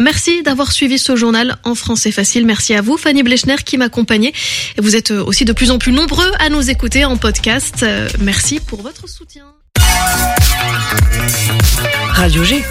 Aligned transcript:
Merci 0.00 0.42
d'avoir 0.42 0.72
suivi 0.72 0.98
ce 0.98 1.16
journal 1.16 1.56
en 1.64 1.74
français 1.74 2.12
facile. 2.12 2.46
Merci 2.46 2.74
à 2.74 2.82
vous, 2.82 2.96
Fanny 2.96 3.22
Blechner, 3.22 3.56
qui 3.64 3.78
m'accompagnait. 3.78 4.32
Et 4.76 4.80
vous 4.80 4.96
êtes 4.96 5.10
aussi 5.10 5.44
de 5.44 5.52
plus 5.52 5.70
en 5.70 5.78
plus 5.78 5.92
nombreux 5.92 6.30
à 6.38 6.48
nous 6.48 6.70
écouter 6.70 7.04
en 7.04 7.16
podcast. 7.16 7.84
Merci 8.20 8.60
pour 8.60 8.82
votre 8.82 9.08
soutien. 9.08 9.44
Radio 12.10 12.44
G. 12.44 12.62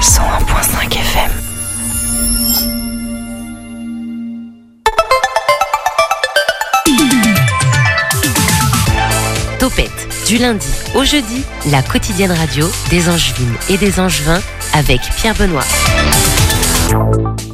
101.5 0.00 0.92
FM. 0.92 1.30
Topette, 9.58 9.90
du 10.26 10.38
lundi 10.38 10.68
au 10.94 11.04
jeudi, 11.04 11.42
la 11.70 11.82
quotidienne 11.82 12.30
radio 12.30 12.70
des 12.90 13.08
Angevines 13.08 13.56
et 13.68 13.76
des 13.76 13.98
Angevins 13.98 14.40
avec 14.78 15.00
Pierre 15.16 15.34
Benoît. 15.34 15.64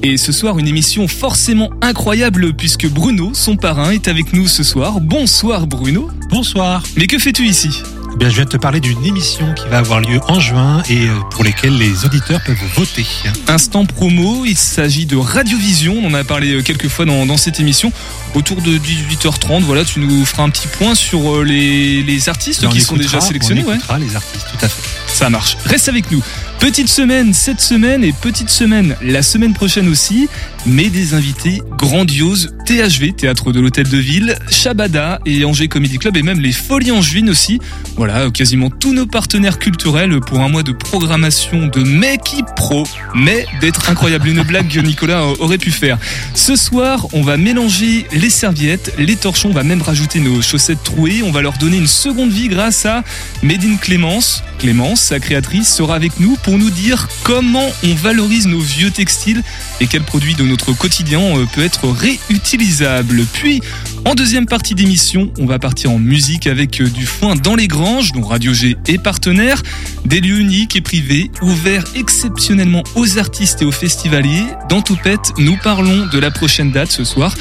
Et 0.02 0.18
ce 0.18 0.30
soir, 0.30 0.58
une 0.58 0.68
émission 0.68 1.08
forcément 1.08 1.70
incroyable 1.80 2.52
puisque 2.52 2.86
Bruno, 2.86 3.30
son 3.32 3.56
parrain, 3.56 3.90
est 3.90 4.08
avec 4.08 4.34
nous 4.34 4.46
ce 4.46 4.62
soir. 4.62 5.00
Bonsoir 5.00 5.66
Bruno. 5.66 6.10
Bonsoir. 6.28 6.82
Mais 6.96 7.06
que 7.06 7.18
fais-tu 7.18 7.46
ici? 7.46 7.82
Eh 8.12 8.16
bien, 8.16 8.28
je 8.28 8.34
viens 8.36 8.44
de 8.44 8.50
te 8.50 8.58
parler 8.58 8.78
d'une 8.78 9.04
émission 9.04 9.54
qui 9.54 9.66
va 9.68 9.78
avoir 9.78 10.00
lieu 10.00 10.20
en 10.28 10.38
juin 10.38 10.82
et 10.88 11.08
euh, 11.08 11.14
pour 11.32 11.42
lesquelles 11.42 11.76
les 11.76 12.04
auditeurs 12.04 12.40
peuvent 12.44 12.56
voter. 12.76 13.06
Instant 13.48 13.86
promo, 13.86 14.44
il 14.44 14.56
s'agit 14.56 15.06
de 15.06 15.16
Radiovision. 15.16 15.96
On 16.00 16.08
en 16.10 16.14
a 16.14 16.22
parlé 16.22 16.52
euh, 16.52 16.62
quelques 16.62 16.88
fois 16.88 17.06
dans, 17.06 17.26
dans 17.26 17.38
cette 17.38 17.58
émission. 17.58 17.90
Autour 18.34 18.60
de 18.62 18.78
18h30, 18.78 19.62
voilà, 19.62 19.84
tu 19.84 19.98
nous 19.98 20.24
feras 20.26 20.44
un 20.44 20.50
petit 20.50 20.68
point 20.68 20.94
sur 20.94 21.36
euh, 21.36 21.42
les, 21.42 22.02
les 22.04 22.28
artistes 22.28 22.68
qui 22.68 22.80
sont 22.80 22.96
déjà 22.96 23.20
sélectionnés. 23.20 23.64
On 23.66 23.72
écoutera 23.72 23.98
les 23.98 24.14
artistes, 24.14 24.46
tout 24.56 24.64
à 24.64 24.68
fait. 24.68 24.82
Ça 25.08 25.30
marche. 25.30 25.56
Reste 25.64 25.88
avec 25.88 26.10
nous. 26.12 26.22
Petite 26.64 26.88
semaine 26.88 27.34
cette 27.34 27.60
semaine 27.60 28.02
et 28.02 28.14
petite 28.14 28.48
semaine 28.48 28.96
la 29.02 29.22
semaine 29.22 29.52
prochaine 29.52 29.86
aussi, 29.86 30.30
mais 30.64 30.88
des 30.88 31.12
invités 31.12 31.60
grandioses, 31.76 32.56
THV, 32.64 33.12
Théâtre 33.12 33.52
de 33.52 33.60
l'Hôtel 33.60 33.86
de 33.86 33.98
Ville, 33.98 34.34
Shabada 34.48 35.20
et 35.26 35.44
Angers 35.44 35.68
Comedy 35.68 35.98
Club 35.98 36.16
et 36.16 36.22
même 36.22 36.40
les 36.40 36.52
Folies 36.52 36.90
Angevines 36.90 37.28
aussi. 37.28 37.60
Voilà, 37.96 38.30
quasiment 38.30 38.70
tous 38.70 38.94
nos 38.94 39.04
partenaires 39.04 39.58
culturels 39.58 40.18
pour 40.20 40.40
un 40.40 40.48
mois 40.48 40.62
de 40.62 40.72
programmation 40.72 41.66
de 41.66 41.82
mec 41.82 42.34
pro, 42.56 42.84
mais 43.14 43.44
d'être 43.60 43.90
incroyable. 43.90 44.28
Une 44.28 44.42
blague 44.42 44.68
que 44.68 44.80
Nicolas 44.80 45.26
aurait 45.40 45.58
pu 45.58 45.70
faire. 45.70 45.98
Ce 46.32 46.56
soir, 46.56 47.08
on 47.12 47.20
va 47.20 47.36
mélanger 47.36 48.06
les 48.12 48.30
serviettes, 48.30 48.94
les 48.96 49.16
torchons, 49.16 49.50
on 49.50 49.54
va 49.54 49.64
même 49.64 49.82
rajouter 49.82 50.18
nos 50.18 50.40
chaussettes 50.40 50.82
trouées, 50.82 51.22
on 51.22 51.30
va 51.30 51.42
leur 51.42 51.58
donner 51.58 51.76
une 51.76 51.86
seconde 51.86 52.30
vie 52.30 52.48
grâce 52.48 52.86
à 52.86 53.04
Médine 53.42 53.76
Clémence. 53.76 54.42
Clémence, 54.58 55.02
sa 55.02 55.20
créatrice, 55.20 55.68
sera 55.68 55.94
avec 55.94 56.18
nous 56.20 56.36
pour 56.42 56.53
nous 56.58 56.70
dire 56.70 57.08
comment 57.22 57.68
on 57.84 57.94
valorise 57.94 58.46
nos 58.46 58.60
vieux 58.60 58.90
textiles 58.90 59.42
et 59.80 59.86
quel 59.86 60.02
produit 60.02 60.34
de 60.34 60.42
notre 60.42 60.72
quotidien 60.72 61.20
euh, 61.20 61.46
peut 61.54 61.64
être 61.64 61.88
réutilisable. 61.88 63.24
Puis, 63.32 63.60
en 64.04 64.14
deuxième 64.14 64.46
partie 64.46 64.74
d'émission, 64.74 65.32
on 65.38 65.46
va 65.46 65.58
partir 65.58 65.90
en 65.90 65.98
musique 65.98 66.46
avec 66.46 66.80
euh, 66.80 66.88
du 66.88 67.06
foin 67.06 67.36
dans 67.36 67.54
les 67.54 67.68
granges, 67.68 68.12
dont 68.12 68.22
Radio 68.22 68.52
G 68.52 68.76
est 68.86 68.98
partenaire, 68.98 69.62
des 70.04 70.20
lieux 70.20 70.40
uniques 70.40 70.76
et 70.76 70.80
privés, 70.80 71.30
ouverts 71.42 71.84
exceptionnellement 71.94 72.82
aux 72.94 73.18
artistes 73.18 73.62
et 73.62 73.64
aux 73.64 73.72
festivaliers. 73.72 74.44
Dans 74.68 74.82
Toupette, 74.82 75.32
nous 75.38 75.56
parlons 75.62 76.06
de 76.06 76.18
la 76.18 76.30
prochaine 76.30 76.70
date 76.70 76.92
ce 76.92 77.04
soir 77.04 77.34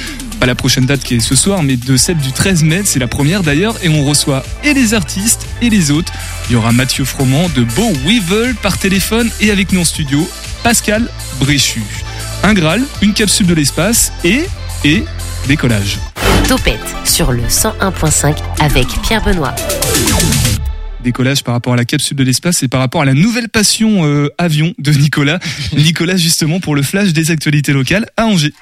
pas 0.44 0.48
la 0.48 0.56
prochaine 0.56 0.86
date 0.86 1.02
qui 1.02 1.16
est 1.16 1.20
ce 1.22 1.38
soir, 1.38 1.64
mais 1.64 1.78
de 1.78 1.96
celle 1.96 2.18
du 2.18 2.34
13 2.34 2.64
mai, 2.64 2.82
c'est 2.84 3.00
la 3.00 3.08
première 3.08 3.44
d'ailleurs, 3.44 3.78
et 3.82 3.88
on 3.88 4.04
reçoit 4.04 4.44
et 4.66 4.74
les 4.74 4.94
artistes 4.94 5.48
et 5.62 5.70
les 5.70 5.90
autres. 5.90 6.12
Il 6.50 6.54
y 6.54 6.56
aura 6.58 6.74
Mathieu 6.74 7.06
Froment 7.06 7.48
de 7.56 7.64
Beau 7.64 7.94
Weevil 8.06 8.54
par 8.62 8.78
téléphone 8.78 9.30
et 9.40 9.52
avec 9.52 9.72
nous 9.72 9.80
en 9.80 9.86
studio, 9.86 10.30
Pascal 10.62 11.10
Bréchu. 11.40 11.82
Un 12.44 12.54
Graal, 12.54 12.84
une 13.02 13.14
capsule 13.14 13.48
de 13.48 13.54
l'espace 13.54 14.12
et, 14.26 14.44
et 14.84 15.06
décollage. 15.48 15.98
Topette 16.46 16.94
sur 17.06 17.32
le 17.32 17.44
101.5 17.44 18.36
avec 18.60 18.88
Pierre 19.02 19.24
Benoît 19.24 19.56
décollage 21.04 21.44
par 21.44 21.54
rapport 21.54 21.74
à 21.74 21.76
la 21.76 21.86
capsule 21.86 22.18
de 22.18 22.24
l'espace 22.24 22.64
et 22.64 22.68
par 22.68 22.80
rapport 22.80 23.02
à 23.02 23.06
la 23.06 23.14
nouvelle 23.14 23.50
passion 23.50 24.06
euh, 24.06 24.30
avion 24.38 24.74
de 24.80 24.92
Nicolas. 24.92 25.40
Nicolas 25.74 26.16
justement 26.16 26.60
pour 26.60 26.76
le 26.76 26.82
flash 26.82 27.14
des 27.14 27.30
actualités 27.30 27.74
locales 27.74 28.08
à 28.18 28.26
Angers. 28.26 28.54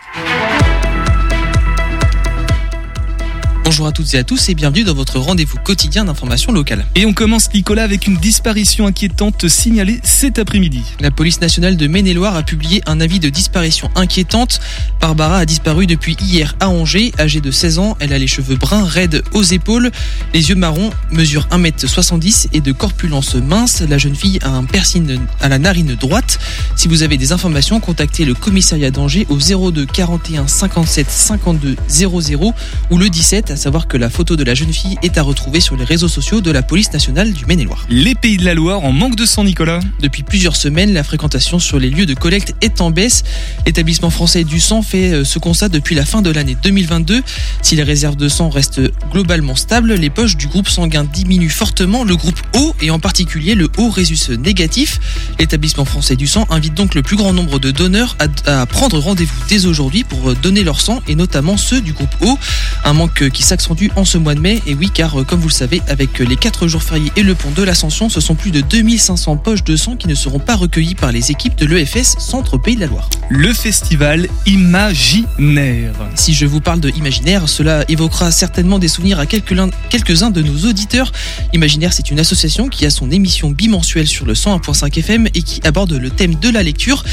Bonjour 3.71 3.87
à 3.87 3.93
toutes 3.93 4.13
et 4.15 4.17
à 4.17 4.25
tous 4.25 4.49
et 4.49 4.53
bienvenue 4.53 4.83
dans 4.83 4.93
votre 4.93 5.17
rendez-vous 5.17 5.57
quotidien 5.57 6.03
d'information 6.03 6.51
locale. 6.51 6.85
Et 6.95 7.05
on 7.05 7.13
commence 7.13 7.53
Nicolas 7.53 7.83
avec 7.83 8.05
une 8.05 8.17
disparition 8.17 8.85
inquiétante 8.85 9.47
signalée 9.47 10.01
cet 10.03 10.39
après-midi. 10.39 10.83
La 10.99 11.09
police 11.09 11.39
nationale 11.39 11.77
de 11.77 11.87
Maine-et-Loire 11.87 12.35
a 12.35 12.43
publié 12.43 12.81
un 12.85 12.99
avis 12.99 13.21
de 13.21 13.29
disparition 13.29 13.89
inquiétante. 13.95 14.59
Barbara 14.99 15.37
a 15.37 15.45
disparu 15.45 15.87
depuis 15.87 16.17
hier 16.19 16.53
à 16.59 16.67
Angers. 16.67 17.13
Âgée 17.17 17.39
de 17.39 17.49
16 17.49 17.79
ans, 17.79 17.95
elle 18.01 18.11
a 18.11 18.19
les 18.19 18.27
cheveux 18.27 18.57
bruns 18.57 18.83
raides 18.83 19.23
aux 19.31 19.41
épaules, 19.41 19.89
les 20.33 20.49
yeux 20.49 20.55
marrons, 20.55 20.89
mesure 21.09 21.47
1m70 21.51 22.47
et 22.51 22.59
de 22.59 22.73
corpulence 22.73 23.35
mince. 23.35 23.81
La 23.87 23.97
jeune 23.97 24.15
fille 24.15 24.39
a 24.41 24.49
un 24.49 24.65
piercing 24.65 25.17
à 25.39 25.47
la 25.47 25.59
narine 25.59 25.95
droite. 25.95 26.39
Si 26.75 26.89
vous 26.89 27.03
avez 27.03 27.15
des 27.15 27.31
informations, 27.31 27.79
contactez 27.79 28.25
le 28.25 28.33
commissariat 28.33 28.91
d'Angers 28.91 29.25
au 29.29 29.37
02 29.37 29.85
41 29.85 30.47
57 30.47 31.09
52 31.09 31.77
00 31.87 32.53
ou 32.89 32.97
le 32.97 33.09
17 33.09 33.51
à 33.51 33.60
savoir 33.61 33.87
que 33.87 33.95
la 33.95 34.09
photo 34.09 34.35
de 34.35 34.43
la 34.43 34.55
jeune 34.55 34.73
fille 34.73 34.97
est 35.03 35.19
à 35.19 35.21
retrouver 35.21 35.59
sur 35.59 35.75
les 35.75 35.83
réseaux 35.83 36.07
sociaux 36.07 36.41
de 36.41 36.49
la 36.49 36.63
police 36.63 36.91
nationale 36.93 37.31
du 37.31 37.45
Maine-et-Loire. 37.45 37.85
Les 37.89 38.15
pays 38.15 38.37
de 38.37 38.43
la 38.43 38.55
Loire 38.55 38.83
en 38.83 38.91
manque 38.91 39.15
de 39.15 39.23
sang, 39.23 39.43
Nicolas. 39.43 39.79
Depuis 39.99 40.23
plusieurs 40.23 40.55
semaines, 40.55 40.93
la 40.93 41.03
fréquentation 41.03 41.59
sur 41.59 41.77
les 41.77 41.91
lieux 41.91 42.07
de 42.07 42.15
collecte 42.15 42.55
est 42.61 42.81
en 42.81 42.89
baisse. 42.89 43.23
L'établissement 43.67 44.09
français 44.09 44.43
du 44.43 44.59
sang 44.59 44.81
fait 44.81 45.13
euh, 45.13 45.23
ce 45.23 45.37
constat 45.37 45.69
depuis 45.69 45.93
la 45.93 46.05
fin 46.05 46.23
de 46.23 46.31
l'année 46.31 46.57
2022. 46.61 47.21
Si 47.61 47.75
les 47.75 47.83
réserves 47.83 48.15
de 48.15 48.27
sang 48.29 48.49
restent 48.49 48.81
globalement 49.11 49.55
stables, 49.55 49.93
les 49.93 50.09
poches 50.09 50.37
du 50.37 50.47
groupe 50.47 50.67
sanguin 50.67 51.03
diminuent 51.03 51.49
fortement. 51.49 52.03
Le 52.03 52.15
groupe 52.15 52.41
O 52.55 52.75
et 52.81 52.89
en 52.89 52.99
particulier 52.99 53.53
le 53.53 53.69
O 53.77 53.91
résus 53.91 54.35
négatif. 54.39 54.99
L'établissement 55.39 55.85
français 55.85 56.15
du 56.15 56.25
sang 56.25 56.47
invite 56.49 56.73
donc 56.73 56.95
le 56.95 57.03
plus 57.03 57.15
grand 57.15 57.31
nombre 57.31 57.59
de 57.59 57.69
donneurs 57.69 58.17
à, 58.47 58.65
prendre 58.65 58.97
rendez-vous 58.97 59.35
dès 59.49 59.67
aujourd'hui 59.67 60.03
pour 60.03 60.33
donner 60.33 60.63
leur 60.63 60.81
sang 60.81 61.01
et 61.07 61.13
notamment 61.13 61.57
ceux 61.57 61.81
du 61.81 61.93
groupe 61.93 62.15
O. 62.21 62.39
Un 62.85 62.93
manque 62.93 63.29
qui 63.29 63.43
s'accentue 63.51 63.89
en 63.97 64.05
ce 64.05 64.17
mois 64.17 64.33
de 64.33 64.39
mai. 64.39 64.61
Et 64.65 64.73
oui, 64.75 64.89
car 64.93 65.19
euh, 65.19 65.23
comme 65.25 65.41
vous 65.41 65.49
le 65.49 65.53
savez, 65.53 65.81
avec 65.89 66.19
les 66.19 66.37
4 66.37 66.67
jours 66.67 66.83
fériés 66.83 67.11
et 67.17 67.21
le 67.21 67.35
pont 67.35 67.51
de 67.53 67.61
l'Ascension, 67.63 68.07
ce 68.07 68.21
sont 68.21 68.33
plus 68.33 68.51
de 68.51 68.61
2500 68.61 69.35
poches 69.35 69.65
de 69.65 69.75
sang 69.75 69.97
qui 69.97 70.07
ne 70.07 70.15
seront 70.15 70.39
pas 70.39 70.55
recueillies 70.55 70.95
par 70.95 71.11
les 71.11 71.31
équipes 71.31 71.55
de 71.55 71.65
l'EFS 71.65 72.15
Centre 72.17 72.57
Pays 72.57 72.75
de 72.75 72.79
la 72.79 72.87
Loire. 72.87 73.09
Le 73.29 73.51
festival 73.51 74.29
Imaginaire. 74.45 75.91
Si 76.15 76.33
je 76.33 76.45
vous 76.45 76.61
parle 76.61 76.79
de 76.79 76.91
Imaginaire, 76.91 77.49
cela 77.49 77.83
évoquera 77.89 78.31
certainement 78.31 78.79
des 78.79 78.87
souvenirs 78.87 79.19
à 79.19 79.25
quelques-uns 79.25 80.31
de 80.31 80.41
nos 80.41 80.69
auditeurs. 80.69 81.11
Imaginaire, 81.51 81.91
c'est 81.91 82.09
une 82.09 82.21
association 82.21 82.69
qui 82.69 82.85
a 82.85 82.89
son 82.89 83.11
émission 83.11 83.51
bimensuelle 83.51 84.07
sur 84.07 84.25
le 84.25 84.33
101.5 84.33 84.97
FM 84.97 85.27
et 85.27 85.41
qui 85.41 85.59
aborde 85.65 85.91
le 85.91 86.09
thème 86.09 86.35
de 86.35 86.49
la 86.49 86.63
lecture. 86.63 87.03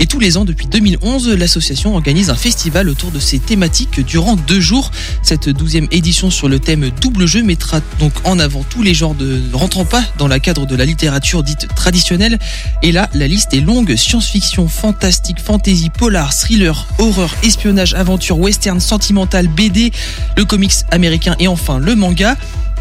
Et 0.00 0.06
tous 0.06 0.20
les 0.20 0.36
ans, 0.36 0.44
depuis 0.44 0.66
2011, 0.66 1.28
l'association 1.30 1.96
organise 1.96 2.30
un 2.30 2.36
festival 2.36 2.88
autour 2.88 3.10
de 3.10 3.18
ces 3.18 3.40
thématiques 3.40 4.00
durant 4.04 4.36
deux 4.36 4.60
jours. 4.60 4.90
Cette 5.22 5.48
douzième 5.48 5.77
édition 5.90 6.30
sur 6.30 6.48
le 6.48 6.58
thème 6.58 6.90
double 7.00 7.26
jeu 7.26 7.42
mettra 7.42 7.80
donc 8.00 8.12
en 8.24 8.38
avant 8.38 8.62
tous 8.62 8.82
les 8.82 8.94
genres 8.94 9.14
de 9.14 9.40
rentrant 9.52 9.84
pas 9.84 10.02
dans 10.18 10.28
la 10.28 10.40
cadre 10.40 10.66
de 10.66 10.74
la 10.74 10.84
littérature 10.84 11.42
dite 11.42 11.68
traditionnelle. 11.74 12.38
Et 12.82 12.92
là, 12.92 13.08
la 13.14 13.26
liste 13.28 13.54
est 13.54 13.60
longue 13.60 13.94
science-fiction, 13.94 14.68
fantastique, 14.68 15.40
fantasy, 15.40 15.90
polar, 15.90 16.34
thriller, 16.34 16.86
horreur, 16.98 17.34
espionnage, 17.42 17.94
aventure, 17.94 18.38
western, 18.38 18.80
sentimental, 18.80 19.48
BD, 19.48 19.92
le 20.36 20.44
comics 20.44 20.72
américain 20.90 21.36
et 21.38 21.48
enfin 21.48 21.78
le 21.78 21.94
manga. 21.94 22.36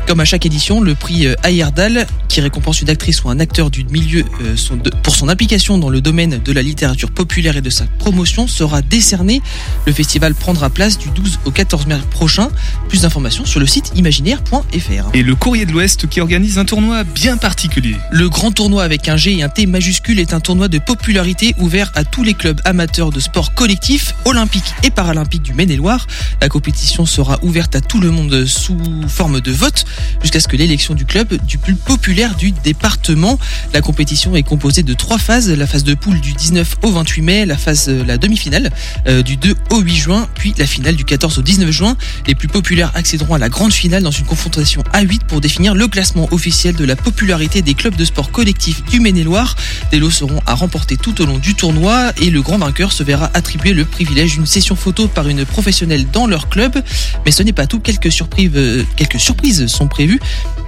Comme 0.07 0.21
à 0.21 0.25
chaque 0.25 0.45
édition, 0.45 0.79
le 0.79 0.95
prix 0.95 1.27
euh, 1.27 1.35
Ayerdal, 1.43 2.07
qui 2.29 2.39
récompense 2.39 2.81
une 2.81 2.89
actrice 2.89 3.25
ou 3.25 3.29
un 3.29 3.41
acteur 3.41 3.69
du 3.69 3.83
milieu 3.83 4.23
euh, 4.41 4.55
pour 5.03 5.17
son 5.17 5.27
implication 5.27 5.77
dans 5.77 5.89
le 5.89 5.99
domaine 5.99 6.39
de 6.43 6.51
la 6.53 6.61
littérature 6.61 7.11
populaire 7.11 7.57
et 7.57 7.61
de 7.61 7.69
sa 7.69 7.83
promotion, 7.99 8.47
sera 8.47 8.81
décerné. 8.81 9.41
Le 9.85 9.91
festival 9.91 10.33
prendra 10.33 10.69
place 10.69 10.97
du 10.97 11.09
12 11.09 11.39
au 11.43 11.51
14 11.51 11.87
mai 11.87 11.97
prochain. 12.09 12.47
Plus 12.87 13.01
d'informations 13.01 13.45
sur 13.45 13.59
le 13.59 13.65
site 13.65 13.91
imaginaire.fr. 13.95 15.09
Et 15.13 15.23
le 15.23 15.35
Courrier 15.35 15.65
de 15.65 15.73
l'Ouest 15.73 16.07
qui 16.07 16.21
organise 16.21 16.57
un 16.57 16.63
tournoi 16.63 17.03
bien 17.03 17.35
particulier. 17.35 17.97
Le 18.09 18.29
grand 18.29 18.53
tournoi 18.53 18.83
avec 18.83 19.09
un 19.09 19.17
G 19.17 19.37
et 19.37 19.43
un 19.43 19.49
T 19.49 19.65
majuscule 19.65 20.21
est 20.21 20.33
un 20.33 20.39
tournoi 20.39 20.69
de 20.69 20.77
popularité 20.77 21.53
ouvert 21.59 21.91
à 21.95 22.05
tous 22.05 22.23
les 22.23 22.33
clubs 22.33 22.61
amateurs 22.63 23.09
de 23.09 23.19
sport 23.19 23.53
collectif, 23.53 24.13
olympique 24.23 24.73
et 24.83 24.89
paralympique 24.89 25.41
du 25.41 25.53
Maine-et-Loire. 25.53 26.07
La 26.41 26.47
compétition 26.47 27.05
sera 27.05 27.39
ouverte 27.41 27.75
à 27.75 27.81
tout 27.81 27.99
le 27.99 28.11
monde 28.11 28.45
sous 28.45 28.77
forme 29.09 29.41
de 29.41 29.51
vote. 29.51 29.85
Jusqu'à 30.21 30.39
ce 30.39 30.47
que 30.47 30.57
l'élection 30.57 30.93
du 30.93 31.05
club 31.05 31.33
du 31.45 31.57
plus 31.57 31.75
populaire 31.75 32.35
du 32.35 32.51
département. 32.51 33.39
La 33.73 33.81
compétition 33.81 34.35
est 34.35 34.43
composée 34.43 34.83
de 34.83 34.93
trois 34.93 35.17
phases, 35.17 35.49
la 35.49 35.67
phase 35.67 35.83
de 35.83 35.93
poule 35.93 36.19
du 36.19 36.33
19 36.33 36.77
au 36.83 36.91
28 36.91 37.21
mai, 37.21 37.45
la 37.45 37.57
phase 37.57 37.89
la 37.89 38.17
demi-finale 38.17 38.71
euh, 39.07 39.21
du 39.21 39.37
2 39.37 39.55
au 39.71 39.79
8 39.79 39.95
juin, 39.95 40.27
puis 40.35 40.53
la 40.57 40.65
finale 40.65 40.95
du 40.95 41.05
14 41.05 41.37
au 41.39 41.41
19 41.41 41.71
juin. 41.71 41.97
Les 42.27 42.35
plus 42.35 42.47
populaires 42.47 42.91
accéderont 42.95 43.35
à 43.35 43.37
la 43.37 43.49
grande 43.49 43.73
finale 43.73 44.03
dans 44.03 44.11
une 44.11 44.25
confrontation 44.25 44.83
à 44.93 45.01
8 45.01 45.23
pour 45.25 45.41
définir 45.41 45.75
le 45.75 45.87
classement 45.87 46.27
officiel 46.31 46.75
de 46.75 46.85
la 46.85 46.95
popularité 46.95 47.61
des 47.61 47.73
clubs 47.73 47.95
de 47.95 48.05
sport 48.05 48.31
collectifs 48.31 48.83
du 48.85 48.99
Maine-et-Loire. 48.99 49.55
Des 49.91 49.99
lots 49.99 50.11
seront 50.11 50.41
à 50.45 50.53
remporter 50.53 50.97
tout 50.97 51.21
au 51.21 51.25
long 51.25 51.37
du 51.37 51.55
tournoi 51.55 52.11
et 52.21 52.29
le 52.29 52.41
grand 52.41 52.57
vainqueur 52.57 52.91
se 52.91 53.03
verra 53.03 53.29
attribuer 53.33 53.73
le 53.73 53.85
privilège 53.85 54.33
d'une 54.33 54.45
session 54.45 54.75
photo 54.75 55.07
par 55.07 55.27
une 55.27 55.45
professionnelle 55.45 56.07
dans 56.11 56.27
leur 56.27 56.49
club. 56.49 56.81
Mais 57.25 57.31
ce 57.31 57.43
n'est 57.43 57.53
pas 57.53 57.67
tout, 57.67 57.79
quelques 57.79 58.11
surprises, 58.11 58.51
euh, 58.55 58.83
quelques 58.95 59.19
surprises 59.19 59.67
sont 59.67 59.86
prévues. 59.87 60.19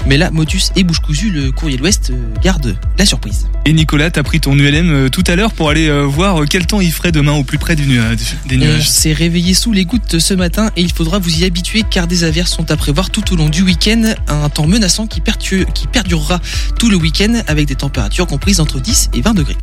Mais 0.05 0.17
là, 0.17 0.31
Motus 0.31 0.71
et 0.75 0.83
Bouche 0.83 0.99
Cousue, 0.99 1.29
le 1.29 1.51
courrier 1.51 1.77
de 1.77 1.81
l'Ouest, 1.81 2.11
euh, 2.11 2.15
gardent 2.41 2.75
la 2.97 3.05
surprise. 3.05 3.47
Et 3.65 3.73
Nicolas, 3.73 4.09
t'as 4.11 4.23
pris 4.23 4.39
ton 4.39 4.57
ULM 4.57 4.89
euh, 4.89 5.09
tout 5.09 5.23
à 5.27 5.35
l'heure 5.35 5.51
pour 5.53 5.69
aller 5.69 5.87
euh, 5.87 6.03
voir 6.03 6.43
quel 6.49 6.65
temps 6.65 6.81
il 6.81 6.91
ferait 6.91 7.11
demain 7.11 7.33
au 7.33 7.43
plus 7.43 7.57
près 7.57 7.75
du 7.75 7.85
nuage, 7.85 8.35
des 8.47 8.55
On 8.55 8.59
nuages. 8.59 8.89
s'est 8.89 9.13
réveillé 9.13 9.53
sous 9.53 9.71
les 9.71 9.85
gouttes 9.85 10.19
ce 10.19 10.33
matin 10.33 10.69
et 10.75 10.81
il 10.81 10.91
faudra 10.91 11.19
vous 11.19 11.41
y 11.41 11.45
habituer 11.45 11.83
car 11.89 12.07
des 12.07 12.23
averses 12.23 12.51
sont 12.51 12.71
à 12.71 12.77
prévoir 12.77 13.09
tout 13.09 13.33
au 13.33 13.35
long 13.35 13.49
du 13.49 13.61
week-end. 13.61 14.13
Un 14.27 14.49
temps 14.49 14.67
menaçant 14.67 15.07
qui, 15.07 15.21
perdurera 15.21 16.39
tout 16.77 16.89
le 16.89 16.95
week-end 16.95 17.41
avec 17.47 17.67
des 17.67 17.75
températures 17.75 18.27
comprises 18.27 18.59
entre 18.59 18.79
10 18.79 19.09
et 19.13 19.21
20 19.21 19.33
degrés. 19.33 19.57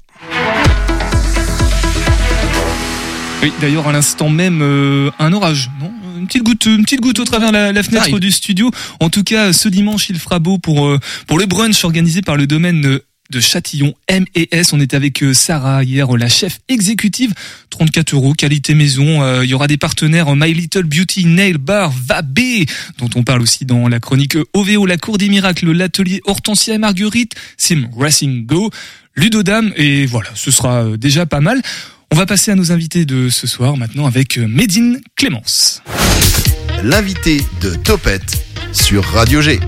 Oui, 3.43 3.53
d'ailleurs, 3.61 3.87
à 3.87 3.93
l'instant 3.93 4.29
même, 4.29 4.61
euh, 4.63 5.11
un 5.19 5.33
orage, 5.33 5.71
non? 5.81 5.91
Une 6.19 6.27
petite 6.27 6.43
goutte, 6.43 6.67
une 6.67 6.83
petite 6.83 7.01
goutte 7.01 7.19
au 7.21 7.25
travers 7.25 7.53
la, 7.53 7.73
la 7.73 7.83
fenêtre 7.83 8.05
arrive. 8.05 8.19
du 8.19 8.31
studio. 8.31 8.71
En 9.01 9.11
tout 9.11 9.23
cas, 9.25 9.53
ce 9.53 9.69
dimanche, 9.69 10.09
il 10.11 10.19
fera 10.19 10.39
beau 10.39 10.59
pour 10.59 10.87
euh, 10.87 10.99
pour 11.27 11.39
le 11.39 11.47
brunch 11.47 11.85
organisé 11.85 12.23
par 12.23 12.37
le 12.37 12.47
domaine 12.47 12.85
euh, 12.87 13.05
de 13.31 13.41
Châtillon 13.41 13.93
M&S. 14.09 14.73
On 14.73 14.81
était 14.81 14.97
avec 14.97 15.23
euh, 15.23 15.35
Sarah 15.35 15.83
hier, 15.83 16.07
la 16.17 16.29
chef 16.29 16.61
exécutive. 16.69 17.33
34 17.71 18.15
euros, 18.15 18.33
qualité 18.35 18.75
maison. 18.75 19.23
Euh, 19.23 19.45
Il 19.45 19.51
y 19.51 19.55
aura 19.55 19.67
des 19.67 19.77
partenaires 19.77 20.35
My 20.37 20.55
Little 20.55 20.85
Beauty 20.85 21.25
Nail 21.27 21.59
Bar 21.59 21.91
Vabé, 22.07 22.67
dont 22.99 23.11
on 23.17 23.23
parle 23.25 23.43
aussi 23.43 23.65
dans 23.65 23.89
la 23.89 23.99
chronique 24.01 24.37
OVO, 24.55 24.87
la 24.87 24.97
Cour 24.97 25.19
des 25.19 25.29
Miracles, 25.29 25.71
l'atelier 25.73 26.21
Hortensia 26.25 26.75
et 26.75 26.79
Marguerite, 26.79 27.35
Sim 27.57 27.89
Racing 27.97 28.47
Go, 28.47 28.71
Ludodam. 29.17 29.73
Et 29.77 30.07
voilà, 30.07 30.31
ce 30.35 30.51
sera 30.51 30.97
déjà 30.97 31.27
pas 31.27 31.41
mal. 31.41 31.61
On 32.13 32.17
va 32.17 32.27
passer 32.27 32.51
à 32.51 32.55
nos 32.55 32.73
invités 32.73 33.05
de 33.05 33.29
ce 33.29 33.47
soir 33.47 33.77
maintenant 33.77 34.07
avec 34.07 34.39
euh, 34.39 34.47
Médine 34.47 35.01
Clémence. 35.17 35.83
L'invité 36.83 37.41
de 37.61 37.75
Topette 37.75 38.47
sur 38.73 39.05
Radio 39.05 39.41
G. 39.41 39.59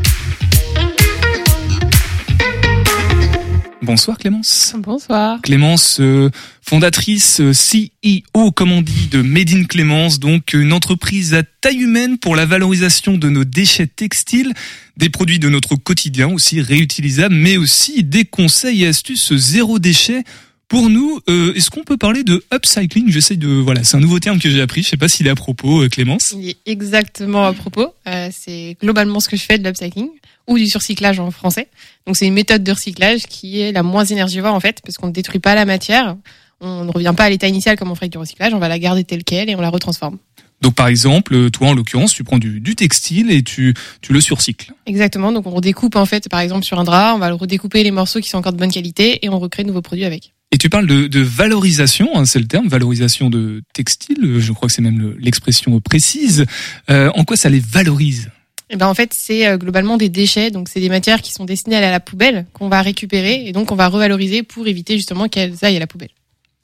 Bonsoir 3.82 4.19
Clémence. 4.19 4.75
Bonsoir. 4.79 5.40
Clémence, 5.43 5.99
euh, 6.00 6.31
fondatrice, 6.62 7.40
euh, 7.40 7.52
CEO, 7.52 8.52
comme 8.52 8.70
on 8.70 8.82
dit, 8.82 9.08
de 9.11 9.23
Made 9.23 9.50
in 9.50 9.64
Clémence, 9.64 10.20
donc 10.20 10.52
une 10.52 10.73
entreprise 10.73 11.35
à 11.35 11.43
taille 11.43 11.81
humaine 11.81 12.19
pour 12.19 12.37
la 12.37 12.44
valorisation 12.44 13.17
de 13.17 13.31
nos 13.31 13.44
déchets 13.44 13.87
textiles, 13.87 14.52
des 14.96 15.08
produits 15.08 15.38
de 15.38 15.49
notre 15.49 15.75
quotidien 15.76 16.29
aussi 16.29 16.61
réutilisables, 16.61 17.35
mais 17.35 17.56
aussi 17.56 18.05
des 18.05 18.25
conseils 18.26 18.85
et 18.85 18.88
astuces 18.88 19.35
zéro 19.35 19.79
déchet. 19.79 20.23
Pour 20.69 20.91
nous, 20.91 21.19
euh, 21.31 21.55
est-ce 21.55 21.70
qu'on 21.70 21.82
peut 21.82 21.97
parler 21.97 22.25
de 22.25 22.44
upcycling? 22.53 23.11
J'essaye 23.11 23.38
de, 23.38 23.49
voilà, 23.49 23.85
c'est 23.85 23.97
un 23.97 24.00
nouveau 24.00 24.19
terme 24.19 24.38
que 24.38 24.50
j'ai 24.50 24.61
appris. 24.61 24.82
Je 24.82 24.91
sais 24.91 24.99
pas 24.99 25.09
s'il 25.09 25.26
est 25.26 25.31
à 25.31 25.35
propos, 25.35 25.82
euh, 25.82 25.88
Clémence. 25.88 26.35
Il 26.37 26.50
est 26.50 26.59
exactement 26.67 27.47
à 27.47 27.55
propos. 27.55 27.94
Euh, 28.06 28.29
c'est 28.31 28.76
globalement 28.79 29.19
ce 29.20 29.31
que 29.31 29.38
je 29.38 29.44
fais 29.44 29.56
de 29.56 29.65
l'upcycling 29.67 30.11
ou 30.47 30.59
du 30.59 30.67
surcyclage 30.67 31.20
en 31.20 31.31
français. 31.31 31.69
Donc 32.06 32.19
c'est 32.19 32.26
une 32.26 32.35
méthode 32.35 32.65
de 32.65 32.73
recyclage 32.73 33.23
qui 33.23 33.61
est 33.61 33.73
la 33.73 33.82
moins 33.82 34.05
énergivore 34.05 34.55
en 34.55 34.61
fait, 34.61 34.82
parce 34.85 34.99
qu'on 34.99 35.06
ne 35.06 35.12
détruit 35.12 35.41
pas 35.41 35.55
la 35.55 35.65
matière. 35.65 36.17
On 36.61 36.85
ne 36.85 36.91
revient 36.91 37.14
pas 37.17 37.25
à 37.25 37.31
l'état 37.31 37.49
initial 37.49 37.79
comme 37.79 37.91
on 37.91 37.94
ferait 37.94 38.05
avec 38.05 38.12
du 38.12 38.19
recyclage. 38.19 38.53
On 38.53 38.59
va 38.59 38.69
la 38.69 38.79
garder 38.79 39.05
telle 39.05 39.25
quelle 39.25 39.49
et 39.49 39.56
on 39.56 39.62
la 39.62 39.71
retransforme. 39.71 40.19
Donc 40.61 40.75
par 40.75 40.88
exemple, 40.88 41.50
toi 41.50 41.69
en 41.69 41.75
l'occurrence, 41.75 42.12
tu 42.12 42.25
prends 42.25 42.38
du, 42.38 42.61
du 42.61 42.75
textile 42.75 43.31
et 43.31 43.43
tu, 43.43 43.73
tu 44.03 44.12
le 44.12 44.21
surcycles. 44.21 44.75
Exactement. 44.85 45.32
Donc 45.32 45.47
on 45.47 45.50
redécoupe 45.50 45.97
en 45.97 46.05
fait, 46.05 46.29
par 46.29 46.41
exemple 46.41 46.67
sur 46.67 46.79
un 46.79 46.85
drap, 46.85 47.14
on 47.14 47.19
va 47.19 47.31
le 47.31 47.37
redécouper 47.37 47.82
les 47.85 47.91
morceaux 47.91 48.21
qui 48.21 48.29
sont 48.29 48.37
encore 48.37 48.53
de 48.53 48.59
bonne 48.59 48.73
qualité 48.73 49.25
et 49.25 49.31
on 49.31 49.38
recrée 49.38 49.62
de 49.62 49.69
nouveaux 49.69 49.82
produits 49.82 50.05
avec. 50.05 50.35
Et 50.50 50.56
tu 50.59 50.71
parles 50.71 50.87
de, 50.87 51.06
de 51.09 51.21
valorisation, 51.21 52.09
hein, 52.17 52.25
c'est 52.25 52.39
le 52.39 52.47
terme, 52.47 52.69
valorisation 52.69 53.29
de 53.29 53.62
textile. 53.75 54.37
Je 54.39 54.53
crois 54.53 54.69
que 54.69 54.75
c'est 54.75 54.83
même 54.83 54.99
le- 54.99 55.17
l'expression 55.21 55.79
précise. 55.81 56.47
Euh, 56.91 57.11
en 57.15 57.25
quoi 57.25 57.37
ça 57.37 57.50
les 57.50 57.61
valorise? 57.61 58.31
Et 58.71 58.77
ben 58.77 58.87
en 58.87 58.95
fait 58.95 59.12
c'est 59.15 59.47
euh, 59.47 59.56
globalement 59.59 59.97
des 59.97 60.09
déchets. 60.09 60.50
Donc 60.50 60.69
c'est 60.69 60.81
des 60.81 60.89
matières 60.89 61.21
qui 61.23 61.33
sont 61.33 61.45
destinées 61.45 61.77
à 61.77 61.91
la 61.91 62.00
poubelle 62.00 62.47
qu'on 62.55 62.69
va 62.69 62.81
récupérer 62.83 63.47
et 63.47 63.53
donc 63.53 63.73
on 63.73 63.77
va 63.77 63.89
revaloriser 63.89 64.43
pour 64.43 64.67
éviter 64.69 64.97
justement 64.97 65.29
qu'elles 65.29 65.55
aillent 65.62 65.77
à 65.77 65.81
la 65.81 65.87
poubelle. 65.87 66.11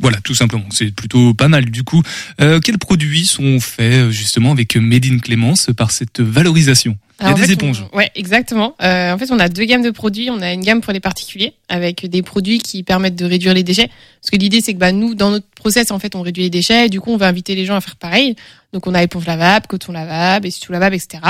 Voilà, 0.00 0.18
tout 0.22 0.34
simplement. 0.34 0.64
C'est 0.70 0.92
plutôt 0.94 1.34
pas 1.34 1.46
mal 1.48 1.66
du 1.66 1.84
coup. 1.84 2.02
Euh, 2.40 2.58
quels 2.60 2.78
produits 2.78 3.26
sont 3.26 3.60
faits 3.60 3.92
euh, 3.94 4.10
justement 4.10 4.50
avec 4.50 4.74
Made 4.76 5.06
in 5.06 5.18
Clémence 5.18 5.70
par 5.76 5.92
cette 5.92 6.20
valorisation? 6.20 6.98
Il 7.20 7.22
y 7.22 7.26
a 7.26 7.28
Alors, 7.28 7.38
des 7.38 7.46
fait, 7.46 7.52
éponges. 7.52 7.84
on- 7.92 7.96
ouais, 7.96 8.10
exactement. 8.16 8.74
Euh, 8.82 9.12
en 9.12 9.18
fait, 9.18 9.30
on 9.30 9.38
a 9.38 9.48
deux 9.48 9.64
gammes 9.66 9.82
de 9.84 9.92
produits. 9.92 10.30
On 10.30 10.42
a 10.42 10.52
une 10.52 10.62
gamme 10.62 10.80
pour 10.80 10.92
les 10.92 10.98
particuliers 10.98 11.54
avec 11.68 12.06
des 12.06 12.22
produits 12.22 12.58
qui 12.58 12.82
permettent 12.82 13.14
de 13.14 13.24
réduire 13.24 13.54
les 13.54 13.62
déchets. 13.62 13.86
Parce 14.20 14.30
que 14.32 14.36
l'idée, 14.36 14.60
c'est 14.60 14.74
que 14.74 14.78
bah, 14.80 14.90
nous, 14.90 15.14
dans 15.14 15.30
notre 15.30 15.46
process, 15.54 15.92
en 15.92 16.00
fait, 16.00 16.16
on 16.16 16.22
réduit 16.22 16.42
les 16.42 16.50
déchets. 16.50 16.86
Et 16.86 16.88
du 16.88 17.00
coup, 17.00 17.12
on 17.12 17.16
va 17.16 17.28
inviter 17.28 17.54
les 17.54 17.64
gens 17.66 17.76
à 17.76 17.80
faire 17.80 17.94
pareil. 17.94 18.34
Donc, 18.72 18.88
on 18.88 18.94
a 18.94 19.02
éponge 19.02 19.26
lavable, 19.26 19.68
coton 19.68 19.92
lavable, 19.92 20.48
essuie 20.48 20.72
lavable, 20.72 20.96
etc. 20.96 21.22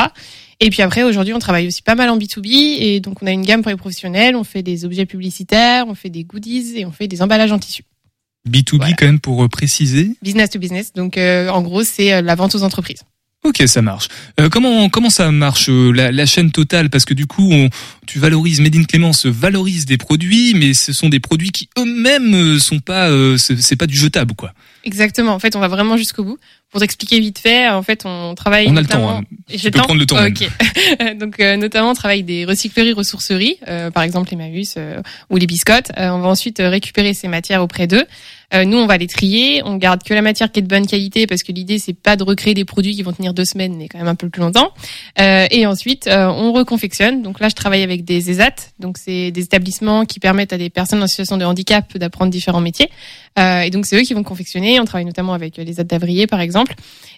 Et 0.60 0.70
puis 0.70 0.80
après, 0.80 1.02
aujourd'hui, 1.02 1.34
on 1.34 1.38
travaille 1.38 1.66
aussi 1.66 1.82
pas 1.82 1.94
mal 1.96 2.08
en 2.08 2.16
B2B. 2.16 2.46
Et 2.80 3.00
donc, 3.00 3.22
on 3.22 3.26
a 3.26 3.30
une 3.32 3.42
gamme 3.44 3.60
pour 3.60 3.70
les 3.70 3.76
professionnels. 3.76 4.36
On 4.36 4.44
fait 4.44 4.62
des 4.62 4.86
objets 4.86 5.04
publicitaires, 5.04 5.84
on 5.86 5.94
fait 5.94 6.08
des 6.10 6.24
goodies 6.24 6.78
et 6.78 6.86
on 6.86 6.92
fait 6.92 7.08
des 7.08 7.20
emballages 7.20 7.52
en 7.52 7.58
tissu. 7.58 7.84
B2B 8.48 8.76
Voilà. 8.76 8.94
quand 8.94 9.06
même 9.06 9.20
pour 9.20 9.42
euh, 9.44 9.48
préciser. 9.48 10.10
Business 10.22 10.50
to 10.50 10.58
business. 10.58 10.92
Donc, 10.92 11.16
euh, 11.16 11.48
en 11.48 11.62
gros, 11.62 11.82
c'est 11.82 12.12
euh, 12.12 12.20
la 12.22 12.34
vente 12.34 12.54
aux 12.54 12.62
entreprises. 12.62 13.02
Ok, 13.42 13.62
ça 13.66 13.82
marche. 13.82 14.08
Euh, 14.40 14.48
comment 14.48 14.88
comment 14.88 15.10
ça 15.10 15.30
marche 15.30 15.68
euh, 15.68 15.92
la, 15.92 16.10
la 16.10 16.24
chaîne 16.24 16.50
totale? 16.50 16.88
Parce 16.88 17.04
que 17.04 17.12
du 17.12 17.26
coup, 17.26 17.46
on, 17.52 17.68
tu 18.06 18.18
valorises 18.18 18.58
Made 18.62 18.74
in 18.74 18.84
Clémence 18.84 19.26
valorise 19.26 19.84
des 19.84 19.98
produits, 19.98 20.54
mais 20.54 20.72
ce 20.72 20.94
sont 20.94 21.10
des 21.10 21.20
produits 21.20 21.50
qui 21.50 21.68
eux-mêmes 21.78 22.34
euh, 22.34 22.58
sont 22.58 22.80
pas, 22.80 23.10
euh, 23.10 23.36
c'est 23.36 23.76
pas 23.76 23.86
du 23.86 23.96
jetable 23.98 24.34
quoi. 24.34 24.54
Exactement. 24.84 25.34
En 25.34 25.38
fait, 25.38 25.56
on 25.56 25.60
va 25.60 25.68
vraiment 25.68 25.98
jusqu'au 25.98 26.24
bout. 26.24 26.38
Pour 26.74 26.80
t'expliquer 26.80 27.20
vite 27.20 27.38
fait, 27.38 27.68
en 27.68 27.84
fait, 27.84 28.02
on 28.04 28.34
travaille. 28.34 28.66
On 28.68 28.76
a 28.76 28.80
le 28.80 28.88
temps, 28.88 29.08
hein. 29.08 29.22
J'ai 29.48 29.70
peux 29.70 29.78
prendre 29.78 30.00
le 30.00 30.06
temps 30.06 30.20
même. 30.20 30.34
Ok. 30.34 31.18
Donc, 31.20 31.38
euh, 31.38 31.56
notamment, 31.56 31.90
on 31.90 31.94
travaille 31.94 32.24
des 32.24 32.44
recycleries, 32.44 32.94
ressourceries, 32.94 33.58
euh, 33.68 33.92
par 33.92 34.02
exemple 34.02 34.30
les 34.32 34.36
Maus 34.36 34.74
euh, 34.76 35.00
ou 35.30 35.36
les 35.36 35.46
biscottes. 35.46 35.92
Euh, 35.96 36.08
on 36.08 36.18
va 36.18 36.26
ensuite 36.26 36.58
euh, 36.58 36.70
récupérer 36.70 37.14
ces 37.14 37.28
matières 37.28 37.62
auprès 37.62 37.86
d'eux. 37.86 38.04
Euh, 38.54 38.64
nous, 38.64 38.78
on 38.78 38.86
va 38.86 38.96
les 38.98 39.06
trier. 39.06 39.62
On 39.64 39.76
garde 39.76 40.02
que 40.02 40.14
la 40.14 40.22
matière 40.22 40.50
qui 40.50 40.60
est 40.60 40.62
de 40.62 40.68
bonne 40.68 40.86
qualité 40.86 41.26
parce 41.26 41.42
que 41.42 41.52
l'idée, 41.52 41.78
c'est 41.78 41.94
pas 41.94 42.16
de 42.16 42.22
recréer 42.22 42.54
des 42.54 42.64
produits 42.64 42.94
qui 42.94 43.02
vont 43.02 43.12
tenir 43.12 43.34
deux 43.34 43.44
semaines, 43.44 43.76
mais 43.76 43.88
quand 43.88 43.98
même 43.98 44.08
un 44.08 44.14
peu 44.14 44.28
plus 44.28 44.40
longtemps. 44.40 44.72
Euh, 45.20 45.46
et 45.50 45.66
ensuite, 45.66 46.06
euh, 46.06 46.26
on 46.26 46.52
reconfectionne. 46.52 47.22
Donc 47.22 47.40
là, 47.40 47.48
je 47.48 47.54
travaille 47.54 47.82
avec 47.82 48.04
des 48.04 48.30
ESAT. 48.30 48.54
Donc, 48.78 48.98
c'est 48.98 49.30
des 49.30 49.42
établissements 49.42 50.04
qui 50.04 50.20
permettent 50.20 50.52
à 50.52 50.58
des 50.58 50.70
personnes 50.70 51.02
en 51.02 51.06
situation 51.06 51.36
de 51.36 51.44
handicap 51.44 51.96
d'apprendre 51.98 52.30
différents 52.30 52.60
métiers. 52.60 52.90
Euh, 53.38 53.62
et 53.62 53.70
donc, 53.70 53.84
c'est 53.86 53.96
eux 53.96 54.02
qui 54.02 54.14
vont 54.14 54.22
confectionner. 54.22 54.78
On 54.78 54.84
travaille 54.84 55.04
notamment 55.06 55.34
avec 55.34 55.58
euh, 55.58 55.64
les 55.64 55.74
ZAT 55.74 55.84
d'Avrier, 55.84 56.26
par 56.26 56.40
exemple. 56.40 56.74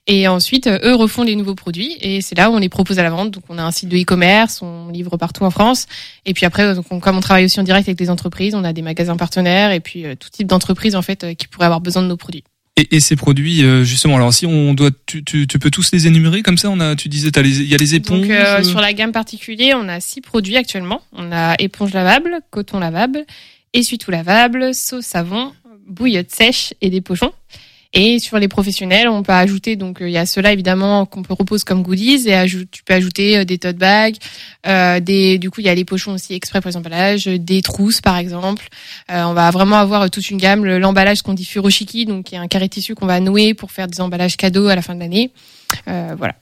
Et 0.07 0.29
ensuite, 0.29 0.67
euh, 0.67 0.79
eux 0.83 0.95
refont 0.95 1.23
les 1.25 1.37
nouveaux 1.37 1.55
produits. 1.55 1.97
Et 2.01 2.23
c'est 2.23 2.35
là 2.37 2.51
où 2.51 2.55
on 2.55 2.59
les 2.59 2.69
propose 2.71 2.99
à 2.99 3.03
la 3.03 3.11
vente. 3.11 3.31
Donc, 3.33 3.45
on 3.49 3.59
a 3.59 3.63
un 3.63 3.71
site 3.71 3.89
de 3.91 3.99
e-commerce. 3.99 4.63
On 4.63 4.89
livre 4.89 5.17
partout 5.19 5.45
en 5.45 5.51
France. 5.51 5.87
Et 6.25 6.33
puis 6.33 6.47
après, 6.47 6.75
donc, 6.75 6.87
on- 6.91 7.01
comme 7.01 7.17
on 7.19 7.21
travaille 7.21 7.45
aussi 7.45 7.61
en 7.61 7.65
direct 7.65 7.87
avec 7.89 7.99
des 7.99 8.09
entreprises, 8.09 8.55
on 8.55 8.65
a 8.65 8.73
des 8.73 8.83
magasins 8.83 9.17
partenaires 9.17 9.73
et 9.73 9.81
puis 9.81 10.05
tout 10.19 10.31
type 10.31 10.47
d'entreprises, 10.47 10.97
en 10.97 11.03
fait, 11.03 11.35
qui 11.37 11.49
pourraient 11.49 11.67
avoir 11.67 11.81
besoin 11.81 12.03
de 12.03 12.09
nos 12.09 12.17
produits. 12.17 12.45
Et, 12.79 12.97
et 12.97 13.01
ces 13.01 13.17
produits, 13.17 13.63
justement, 13.85 14.17
alors 14.17 14.35
si 14.35 14.45
on 14.45 14.75
doit, 14.75 14.91
tu, 15.07 15.25
tu, 15.25 15.47
tu 15.47 15.59
peux 15.59 15.71
tous 15.71 15.93
les 15.93 16.07
énumérer 16.07 16.43
comme 16.43 16.59
ça? 16.59 16.69
On 16.71 16.79
a, 16.81 16.95
tu 16.95 17.09
disais, 17.09 17.29
il 17.35 17.69
y 17.69 17.75
a 17.75 17.79
les 17.79 17.95
éponges. 17.95 18.21
Donc, 18.21 18.31
euh, 18.31 18.63
sur 18.63 18.81
la 18.83 18.93
gamme 18.93 19.13
particulier, 19.13 19.73
on 19.75 19.89
a 19.89 19.99
six 20.01 20.21
produits 20.21 20.59
actuellement. 20.59 21.01
On 21.15 21.33
a 21.33 21.55
éponge 21.59 21.95
lavable, 21.95 22.41
coton 22.51 22.79
lavable, 22.79 23.25
essuie-tout 23.73 24.11
lavable, 24.11 24.75
sauce 24.75 25.07
savon, 25.07 25.53
bouillotte 25.87 26.31
sèche 26.35 26.75
et 26.81 26.91
des 26.91 27.01
pochons. 27.01 27.33
Et 27.93 28.19
sur 28.19 28.39
les 28.39 28.49
professionnels, 28.49 29.09
on 29.09 29.23
peut 29.23 29.33
ajouter 29.33 29.77
donc 29.77 30.03
euh, 30.03 30.09
il 30.09 30.13
y 30.13 30.19
a 30.19 30.27
ceux-là 30.27 30.53
évidemment 30.53 31.07
qu'on 31.07 31.23
peut 31.23 31.33
repose 31.33 31.65
comme 31.65 31.83
goodies 31.83 32.29
et 32.29 32.45
tu 32.71 32.83
peux 32.85 32.93
ajouter 32.93 33.39
euh, 33.39 33.45
des 33.45 33.57
tote 33.57 33.77
bags, 33.77 34.17
euh, 34.67 35.01
des 35.01 35.39
du 35.39 35.51
coup 35.51 35.61
il 35.61 35.67
y 35.67 35.71
a 35.71 35.75
les 35.75 35.85
pochons 35.87 36.13
aussi 36.13 36.35
exprès 36.35 36.61
pour 36.61 36.69
les 36.69 36.77
emballages, 36.77 37.25
des 37.25 37.63
trousses 37.63 38.03
par 38.03 38.19
exemple. 38.19 38.69
Euh, 39.11 39.23
on 39.25 39.33
va 39.33 39.51
vraiment 39.51 39.77
avoir 39.77 40.03
euh, 40.03 40.09
toute 40.09 40.29
une 40.31 40.37
gamme, 40.37 40.65
Le- 40.65 40.79
l'emballage 40.79 41.23
qu'on 41.23 41.33
dit 41.33 41.47
furoshiki 41.47 42.05
donc 42.05 42.27
qui 42.27 42.35
est 42.35 42.39
un 42.39 42.49
carré 42.49 42.69
tissu 42.69 42.95
qu'on 42.95 43.07
va 43.07 43.21
nouer 43.21 43.55
pour 43.55 43.71
faire 43.71 43.87
des 43.87 44.01
emballages 44.01 44.37
cadeaux 44.37 44.67
à 44.67 44.75
la 44.75 44.83
fin 44.83 44.95
de 44.95 45.01
l'année. 45.01 45.31
Euh, 45.89 46.15
voilà. 46.19 46.35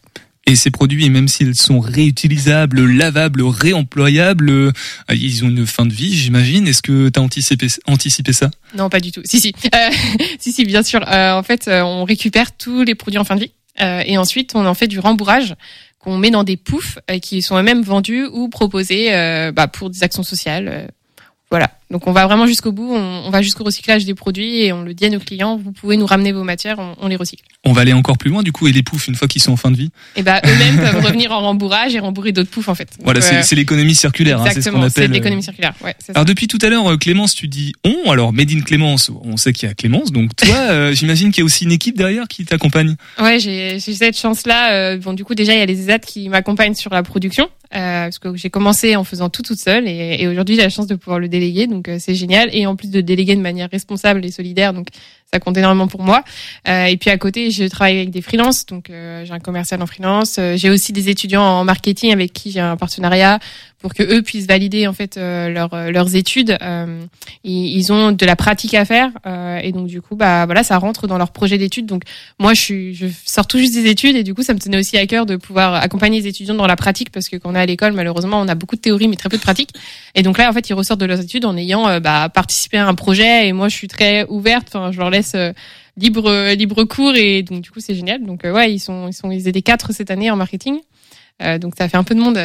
Et 0.46 0.56
ces 0.56 0.70
produits, 0.70 1.08
même 1.08 1.26
s'ils 1.26 1.54
sont 1.54 1.80
réutilisables, 1.80 2.84
lavables, 2.84 3.42
réemployables, 3.42 4.50
euh, 4.50 4.72
ils 5.10 5.42
ont 5.42 5.48
une 5.48 5.66
fin 5.66 5.86
de 5.86 5.92
vie, 5.92 6.14
j'imagine. 6.14 6.68
Est-ce 6.68 6.82
que 6.82 7.08
tu 7.08 7.18
as 7.18 7.22
anticipé, 7.22 8.32
ça? 8.32 8.50
Non, 8.76 8.90
pas 8.90 9.00
du 9.00 9.10
tout. 9.10 9.22
Si, 9.24 9.40
si, 9.40 9.54
Euh, 9.74 9.90
si, 10.38 10.52
si, 10.52 10.64
bien 10.66 10.82
sûr. 10.82 11.00
Euh, 11.08 11.32
en 11.32 11.42
fait, 11.42 11.68
on 11.68 12.04
récupère 12.04 12.52
tous 12.52 12.82
les 12.82 12.94
produits 12.94 13.18
en 13.18 13.24
fin 13.24 13.36
de 13.36 13.40
vie 13.40 13.52
et 14.06 14.18
ensuite 14.18 14.54
on 14.54 14.66
en 14.66 14.74
fait 14.74 14.86
du 14.86 15.00
rembourrage 15.00 15.56
qu'on 15.98 16.16
met 16.16 16.30
dans 16.30 16.44
des 16.44 16.56
poufs 16.56 16.98
qui 17.20 17.42
sont 17.42 17.58
eux-mêmes 17.58 17.82
vendus 17.82 18.24
ou 18.32 18.48
proposés 18.48 19.10
bah, 19.52 19.66
pour 19.66 19.90
des 19.90 20.04
actions 20.04 20.22
sociales. 20.22 20.92
voilà. 21.50 21.70
Donc 21.94 22.08
on 22.08 22.12
va 22.12 22.26
vraiment 22.26 22.48
jusqu'au 22.48 22.72
bout, 22.72 22.92
on, 22.92 23.22
on 23.24 23.30
va 23.30 23.40
jusqu'au 23.40 23.62
recyclage 23.62 24.04
des 24.04 24.14
produits 24.14 24.62
et 24.62 24.72
on 24.72 24.82
le 24.82 24.94
dit 24.94 25.04
à 25.04 25.10
nos 25.10 25.20
clients, 25.20 25.56
vous 25.56 25.70
pouvez 25.70 25.96
nous 25.96 26.06
ramener 26.06 26.32
vos 26.32 26.42
matières, 26.42 26.80
on, 26.80 26.96
on 27.00 27.06
les 27.06 27.14
recycle. 27.14 27.44
On 27.64 27.72
va 27.72 27.82
aller 27.82 27.92
encore 27.92 28.18
plus 28.18 28.30
loin 28.30 28.42
du 28.42 28.50
coup 28.50 28.66
et 28.66 28.72
les 28.72 28.82
poufs 28.82 29.06
une 29.06 29.14
fois 29.14 29.28
qu'ils 29.28 29.40
sont 29.40 29.52
en 29.52 29.56
fin 29.56 29.70
de 29.70 29.76
vie. 29.76 29.90
Et 30.16 30.24
bah 30.24 30.40
eux-mêmes 30.44 30.76
peuvent 30.92 31.04
revenir 31.04 31.30
en 31.30 31.42
rembourrage 31.42 31.94
et 31.94 32.00
rembourrer 32.00 32.32
d'autres 32.32 32.50
poufs 32.50 32.68
en 32.68 32.74
fait. 32.74 32.90
Donc, 32.98 33.04
Voilà, 33.04 33.20
c'est 33.20 33.36
euh, 33.36 33.42
c'est 33.44 33.54
l'économie 33.54 33.94
circulaire, 33.94 34.40
hein, 34.40 34.46
c'est 34.52 34.60
ce 34.60 34.70
qu'on 34.70 34.82
exactement, 34.82 34.88
c'est 34.88 34.98
appelle. 34.98 35.10
de 35.10 35.14
euh, 35.14 35.18
l'économie 35.18 35.42
circulaire. 35.44 35.74
Ouais, 35.84 35.94
c'est 36.00 36.06
ça. 36.06 36.12
Alors 36.16 36.24
depuis 36.24 36.48
tout 36.48 36.58
à 36.62 36.68
l'heure, 36.68 36.90
euh, 36.90 36.96
Clémence, 36.96 37.36
tu 37.36 37.46
dis 37.46 37.72
on. 37.84 38.10
Alors 38.10 38.32
Made 38.32 38.50
in 38.50 38.62
Clémence, 38.62 39.12
on 39.22 39.36
sait 39.36 39.52
qu'il 39.52 39.68
y 39.68 39.70
a 39.70 39.74
Clémence. 39.76 40.10
Donc 40.10 40.34
toi, 40.34 40.56
euh, 40.70 40.92
j'imagine 40.94 41.30
qu'il 41.30 41.42
y 41.42 41.42
a 41.42 41.46
aussi 41.46 41.62
une 41.62 41.70
équipe 41.70 41.96
derrière 41.96 42.26
qui 42.26 42.44
t'accompagne. 42.44 42.96
Ouais, 43.20 43.38
j'ai 43.38 43.78
cette 43.78 44.18
chance-là. 44.18 44.72
euh, 44.72 44.96
bon, 44.98 45.12
du 45.12 45.24
coup, 45.24 45.36
déjà, 45.36 45.52
il 45.54 45.60
y 45.60 45.62
a 45.62 45.66
les 45.66 45.80
ESAT 45.80 46.00
qui 46.00 46.28
m'accompagnent 46.28 46.74
sur 46.74 46.92
la 46.92 47.04
production, 47.04 47.48
parce 47.70 48.18
que 48.18 48.34
j'ai 48.36 48.50
commencé 48.50 48.96
en 48.96 49.04
faisant 49.04 49.28
tout 49.28 49.42
toute 49.42 49.60
seule, 49.60 49.86
et, 49.86 50.16
et 50.20 50.26
aujourd'hui, 50.26 50.56
j'ai 50.56 50.62
la 50.62 50.70
chance 50.70 50.88
de 50.88 50.96
pouvoir 50.96 51.20
le 51.20 51.28
déléguer, 51.28 51.66
donc 51.66 51.83
euh, 51.88 51.98
c'est 51.98 52.14
génial. 52.14 52.48
Et 52.52 52.66
en 52.66 52.76
plus 52.76 52.90
de 52.90 53.00
déléguer 53.00 53.36
de 53.36 53.40
manière 53.40 53.70
responsable 53.70 54.24
et 54.24 54.30
solidaire, 54.30 54.72
donc 54.72 54.88
ça 55.34 55.40
compte 55.40 55.56
énormément 55.56 55.88
pour 55.88 56.02
moi. 56.02 56.22
Euh, 56.68 56.84
et 56.84 56.96
puis 56.96 57.10
à 57.10 57.18
côté, 57.18 57.50
je 57.50 57.64
travaille 57.64 57.96
avec 57.96 58.10
des 58.10 58.22
freelances, 58.22 58.66
donc 58.66 58.88
euh, 58.88 59.24
j'ai 59.24 59.32
un 59.32 59.40
commercial 59.40 59.82
en 59.82 59.86
freelance. 59.86 60.36
Euh, 60.38 60.56
j'ai 60.56 60.70
aussi 60.70 60.92
des 60.92 61.08
étudiants 61.08 61.42
en 61.42 61.64
marketing 61.64 62.12
avec 62.12 62.32
qui 62.32 62.52
j'ai 62.52 62.60
un 62.60 62.76
partenariat 62.76 63.40
pour 63.84 63.92
que 63.92 64.02
eux 64.02 64.22
puissent 64.22 64.46
valider 64.46 64.86
en 64.86 64.94
fait 64.94 65.18
euh, 65.18 65.50
leurs 65.50 65.74
euh, 65.74 65.90
leurs 65.90 66.16
études. 66.16 66.56
Euh, 66.62 67.02
ils, 67.44 67.92
ont 67.92 68.12
de 68.12 68.24
la 68.24 68.34
pratique 68.34 68.72
à 68.72 68.86
faire, 68.86 69.10
euh, 69.26 69.58
et 69.58 69.72
donc 69.72 69.88
du 69.88 70.00
coup, 70.00 70.16
bah 70.16 70.46
voilà, 70.46 70.62
ça 70.62 70.78
rentre 70.78 71.06
dans 71.06 71.18
leur 71.18 71.32
projet 71.32 71.58
d'études. 71.58 71.84
Donc 71.84 72.04
moi, 72.38 72.54
je 72.54 72.60
suis, 72.62 72.94
je 72.94 73.06
sors 73.26 73.46
tout 73.46 73.58
juste 73.58 73.74
des 73.74 73.84
études 73.90 74.16
et 74.16 74.22
du 74.22 74.32
coup, 74.32 74.42
ça 74.42 74.54
me 74.54 74.58
tenait 74.58 74.78
aussi 74.78 74.96
à 74.96 75.06
cœur 75.06 75.26
de 75.26 75.36
pouvoir 75.36 75.74
accompagner 75.74 76.22
les 76.22 76.28
étudiants 76.28 76.54
dans 76.54 76.66
la 76.66 76.76
pratique 76.76 77.10
parce 77.10 77.28
que 77.28 77.36
quand 77.36 77.50
on 77.50 77.54
est 77.54 77.60
à 77.60 77.66
l'école, 77.66 77.92
malheureusement, 77.92 78.40
on 78.40 78.48
a 78.48 78.54
beaucoup 78.54 78.76
de 78.76 78.80
théorie 78.80 79.06
mais 79.06 79.16
très 79.16 79.28
peu 79.28 79.36
de 79.36 79.42
pratique. 79.42 79.68
Et 80.14 80.22
donc 80.22 80.38
là, 80.38 80.48
en 80.48 80.54
fait, 80.54 80.66
ils 80.70 80.74
ressortent 80.74 81.00
de 81.00 81.04
leurs 81.04 81.20
études 81.20 81.44
en 81.44 81.54
ayant 81.54 81.86
euh, 81.86 82.00
bah, 82.00 82.30
participé 82.30 82.78
à 82.78 82.86
un 82.86 82.94
projet 82.94 83.48
et 83.48 83.52
moi, 83.52 83.68
je 83.68 83.76
suis 83.76 83.88
très 83.88 84.24
ouverte. 84.30 84.74
Je 84.92 84.98
leur 84.98 85.10
laisse 85.10 85.23
euh, 85.34 85.52
libre 85.96 86.28
euh, 86.30 86.54
libre 86.54 86.84
cours 86.84 87.14
et 87.14 87.42
donc 87.42 87.62
du 87.62 87.70
coup, 87.70 87.80
c'est 87.80 87.94
génial. 87.94 88.24
Donc 88.24 88.44
euh, 88.44 88.52
ouais, 88.52 88.72
ils 88.72 88.78
sont 88.78 89.08
ils 89.08 89.12
sont 89.14 89.30
ils 89.30 89.48
étaient 89.48 89.62
quatre 89.62 89.92
cette 89.92 90.10
année 90.10 90.30
en 90.30 90.36
marketing. 90.36 90.80
Donc 91.60 91.74
ça 91.76 91.88
fait 91.88 91.96
un 91.96 92.04
peu 92.04 92.14
de 92.14 92.20
monde 92.20 92.38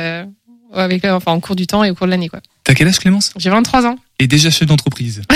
avec 0.74 1.06
enfin 1.06 1.32
en 1.32 1.40
cours 1.40 1.56
du 1.56 1.68
temps 1.68 1.84
et 1.84 1.92
au 1.92 1.96
cours 1.96 2.08
de 2.08 2.12
l'année 2.12 2.28
quoi. 2.28 2.40
T'as 2.64 2.74
quel 2.74 2.88
âge 2.88 3.00
Clémence? 3.00 3.34
J'ai 3.38 3.52
23 3.52 3.86
ans. 3.86 3.98
Et 4.22 4.28
déjà 4.28 4.50
chef 4.50 4.68
d'entreprise. 4.68 5.22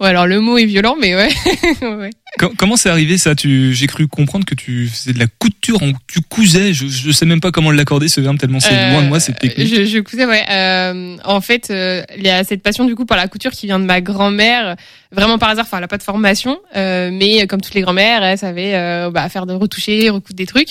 Ouais, 0.00 0.08
alors 0.10 0.26
le 0.26 0.40
mot 0.40 0.56
est 0.58 0.64
violent 0.66 0.96
mais 1.00 1.14
ouais. 1.16 1.28
ouais. 1.82 2.10
Com- 2.38 2.54
Comment 2.56 2.76
c'est 2.76 2.88
arrivé 2.88 3.18
ça? 3.18 3.34
Tu, 3.34 3.74
j'ai 3.74 3.86
cru 3.88 4.06
comprendre 4.06 4.44
que 4.46 4.54
tu 4.54 4.86
faisais 4.86 5.12
de 5.12 5.18
la 5.18 5.26
couture, 5.26 5.80
tu 6.06 6.20
cousais. 6.20 6.72
Je, 6.72 6.86
je 6.86 7.10
sais 7.10 7.26
même 7.26 7.40
pas 7.40 7.50
comment 7.50 7.70
l'accorder 7.72 8.08
ce 8.08 8.20
verbe 8.20 8.38
tellement 8.38 8.60
c'est 8.60 8.72
Euh, 8.72 8.92
loin 8.92 9.02
de 9.02 9.08
moi 9.08 9.18
cette 9.18 9.38
technique. 9.40 9.66
Je, 9.68 9.84
je 9.84 9.98
cousais, 9.98 10.24
ouais. 10.26 10.44
Euh, 10.50 11.16
en 11.24 11.40
fait, 11.40 11.70
euh, 11.70 12.02
il 12.16 12.24
y 12.24 12.28
a 12.30 12.44
cette 12.44 12.62
passion 12.62 12.84
du 12.84 12.94
coup 12.94 13.04
par 13.06 13.16
la 13.16 13.26
couture 13.26 13.50
qui 13.50 13.66
vient 13.66 13.80
de 13.80 13.84
ma 13.84 14.00
grand-mère, 14.00 14.76
vraiment 15.10 15.38
par 15.38 15.48
hasard. 15.50 15.64
Enfin, 15.66 15.78
elle 15.78 15.84
a 15.84 15.88
pas 15.88 15.98
de 15.98 16.02
formation, 16.04 16.58
euh, 16.76 17.10
mais 17.12 17.46
comme 17.48 17.60
toutes 17.60 17.74
les 17.74 17.80
grand-mères, 17.82 18.22
elle 18.22 18.38
savait 18.38 18.74
euh, 18.76 19.10
bah, 19.10 19.28
faire 19.28 19.46
de 19.46 19.54
retoucher, 19.54 20.08
recoudre 20.10 20.36
des 20.36 20.46
trucs. 20.46 20.70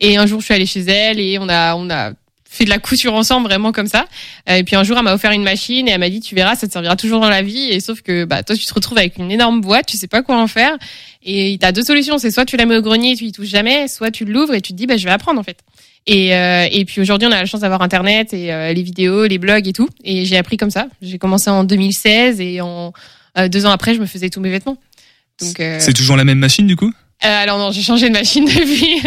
Et 0.00 0.16
un 0.16 0.26
jour, 0.26 0.40
je 0.40 0.44
suis 0.44 0.54
allée 0.54 0.66
chez 0.66 0.80
elle 0.82 1.18
et 1.18 1.38
on 1.40 1.48
a, 1.48 1.74
on 1.74 1.90
a 1.90 2.12
fait 2.50 2.64
de 2.64 2.70
la 2.70 2.78
couture 2.78 3.14
ensemble 3.14 3.46
vraiment 3.46 3.72
comme 3.72 3.86
ça. 3.86 4.06
Euh, 4.48 4.56
Et 4.56 4.64
puis 4.64 4.74
un 4.74 4.82
jour, 4.84 4.96
elle 4.96 5.04
m'a 5.04 5.14
offert 5.14 5.32
une 5.32 5.42
machine 5.42 5.86
et 5.86 5.92
elle 5.92 6.00
m'a 6.00 6.08
dit 6.10 6.20
tu 6.20 6.34
verras, 6.34 6.56
ça 6.56 6.66
te 6.66 6.72
servira 6.72 6.96
toujours 6.96 7.20
dans 7.20 7.28
la 7.28 7.42
vie. 7.42 7.68
Et 7.70 7.80
sauf 7.80 8.00
que 8.02 8.24
bah 8.24 8.42
toi, 8.42 8.56
tu 8.56 8.64
te 8.64 8.74
retrouves 8.74 8.98
avec 8.98 9.18
une 9.18 9.30
énorme 9.30 9.60
boîte, 9.60 9.86
tu 9.86 9.96
sais 9.96 10.06
pas 10.08 10.22
quoi 10.22 10.36
en 10.40 10.46
faire. 10.46 10.76
Et 11.22 11.58
t'as 11.60 11.72
deux 11.72 11.82
solutions, 11.82 12.18
c'est 12.18 12.30
soit 12.30 12.44
tu 12.46 12.56
la 12.56 12.64
mets 12.66 12.76
au 12.76 12.82
grenier, 12.82 13.12
et 13.12 13.16
tu 13.16 13.24
y 13.24 13.32
touches 13.32 13.48
jamais, 13.48 13.86
soit 13.88 14.10
tu 14.10 14.24
l'ouvres 14.24 14.54
et 14.54 14.60
tu 14.60 14.72
te 14.72 14.78
dis 14.78 14.86
bah 14.86 14.96
je 14.96 15.04
vais 15.04 15.10
apprendre 15.10 15.38
en 15.38 15.42
fait. 15.44 15.58
Et, 16.06 16.34
euh, 16.34 16.66
et 16.72 16.86
puis 16.86 17.02
aujourd'hui, 17.02 17.28
on 17.28 17.32
a 17.32 17.38
la 17.38 17.44
chance 17.44 17.60
d'avoir 17.60 17.82
Internet 17.82 18.32
et 18.32 18.50
euh, 18.50 18.72
les 18.72 18.82
vidéos, 18.82 19.26
les 19.26 19.36
blogs 19.36 19.68
et 19.68 19.74
tout. 19.74 19.88
Et 20.04 20.24
j'ai 20.24 20.38
appris 20.38 20.56
comme 20.56 20.70
ça. 20.70 20.88
J'ai 21.02 21.18
commencé 21.18 21.50
en 21.50 21.64
2016 21.64 22.40
et 22.40 22.62
en 22.62 22.94
euh, 23.36 23.48
deux 23.48 23.66
ans 23.66 23.70
après, 23.70 23.94
je 23.94 24.00
me 24.00 24.06
faisais 24.06 24.30
tous 24.30 24.40
mes 24.40 24.48
vêtements. 24.50 24.78
Donc, 25.40 25.60
euh, 25.60 25.76
C'est 25.80 25.92
toujours 25.92 26.16
la 26.16 26.24
même 26.24 26.38
machine 26.38 26.66
du 26.66 26.76
coup? 26.76 26.90
Euh, 27.24 27.42
alors 27.42 27.58
non, 27.58 27.72
j'ai 27.72 27.82
changé 27.82 28.08
de 28.08 28.14
machine 28.14 28.44
depuis. 28.46 29.02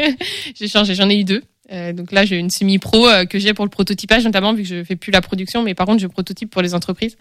j'ai 0.59 0.67
changé, 0.67 0.93
j'en 0.93 1.09
ai 1.09 1.17
eu 1.17 1.23
deux. 1.23 1.41
Euh, 1.71 1.93
donc 1.93 2.11
là, 2.11 2.25
j'ai 2.25 2.37
une 2.37 2.49
semi-pro 2.49 3.07
euh, 3.07 3.25
que 3.25 3.39
j'ai 3.39 3.53
pour 3.53 3.65
le 3.65 3.69
prototypage, 3.69 4.23
notamment 4.25 4.53
vu 4.53 4.63
que 4.63 4.67
je 4.69 4.83
fais 4.83 4.95
plus 4.95 5.11
la 5.11 5.21
production, 5.21 5.63
mais 5.63 5.73
par 5.73 5.85
contre, 5.85 6.01
je 6.01 6.07
prototype 6.07 6.49
pour 6.49 6.61
les 6.61 6.73
entreprises, 6.73 7.15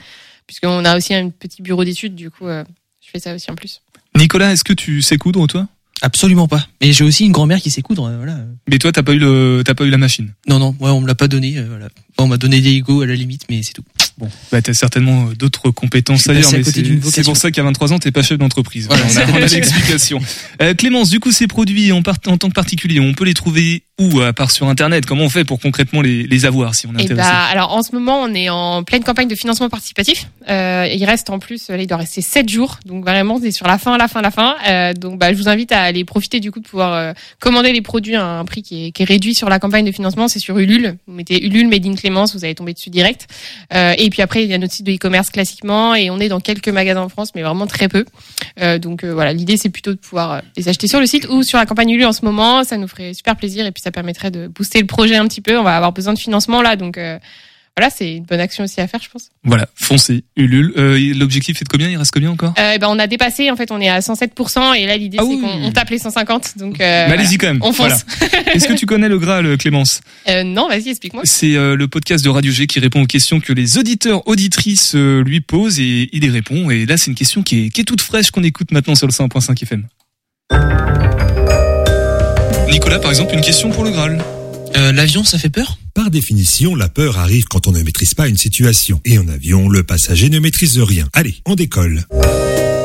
puisqu'on 0.47 0.85
a 0.85 0.97
aussi 0.97 1.15
un 1.15 1.31
petit 1.31 1.63
bureau 1.63 1.85
d'études. 1.85 2.15
Du 2.15 2.31
coup, 2.31 2.47
euh, 2.47 2.65
je 3.01 3.09
fais 3.11 3.21
ça 3.21 3.35
aussi 3.35 3.51
en 3.51 3.55
plus. 3.55 3.81
Nicolas, 4.17 4.53
est-ce 4.53 4.65
que 4.65 4.73
tu 4.73 5.03
sais 5.03 5.17
coudre 5.19 5.47
toi? 5.47 5.69
Absolument 6.03 6.49
pas. 6.49 6.67
Mais 6.81 6.93
j'ai 6.95 7.05
aussi 7.05 7.27
une 7.27 7.33
grand-mère 7.33 7.61
qui 7.61 7.71
sait 7.71 7.83
coudre. 7.83 8.07
euh, 8.07 8.17
Voilà. 8.17 8.39
Mais 8.69 8.79
toi, 8.79 8.91
t'as 8.91 9.03
pas 9.03 9.13
eu 9.13 9.19
le, 9.19 9.63
t'as 9.65 9.75
pas 9.75 9.85
eu 9.85 9.91
la 9.91 9.99
machine? 9.99 10.33
Non, 10.49 10.59
non, 10.59 10.75
ouais, 10.81 10.91
on 10.91 11.01
me 11.03 11.07
l'a 11.07 11.15
pas 11.15 11.29
donné. 11.29 11.59
euh, 11.59 11.67
voilà. 11.69 11.89
Bon, 12.17 12.25
on 12.25 12.27
m'a 12.27 12.39
donné 12.39 12.61
des 12.63 12.73
Lego 12.75 13.03
à 13.03 13.07
la 13.07 13.15
limite, 13.15 13.43
mais 13.51 13.63
c'est 13.63 13.75
tout. 13.75 13.85
Bon, 14.17 14.29
bah 14.53 14.61
t'as 14.61 14.75
certainement 14.75 15.27
d'autres 15.39 15.71
compétences 15.71 16.29
ailleurs, 16.29 16.51
mais 16.53 16.63
c'est 16.65 17.23
pour 17.23 17.37
ça 17.39 17.51
qu'à 17.51 17.63
23 17.63 17.93
ans, 17.95 17.99
t'es 17.99 18.11
pas 18.11 18.23
chef 18.23 18.37
d'entreprise. 18.39 18.87
Voilà, 18.87 19.05
on 19.11 19.17
a, 19.17 19.37
a 19.37 19.47
l'explication. 19.47 20.21
Euh, 20.61 20.75
Clémence, 20.75 21.09
du 21.11 21.21
coup, 21.21 21.33
ces 21.33 21.47
produits 21.47 21.93
en, 21.93 22.03
part- 22.03 22.19
en 22.27 22.37
tant 22.37 22.49
que 22.49 22.55
particulier, 22.55 23.01
on 23.01 23.15
peut 23.15 23.25
les 23.25 23.33
trouver 23.35 23.83
où 24.01 24.21
à 24.21 24.33
part 24.33 24.51
sur 24.51 24.67
Internet 24.69 25.07
Comment 25.07 25.25
on 25.25 25.29
fait 25.29 25.45
pour 25.45 25.61
concrètement 25.61 26.01
les, 26.01 26.25
les 26.25 26.47
avoir 26.47 26.75
si 26.75 26.87
on 26.87 26.97
est 26.97 27.03
Et 27.03 27.05
intéressé 27.05 27.29
bah, 27.29 27.45
alors 27.51 27.73
en 27.73 27.83
ce 27.83 27.93
moment, 27.93 28.21
on 28.23 28.35
est 28.35 28.49
en 28.49 28.83
pleine 28.83 29.05
campagne 29.05 29.29
de 29.29 29.35
financement 29.35 29.69
participatif. 29.69 30.29
Euh, 30.49 30.89
il 30.93 31.05
reste 31.05 31.31
en 31.31 31.39
plus, 31.39 31.69
là, 31.69 31.77
il 31.77 31.87
doit 31.87 31.99
rester 31.99 32.23
7 32.23 32.49
jours, 32.49 32.79
donc 32.87 33.05
vraiment 33.05 33.39
c'est 33.41 33.53
sur 33.53 33.67
la 33.67 33.79
fin, 33.79 33.97
la 33.99 34.09
fin, 34.09 34.23
la 34.23 34.31
fin. 34.31 34.57
Euh, 34.69 34.95
donc 34.95 35.19
bah, 35.19 35.33
je 35.33 35.39
vous 35.39 35.49
invite 35.49 35.73
à 35.73 35.83
aller 35.83 36.05
profiter 36.05 36.41
du 36.41 36.51
coup 36.51 36.61
de 36.61 36.67
pouvoir 36.67 36.95
euh, 36.95 37.13
commander 37.39 37.73
les 37.73 37.83
produits 37.83 38.17
à 38.17 38.25
un 38.25 38.45
prix 38.45 38.63
qui 38.63 38.87
est, 38.87 38.91
qui 38.93 39.03
est 39.03 39.07
réduit 39.07 39.35
sur 39.35 39.49
la 39.49 39.59
campagne 39.59 39.85
de 39.85 39.93
financement. 39.93 40.29
C'est 40.29 40.39
sur 40.39 40.59
Ulule. 40.59 40.97
Vous 41.07 41.15
mettez 41.15 41.45
Ulule 41.45 41.69
Made 41.69 41.87
in 41.87 41.95
Clémence, 41.95 42.35
vous 42.35 42.45
allez 42.45 42.55
tomber 42.55 42.73
dessus 42.73 42.91
direct. 42.91 43.27
Euh, 43.75 43.95
et 43.99 44.11
puis 44.11 44.23
après, 44.23 44.45
il 44.45 44.51
y 44.51 44.55
a 44.55 44.59
notre 44.59 44.73
site 44.73 44.87
de 44.87 44.93
e-commerce 44.93 45.31
classiquement, 45.31 45.95
et 45.95 46.11
on 46.11 46.19
est 46.19 46.29
dans 46.29 46.41
quelques 46.41 46.69
magasins 46.69 47.03
en 47.03 47.09
France, 47.09 47.33
mais 47.35 47.43
vraiment 47.43 47.67
très 47.67 47.89
peu. 47.89 48.05
Euh, 48.61 48.79
donc 48.79 49.05
euh, 49.05 49.13
voilà, 49.13 49.33
l'idée 49.33 49.57
c'est 49.57 49.69
plutôt 49.71 49.93
de 49.93 49.99
pouvoir 49.99 50.33
euh, 50.33 50.41
les 50.57 50.69
acheter 50.69 50.89
sur 50.89 51.01
le 51.01 51.07
site 51.07 51.29
ou 51.29 51.43
sur 51.43 51.59
la 51.59 51.67
campagne 51.67 51.91
Ulule 51.91 52.07
en 52.07 52.13
ce 52.13 52.25
moment. 52.25 52.65
Ça 52.65 52.77
nous 52.77 52.89
ferait 52.89 53.15
super 53.15 53.37
plaisir 53.37 53.67
et 53.67 53.73
puis 53.73 53.83
ça 53.83 53.90
permettrait 53.91 54.31
de 54.31 54.47
booster 54.49 54.81
le 54.81 54.87
projet 54.87 55.17
un 55.17 55.27
petit 55.29 55.41
peu. 55.41 55.59
On 55.59 55.63
va 55.63 55.77
avoir 55.77 55.93
besoin 55.93 56.15
de 56.15 56.19
financement 56.19 56.63
là, 56.63 56.77
donc 56.77 56.99
euh, 56.99 57.19
voilà, 57.77 57.89
c'est 57.89 58.17
une 58.17 58.25
bonne 58.25 58.41
action 58.41 58.65
aussi 58.65 58.81
à 58.81 58.89
faire, 58.89 59.01
je 59.01 59.09
pense. 59.09 59.31
Voilà, 59.45 59.67
foncez, 59.77 60.25
Ulule. 60.37 60.73
Euh, 60.77 61.15
L'objectif 61.15 61.63
est 61.63 61.65
de 61.65 61.69
combien? 61.69 61.89
Il 61.89 61.97
reste 61.97 62.11
combien 62.13 62.31
encore? 62.31 62.53
Euh, 62.59 62.77
ben 62.79 62.89
on 62.91 62.99
a 62.99 63.07
dépassé, 63.07 63.51
en 63.51 63.57
fait, 63.57 63.71
on 63.71 63.81
est 63.81 63.89
à 63.89 64.01
107% 64.01 64.75
et 64.77 64.87
là 64.87 64.97
l'idée 64.97 65.19
Ah 65.21 65.23
c'est 65.25 65.35
oui. 65.35 65.41
qu'on 65.41 65.63
on 65.65 65.71
tape 65.71 65.89
les 65.89 65.99
150. 65.99 66.59
Donc 66.59 66.81
euh, 66.81 67.09
allez-y 67.11 67.39
quand 67.39 67.47
même. 67.47 67.61
on 67.63 67.73
fonce. 67.73 68.05
Voilà. 68.19 68.53
Est-ce 68.55 68.67
que 68.67 68.73
tu 68.75 68.87
connais 68.87 69.09
le 69.09 69.19
Graal, 69.19 69.57
Clémence? 69.57 70.01
Euh, 70.29 70.43
non, 70.43 70.69
vas-y, 70.69 70.89
explique-moi. 70.91 71.23
C'est 71.25 71.53
le 71.55 71.87
podcast 71.87 72.25
de 72.25 72.29
Radio 72.29 72.51
G 72.53 72.67
qui 72.67 72.81
répond 72.81 73.03
aux 73.03 73.07
questions 73.07 73.41
que 73.41 73.53
les 73.53 73.79
auditeurs, 73.79 74.27
auditrices 74.27 74.95
lui 74.95 75.41
posent 75.41 75.79
et 75.79 76.11
il 76.13 76.25
y 76.25 76.29
répond. 76.29 76.71
Et 76.71 76.87
là, 76.87 76.97
c'est 76.99 77.07
une 77.11 77.17
question 77.17 77.43
qui 77.43 77.67
est, 77.67 77.71
qui 77.71 77.81
est 77.83 77.85
toute 77.85 78.01
fraîche 78.03 78.31
qu'on 78.33 78.43
écoute 78.43 78.73
maintenant 78.73 78.97
sur 78.97 79.07
le 79.07 79.13
101.5 79.13 79.63
FM. 79.63 81.30
Nicolas, 82.71 82.99
par 82.99 83.11
exemple, 83.11 83.35
une 83.35 83.41
question 83.41 83.71
pour 83.71 83.85
le 83.85 83.91
Graal. 83.91 84.23
Euh, 84.77 84.93
L'avion, 84.93 85.25
ça 85.25 85.39
fait 85.39 85.51
peur? 85.51 85.79
Par 85.95 86.11
définition, 86.11 86.75
la 86.75 86.89
peur 86.89 87.19
arrive 87.19 87.45
quand 87.45 87.67
on 87.67 87.73
ne 87.73 87.83
maîtrise 87.83 88.15
pas 88.15 88.29
une 88.29 88.37
situation. 88.37 89.01
Et 89.05 89.19
en 89.19 89.29
avion, 89.29 89.69
le 89.69 89.83
passager 89.83 90.31
ne 90.31 90.39
maîtrise 90.39 90.79
rien. 90.79 91.09
Allez, 91.13 91.35
on 91.47 91.55
décolle. 91.57 92.05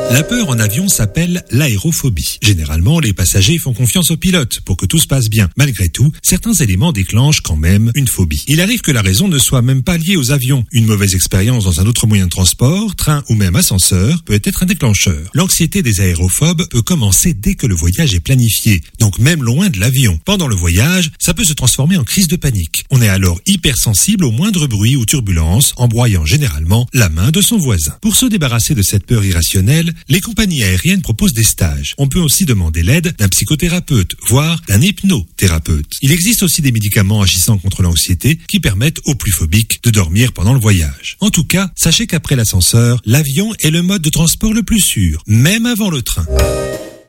La 0.08 0.22
peur 0.22 0.48
en 0.48 0.58
avion 0.60 0.88
s'appelle 0.88 1.44
l'aérophobie. 1.50 2.38
Généralement, 2.40 3.00
les 3.00 3.12
passagers 3.12 3.58
font 3.58 3.72
confiance 3.72 4.12
au 4.12 4.16
pilote 4.16 4.60
pour 4.64 4.76
que 4.76 4.86
tout 4.86 5.00
se 5.00 5.08
passe 5.08 5.28
bien. 5.28 5.50
Malgré 5.56 5.88
tout, 5.88 6.12
certains 6.22 6.52
éléments 6.52 6.92
déclenchent 6.92 7.40
quand 7.40 7.56
même 7.56 7.90
une 7.96 8.06
phobie. 8.06 8.44
Il 8.46 8.60
arrive 8.60 8.82
que 8.82 8.92
la 8.92 9.02
raison 9.02 9.26
ne 9.26 9.38
soit 9.38 9.62
même 9.62 9.82
pas 9.82 9.98
liée 9.98 10.16
aux 10.16 10.30
avions. 10.30 10.64
Une 10.70 10.86
mauvaise 10.86 11.16
expérience 11.16 11.64
dans 11.64 11.80
un 11.80 11.86
autre 11.86 12.06
moyen 12.06 12.26
de 12.26 12.30
transport, 12.30 12.94
train 12.94 13.24
ou 13.28 13.34
même 13.34 13.56
ascenseur, 13.56 14.22
peut 14.22 14.40
être 14.44 14.62
un 14.62 14.66
déclencheur. 14.66 15.28
L'anxiété 15.34 15.82
des 15.82 16.00
aérophobes 16.00 16.68
peut 16.68 16.82
commencer 16.82 17.34
dès 17.34 17.56
que 17.56 17.66
le 17.66 17.74
voyage 17.74 18.14
est 18.14 18.20
planifié, 18.20 18.82
donc 19.00 19.18
même 19.18 19.42
loin 19.42 19.70
de 19.70 19.80
l'avion. 19.80 20.20
Pendant 20.24 20.46
le 20.46 20.54
voyage, 20.54 21.10
ça 21.18 21.34
peut 21.34 21.44
se 21.44 21.52
transformer 21.52 21.96
en 21.96 22.04
crise 22.04 22.28
de 22.28 22.36
panique. 22.36 22.84
On 22.90 23.02
est 23.02 23.08
alors 23.08 23.40
hypersensible 23.44 24.24
au 24.24 24.30
moindre 24.30 24.68
bruit 24.68 24.94
ou 24.94 25.04
turbulence, 25.04 25.74
en 25.76 25.88
broyant 25.88 26.24
généralement 26.24 26.86
la 26.94 27.08
main 27.08 27.32
de 27.32 27.40
son 27.40 27.58
voisin. 27.58 27.96
Pour 28.00 28.14
se 28.14 28.26
débarrasser 28.26 28.74
de 28.74 28.82
cette 28.82 29.04
peur 29.04 29.24
irrationnelle, 29.24 29.92
les 30.08 30.20
compagnies 30.20 30.62
aériennes 30.62 31.02
proposent 31.02 31.32
des 31.32 31.42
stages. 31.42 31.94
On 31.98 32.08
peut 32.08 32.20
aussi 32.20 32.44
demander 32.44 32.82
l'aide 32.82 33.14
d'un 33.18 33.28
psychothérapeute, 33.28 34.16
voire 34.28 34.60
d'un 34.68 34.80
hypnothérapeute. 34.80 35.98
Il 36.02 36.12
existe 36.12 36.42
aussi 36.42 36.62
des 36.62 36.72
médicaments 36.72 37.22
agissant 37.22 37.58
contre 37.58 37.82
l'anxiété 37.82 38.38
qui 38.48 38.60
permettent 38.60 39.00
aux 39.04 39.14
plus 39.14 39.32
phobiques 39.32 39.82
de 39.82 39.90
dormir 39.90 40.32
pendant 40.32 40.54
le 40.54 40.60
voyage. 40.60 41.16
En 41.20 41.30
tout 41.30 41.44
cas, 41.44 41.70
sachez 41.76 42.06
qu'après 42.06 42.36
l'ascenseur, 42.36 43.00
l'avion 43.04 43.52
est 43.60 43.70
le 43.70 43.82
mode 43.82 44.02
de 44.02 44.10
transport 44.10 44.52
le 44.52 44.62
plus 44.62 44.80
sûr, 44.80 45.22
même 45.26 45.66
avant 45.66 45.90
le 45.90 46.02
train. 46.02 46.26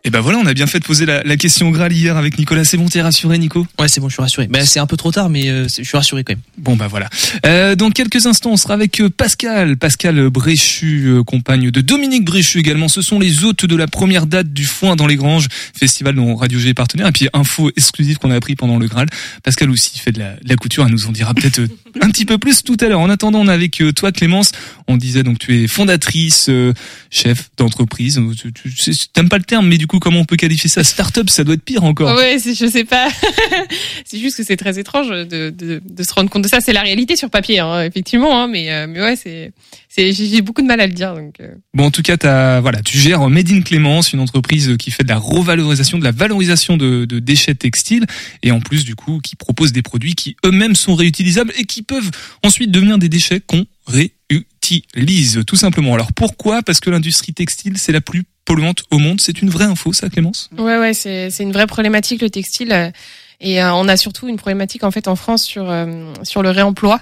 Et 0.04 0.10
ben 0.10 0.22
voilà, 0.22 0.40
on 0.40 0.46
a 0.46 0.54
bien 0.54 0.68
fait 0.68 0.80
de 0.80 0.86
poser 0.86 1.06
la, 1.06 1.24
la 1.24 1.38
question 1.38 1.70
Graal 1.70 1.92
hier 1.92 2.16
avec 2.16 2.38
Nicolas. 2.38 2.64
C'est 2.64 2.78
bon, 2.78 2.88
t'es 2.88 3.02
rassuré, 3.02 3.38
Nico? 3.38 3.68
Ouais, 3.80 3.88
c'est 3.88 4.00
bon, 4.00 4.08
je 4.08 4.14
suis 4.14 4.22
rassuré. 4.22 4.48
Bah, 4.48 4.66
c'est 4.66 4.80
un 4.80 4.86
peu 4.88 4.96
trop 4.96 5.12
tard, 5.12 5.30
mais 5.30 5.50
euh, 5.50 5.68
je 5.68 5.84
suis 5.84 5.98
rassuré 5.98 6.24
quand 6.24 6.34
même. 6.34 6.42
Bon 6.58 6.76
bah 6.76 6.88
voilà. 6.88 7.10
Euh, 7.46 7.76
dans 7.76 7.90
quelques 7.92 8.26
instants, 8.26 8.52
on 8.52 8.58
sera 8.58 8.74
avec 8.74 9.02
euh, 9.02 9.10
Pascal, 9.10 9.78
Pascal 9.78 10.30
Bréchu, 10.30 11.08
euh, 11.08 11.24
compagne 11.24 11.72
de 11.72 11.82
Dominique 11.82 12.26
Bréchu 12.26 12.60
également. 12.60 12.88
Ce 12.88 13.02
sont 13.02 13.20
les 13.20 13.44
hôtes 13.44 13.66
de 13.66 13.76
la 13.76 13.88
première 13.88 14.28
date 14.28 14.54
du 14.54 14.66
Foin 14.66 14.96
dans 14.96 15.08
les 15.08 15.16
Granges, 15.16 15.48
festival 15.78 16.16
dont 16.16 16.36
Radio 16.36 16.60
G 16.60 16.70
est 16.70 16.74
partenaire. 16.74 17.08
Et 17.08 17.12
puis 17.12 17.28
info 17.34 17.72
exclusive 17.76 18.18
qu'on 18.18 18.32
a 18.32 18.36
appris 18.36 18.56
pendant 18.56 18.78
le 18.78 18.88
Graal. 18.88 19.08
Pascal 19.44 19.70
aussi 19.70 20.00
fait 20.00 20.12
de 20.12 20.20
la, 20.20 20.32
de 20.36 20.48
la 20.48 20.56
couture, 20.56 20.86
elle 20.86 20.92
nous 20.92 21.08
en 21.08 21.12
dira 21.12 21.34
peut-être 21.34 21.60
euh, 21.60 21.68
un 22.02 22.10
petit 22.10 22.26
peu 22.26 22.38
plus 22.38 22.64
tout 22.64 22.78
à 22.80 22.86
l'heure. 22.88 23.00
En 23.00 23.10
attendant, 23.10 23.40
on 23.40 23.48
est 23.48 23.52
avec 23.52 23.82
euh, 23.82 23.92
toi 23.92 24.12
Clémence. 24.12 24.52
On 24.88 24.98
disait 24.98 25.24
donc 25.24 25.40
tu 25.40 25.64
es 25.64 25.68
fondatrice, 25.68 26.48
euh, 26.50 26.74
chef 27.10 27.50
d'entreprise. 27.58 28.18
Euh, 28.18 28.34
Tu, 28.36 28.52
tu, 28.54 28.94
t'aimes 29.14 29.30
pas 29.30 29.38
le 29.38 29.44
terme, 29.44 29.68
mais 29.68 29.78
du 29.78 29.88
coup 29.88 30.00
comment 30.00 30.20
on 30.20 30.26
peut 30.26 30.38
qualifier 30.38 30.70
ça? 30.70 30.84
Start-up, 30.84 31.30
ça 31.30 31.44
doit 31.44 31.56
être 31.56 31.64
pire 31.64 31.84
encore. 31.84 32.16
Ouais, 32.16 32.38
je 32.40 32.68
sais 32.68 32.84
pas. 32.84 33.10
c'est 34.06 34.20
juste 34.20 34.38
que 34.38 34.44
c'est 34.44 34.58
très 34.58 34.80
étrange 34.80 35.10
de, 35.10 35.50
de, 35.50 35.82
de 35.84 36.04
se 36.04 36.14
rendre 36.14 36.30
compte 36.30 36.44
de 36.44 36.48
ça. 36.48 36.62
C'est 36.62 36.74
la 36.74 36.82
réalité 36.82 37.16
sur 37.16 37.30
papier, 37.30 37.60
hein, 37.60 37.84
effectivement. 37.84 38.42
Hein, 38.42 38.48
mais, 38.48 38.72
euh, 38.72 38.88
mais 38.88 39.02
ouais, 39.02 39.16
c'est, 39.16 39.52
j'ai 39.98 40.14
j'ai 40.14 40.42
beaucoup 40.42 40.62
de 40.62 40.68
mal 40.68 40.80
à 40.80 40.88
le 40.88 40.94
dire. 40.94 41.14
Donc, 41.16 41.40
euh. 41.40 41.56
Bon, 41.74 41.86
en 41.86 41.92
tout 41.92 42.02
cas, 42.02 42.18
t'as, 42.18 42.60
voilà, 42.60 42.82
tu 42.82 42.98
gères 42.98 43.28
Made 43.30 43.52
in 43.52 43.62
Clémence, 43.62 44.14
une 44.14 44.20
entreprise 44.20 44.76
qui 44.78 44.92
fait 44.92 45.04
de 45.04 45.10
la 45.10 45.18
revalorisation, 45.18 45.98
de 45.98 46.04
la 46.04 46.12
valorisation 46.12 46.78
de, 46.78 47.06
de 47.06 47.20
déchets 47.20 47.56
textiles, 47.56 48.06
et 48.44 48.52
en 48.52 48.60
plus, 48.60 48.86
du 48.86 48.96
coup, 48.96 49.20
qui 49.20 49.36
propose 49.36 49.72
des 49.72 49.82
produits 49.82 50.16
qui 50.16 50.36
eux-mêmes 50.46 50.76
sont 50.76 50.96
réutilisables 50.96 51.52
et 51.58 51.66
qui 51.66 51.82
peuvent 51.82 52.12
ensuite 52.44 52.72
devenir 52.72 52.98
des 52.98 53.10
déchets 53.10 53.42
qu'on 53.42 53.66
réutilise, 53.88 55.42
tout 55.48 55.56
simplement. 55.56 55.94
Alors 55.94 56.14
pourquoi? 56.14 56.62
Parce 56.62 56.80
que 56.80 56.90
l'industrie 56.90 57.34
textile, 57.34 57.78
c'est 57.78 57.92
la 57.92 58.02
plus 58.02 58.24
polluante 58.46 58.84
au 58.92 58.98
monde. 58.98 59.20
C'est 59.20 59.42
une 59.42 59.50
vraie 59.50 59.66
info, 59.66 59.94
ça, 59.94 60.10
Clémence? 60.10 60.50
Ouais, 60.58 60.78
ouais, 60.78 60.94
c'est 60.94 61.30
c'est 61.30 61.44
une 61.44 61.52
vraie 61.52 61.68
problématique 61.68 62.22
le 62.22 62.30
textile. 62.30 62.94
Et 63.40 63.62
euh, 63.62 63.74
on 63.74 63.88
a 63.88 63.98
surtout 63.98 64.28
une 64.28 64.38
problématique 64.38 64.84
en 64.84 64.90
fait 64.90 65.08
en 65.08 65.16
France 65.16 65.44
sur 65.44 65.70
euh, 65.70 66.14
sur 66.24 66.42
le 66.42 66.50
réemploi, 66.50 67.00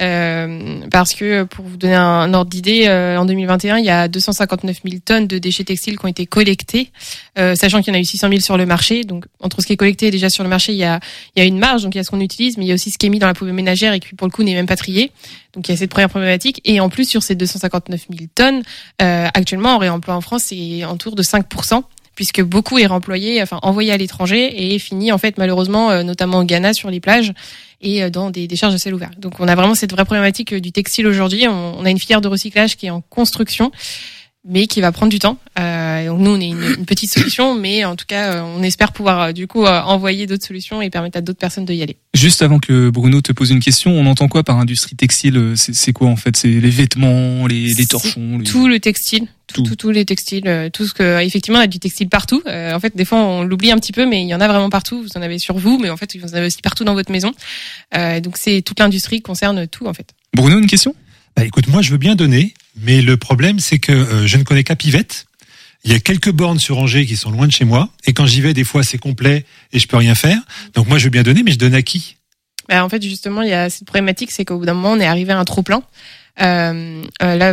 Euh, 0.00 0.80
parce 0.90 1.12
que 1.12 1.42
pour 1.42 1.66
vous 1.66 1.76
donner 1.76 1.94
un 1.94 2.32
ordre 2.32 2.50
d'idée, 2.50 2.88
en 2.88 3.26
2021, 3.26 3.76
il 3.76 3.84
y 3.84 3.90
a 3.90 4.08
259 4.08 4.80
000 4.82 5.00
tonnes 5.04 5.26
de 5.26 5.36
déchets 5.36 5.64
textiles 5.64 5.98
qui 5.98 6.04
ont 6.06 6.08
été 6.08 6.24
collectés, 6.24 6.90
sachant 7.36 7.82
qu'il 7.82 7.92
y 7.92 7.96
en 7.96 7.98
a 7.98 8.00
eu 8.00 8.04
600 8.06 8.28
000 8.28 8.40
sur 8.40 8.56
le 8.56 8.64
marché. 8.64 9.04
Donc 9.04 9.26
entre 9.40 9.60
ce 9.60 9.66
qui 9.66 9.74
est 9.74 9.76
collecté 9.76 10.10
déjà 10.10 10.30
sur 10.30 10.44
le 10.44 10.48
marché, 10.48 10.72
il 10.72 10.78
y 10.78 10.84
a 10.84 10.98
il 11.36 11.40
y 11.40 11.42
a 11.42 11.46
une 11.46 11.58
marge, 11.58 11.82
donc 11.82 11.94
il 11.94 11.98
y 11.98 12.00
a 12.00 12.04
ce 12.04 12.10
qu'on 12.10 12.20
utilise, 12.20 12.56
mais 12.56 12.64
il 12.64 12.68
y 12.68 12.72
a 12.72 12.74
aussi 12.74 12.90
ce 12.90 12.96
qui 12.96 13.04
est 13.04 13.10
mis 13.10 13.18
dans 13.18 13.26
la 13.26 13.34
poubelle 13.34 13.52
ménagère 13.52 13.92
et 13.92 14.00
qui 14.00 14.14
pour 14.14 14.26
le 14.26 14.32
coup 14.32 14.42
n'est 14.42 14.54
même 14.54 14.66
pas 14.66 14.76
trié. 14.76 15.12
Donc 15.52 15.68
il 15.68 15.72
y 15.72 15.74
a 15.74 15.76
cette 15.76 15.90
première 15.90 16.08
problématique. 16.08 16.62
Et 16.64 16.80
en 16.80 16.88
plus 16.88 17.06
sur 17.06 17.22
ces 17.22 17.34
259 17.34 18.06
000 18.10 18.30
tonnes, 18.34 18.62
euh, 19.02 19.28
actuellement 19.34 19.74
en 19.74 19.78
réemploi 19.78 20.14
en 20.14 20.22
France, 20.22 20.44
c'est 20.44 20.86
autour 20.86 21.16
de 21.16 21.22
5 21.22 21.46
puisque 22.14 22.42
beaucoup 22.42 22.78
est 22.78 22.86
remployé, 22.86 23.42
enfin 23.42 23.58
envoyé 23.62 23.92
à 23.92 23.96
l'étranger 23.96 24.74
et 24.74 24.78
finit 24.78 25.12
en 25.12 25.18
fait 25.18 25.38
malheureusement, 25.38 25.90
euh, 25.90 26.02
notamment 26.02 26.40
au 26.40 26.44
Ghana 26.44 26.74
sur 26.74 26.90
les 26.90 27.00
plages 27.00 27.32
et 27.80 28.02
euh, 28.02 28.10
dans 28.10 28.30
des 28.30 28.46
décharges 28.46 28.74
de 28.74 28.78
sel 28.78 28.94
ouvert. 28.94 29.10
Donc 29.18 29.40
on 29.40 29.48
a 29.48 29.54
vraiment 29.54 29.74
cette 29.74 29.92
vraie 29.92 30.04
problématique 30.04 30.52
euh, 30.52 30.60
du 30.60 30.72
textile 30.72 31.06
aujourd'hui. 31.06 31.46
On 31.48 31.84
a 31.84 31.90
une 31.90 31.98
filière 31.98 32.20
de 32.20 32.28
recyclage 32.28 32.76
qui 32.76 32.86
est 32.86 32.90
en 32.90 33.00
construction, 33.00 33.72
mais 34.44 34.66
qui 34.66 34.80
va 34.80 34.90
prendre 34.92 35.10
du 35.10 35.18
temps. 35.18 35.38
Euh, 35.58 36.06
donc 36.08 36.20
nous 36.20 36.30
on 36.30 36.40
est 36.40 36.48
une, 36.48 36.62
une 36.78 36.84
petite 36.86 37.10
solution, 37.10 37.54
mais 37.54 37.84
en 37.84 37.94
tout 37.96 38.06
cas 38.06 38.32
euh, 38.34 38.42
on 38.42 38.62
espère 38.62 38.92
pouvoir 38.92 39.20
euh, 39.20 39.32
du 39.32 39.46
coup 39.46 39.64
euh, 39.64 39.80
envoyer 39.82 40.26
d'autres 40.26 40.44
solutions 40.44 40.82
et 40.82 40.90
permettre 40.90 41.18
à 41.18 41.20
d'autres 41.20 41.38
personnes 41.38 41.64
de 41.64 41.72
y 41.72 41.82
aller. 41.82 41.96
Juste 42.14 42.42
avant 42.42 42.58
que 42.58 42.90
Bruno 42.90 43.20
te 43.20 43.32
pose 43.32 43.50
une 43.50 43.60
question, 43.60 43.92
on 43.92 44.06
entend 44.06 44.28
quoi 44.28 44.42
par 44.42 44.58
industrie 44.58 44.96
textile 44.96 45.54
C'est 45.56 45.92
quoi 45.92 46.08
en 46.08 46.16
fait? 46.16 46.36
C'est 46.36 46.48
les 46.48 46.70
vêtements, 46.70 47.46
les, 47.46 47.72
les 47.72 47.86
torchons 47.86 48.38
les... 48.38 48.44
Tout 48.44 48.66
le 48.68 48.80
textile, 48.80 49.26
tout, 49.46 49.62
Tout. 49.62 49.70
tout, 49.70 49.76
tous 49.76 49.90
les 49.90 50.04
textiles, 50.04 50.70
tout 50.72 50.86
ce 50.86 50.94
que 50.94 51.22
effectivement 51.22 51.60
on 51.60 51.62
a 51.62 51.66
du 51.68 51.78
textile 51.78 52.08
partout. 52.08 52.42
Euh, 52.46 52.74
en 52.74 52.80
fait, 52.80 52.96
des 52.96 53.04
fois 53.04 53.18
on 53.18 53.44
l'oublie 53.44 53.70
un 53.70 53.78
petit 53.78 53.92
peu, 53.92 54.06
mais 54.06 54.22
il 54.22 54.28
y 54.28 54.34
en 54.34 54.40
a 54.40 54.48
vraiment 54.48 54.70
partout. 54.70 55.02
Vous 55.02 55.16
en 55.18 55.22
avez 55.22 55.38
sur 55.38 55.56
vous, 55.56 55.78
mais 55.78 55.88
en 55.90 55.96
fait 55.96 56.16
vous 56.16 56.28
en 56.30 56.34
avez 56.34 56.46
aussi 56.46 56.62
partout 56.62 56.84
dans 56.84 56.94
votre 56.94 57.12
maison. 57.12 57.32
Euh, 57.94 58.20
donc 58.20 58.36
c'est 58.36 58.62
toute 58.62 58.80
l'industrie 58.80 59.16
qui 59.18 59.22
concerne 59.22 59.66
tout 59.68 59.86
en 59.86 59.94
fait. 59.94 60.08
Bruno, 60.34 60.58
une 60.58 60.66
question? 60.66 60.94
Bah, 61.36 61.44
écoute, 61.44 61.68
moi, 61.68 61.82
je 61.82 61.90
veux 61.90 61.98
bien 61.98 62.14
donner, 62.14 62.54
mais 62.76 63.02
le 63.02 63.16
problème, 63.16 63.58
c'est 63.58 63.78
que 63.78 63.92
euh, 63.92 64.26
je 64.26 64.36
ne 64.36 64.42
connais 64.42 64.64
qu'à 64.64 64.76
Pivette. 64.76 65.26
Il 65.84 65.90
y 65.90 65.94
a 65.94 65.98
quelques 65.98 66.30
bornes 66.30 66.60
sur 66.60 66.78
Angers 66.78 67.06
qui 67.06 67.16
sont 67.16 67.30
loin 67.30 67.46
de 67.46 67.52
chez 67.52 67.64
moi, 67.64 67.88
et 68.04 68.12
quand 68.12 68.26
j'y 68.26 68.40
vais, 68.40 68.54
des 68.54 68.64
fois, 68.64 68.84
c'est 68.84 68.98
complet 68.98 69.44
et 69.72 69.78
je 69.78 69.88
peux 69.88 69.96
rien 69.96 70.14
faire. 70.14 70.38
Donc 70.74 70.86
moi, 70.88 70.98
je 70.98 71.04
veux 71.04 71.10
bien 71.10 71.24
donner, 71.24 71.42
mais 71.42 71.50
je 71.52 71.58
donne 71.58 71.74
à 71.74 71.82
qui? 71.82 72.16
Bah, 72.68 72.84
en 72.84 72.88
fait, 72.88 73.02
justement, 73.02 73.42
il 73.42 73.48
y 73.48 73.54
a 73.54 73.68
cette 73.70 73.86
problématique, 73.86 74.30
c'est 74.30 74.44
qu'au 74.44 74.58
bout 74.58 74.66
d'un 74.66 74.74
moment, 74.74 74.92
on 74.92 75.00
est 75.00 75.06
arrivé 75.06 75.32
à 75.32 75.38
un 75.38 75.44
trop 75.44 75.62
plein. 75.62 75.82
Euh, 76.40 77.02
euh, 77.22 77.36
là, 77.36 77.52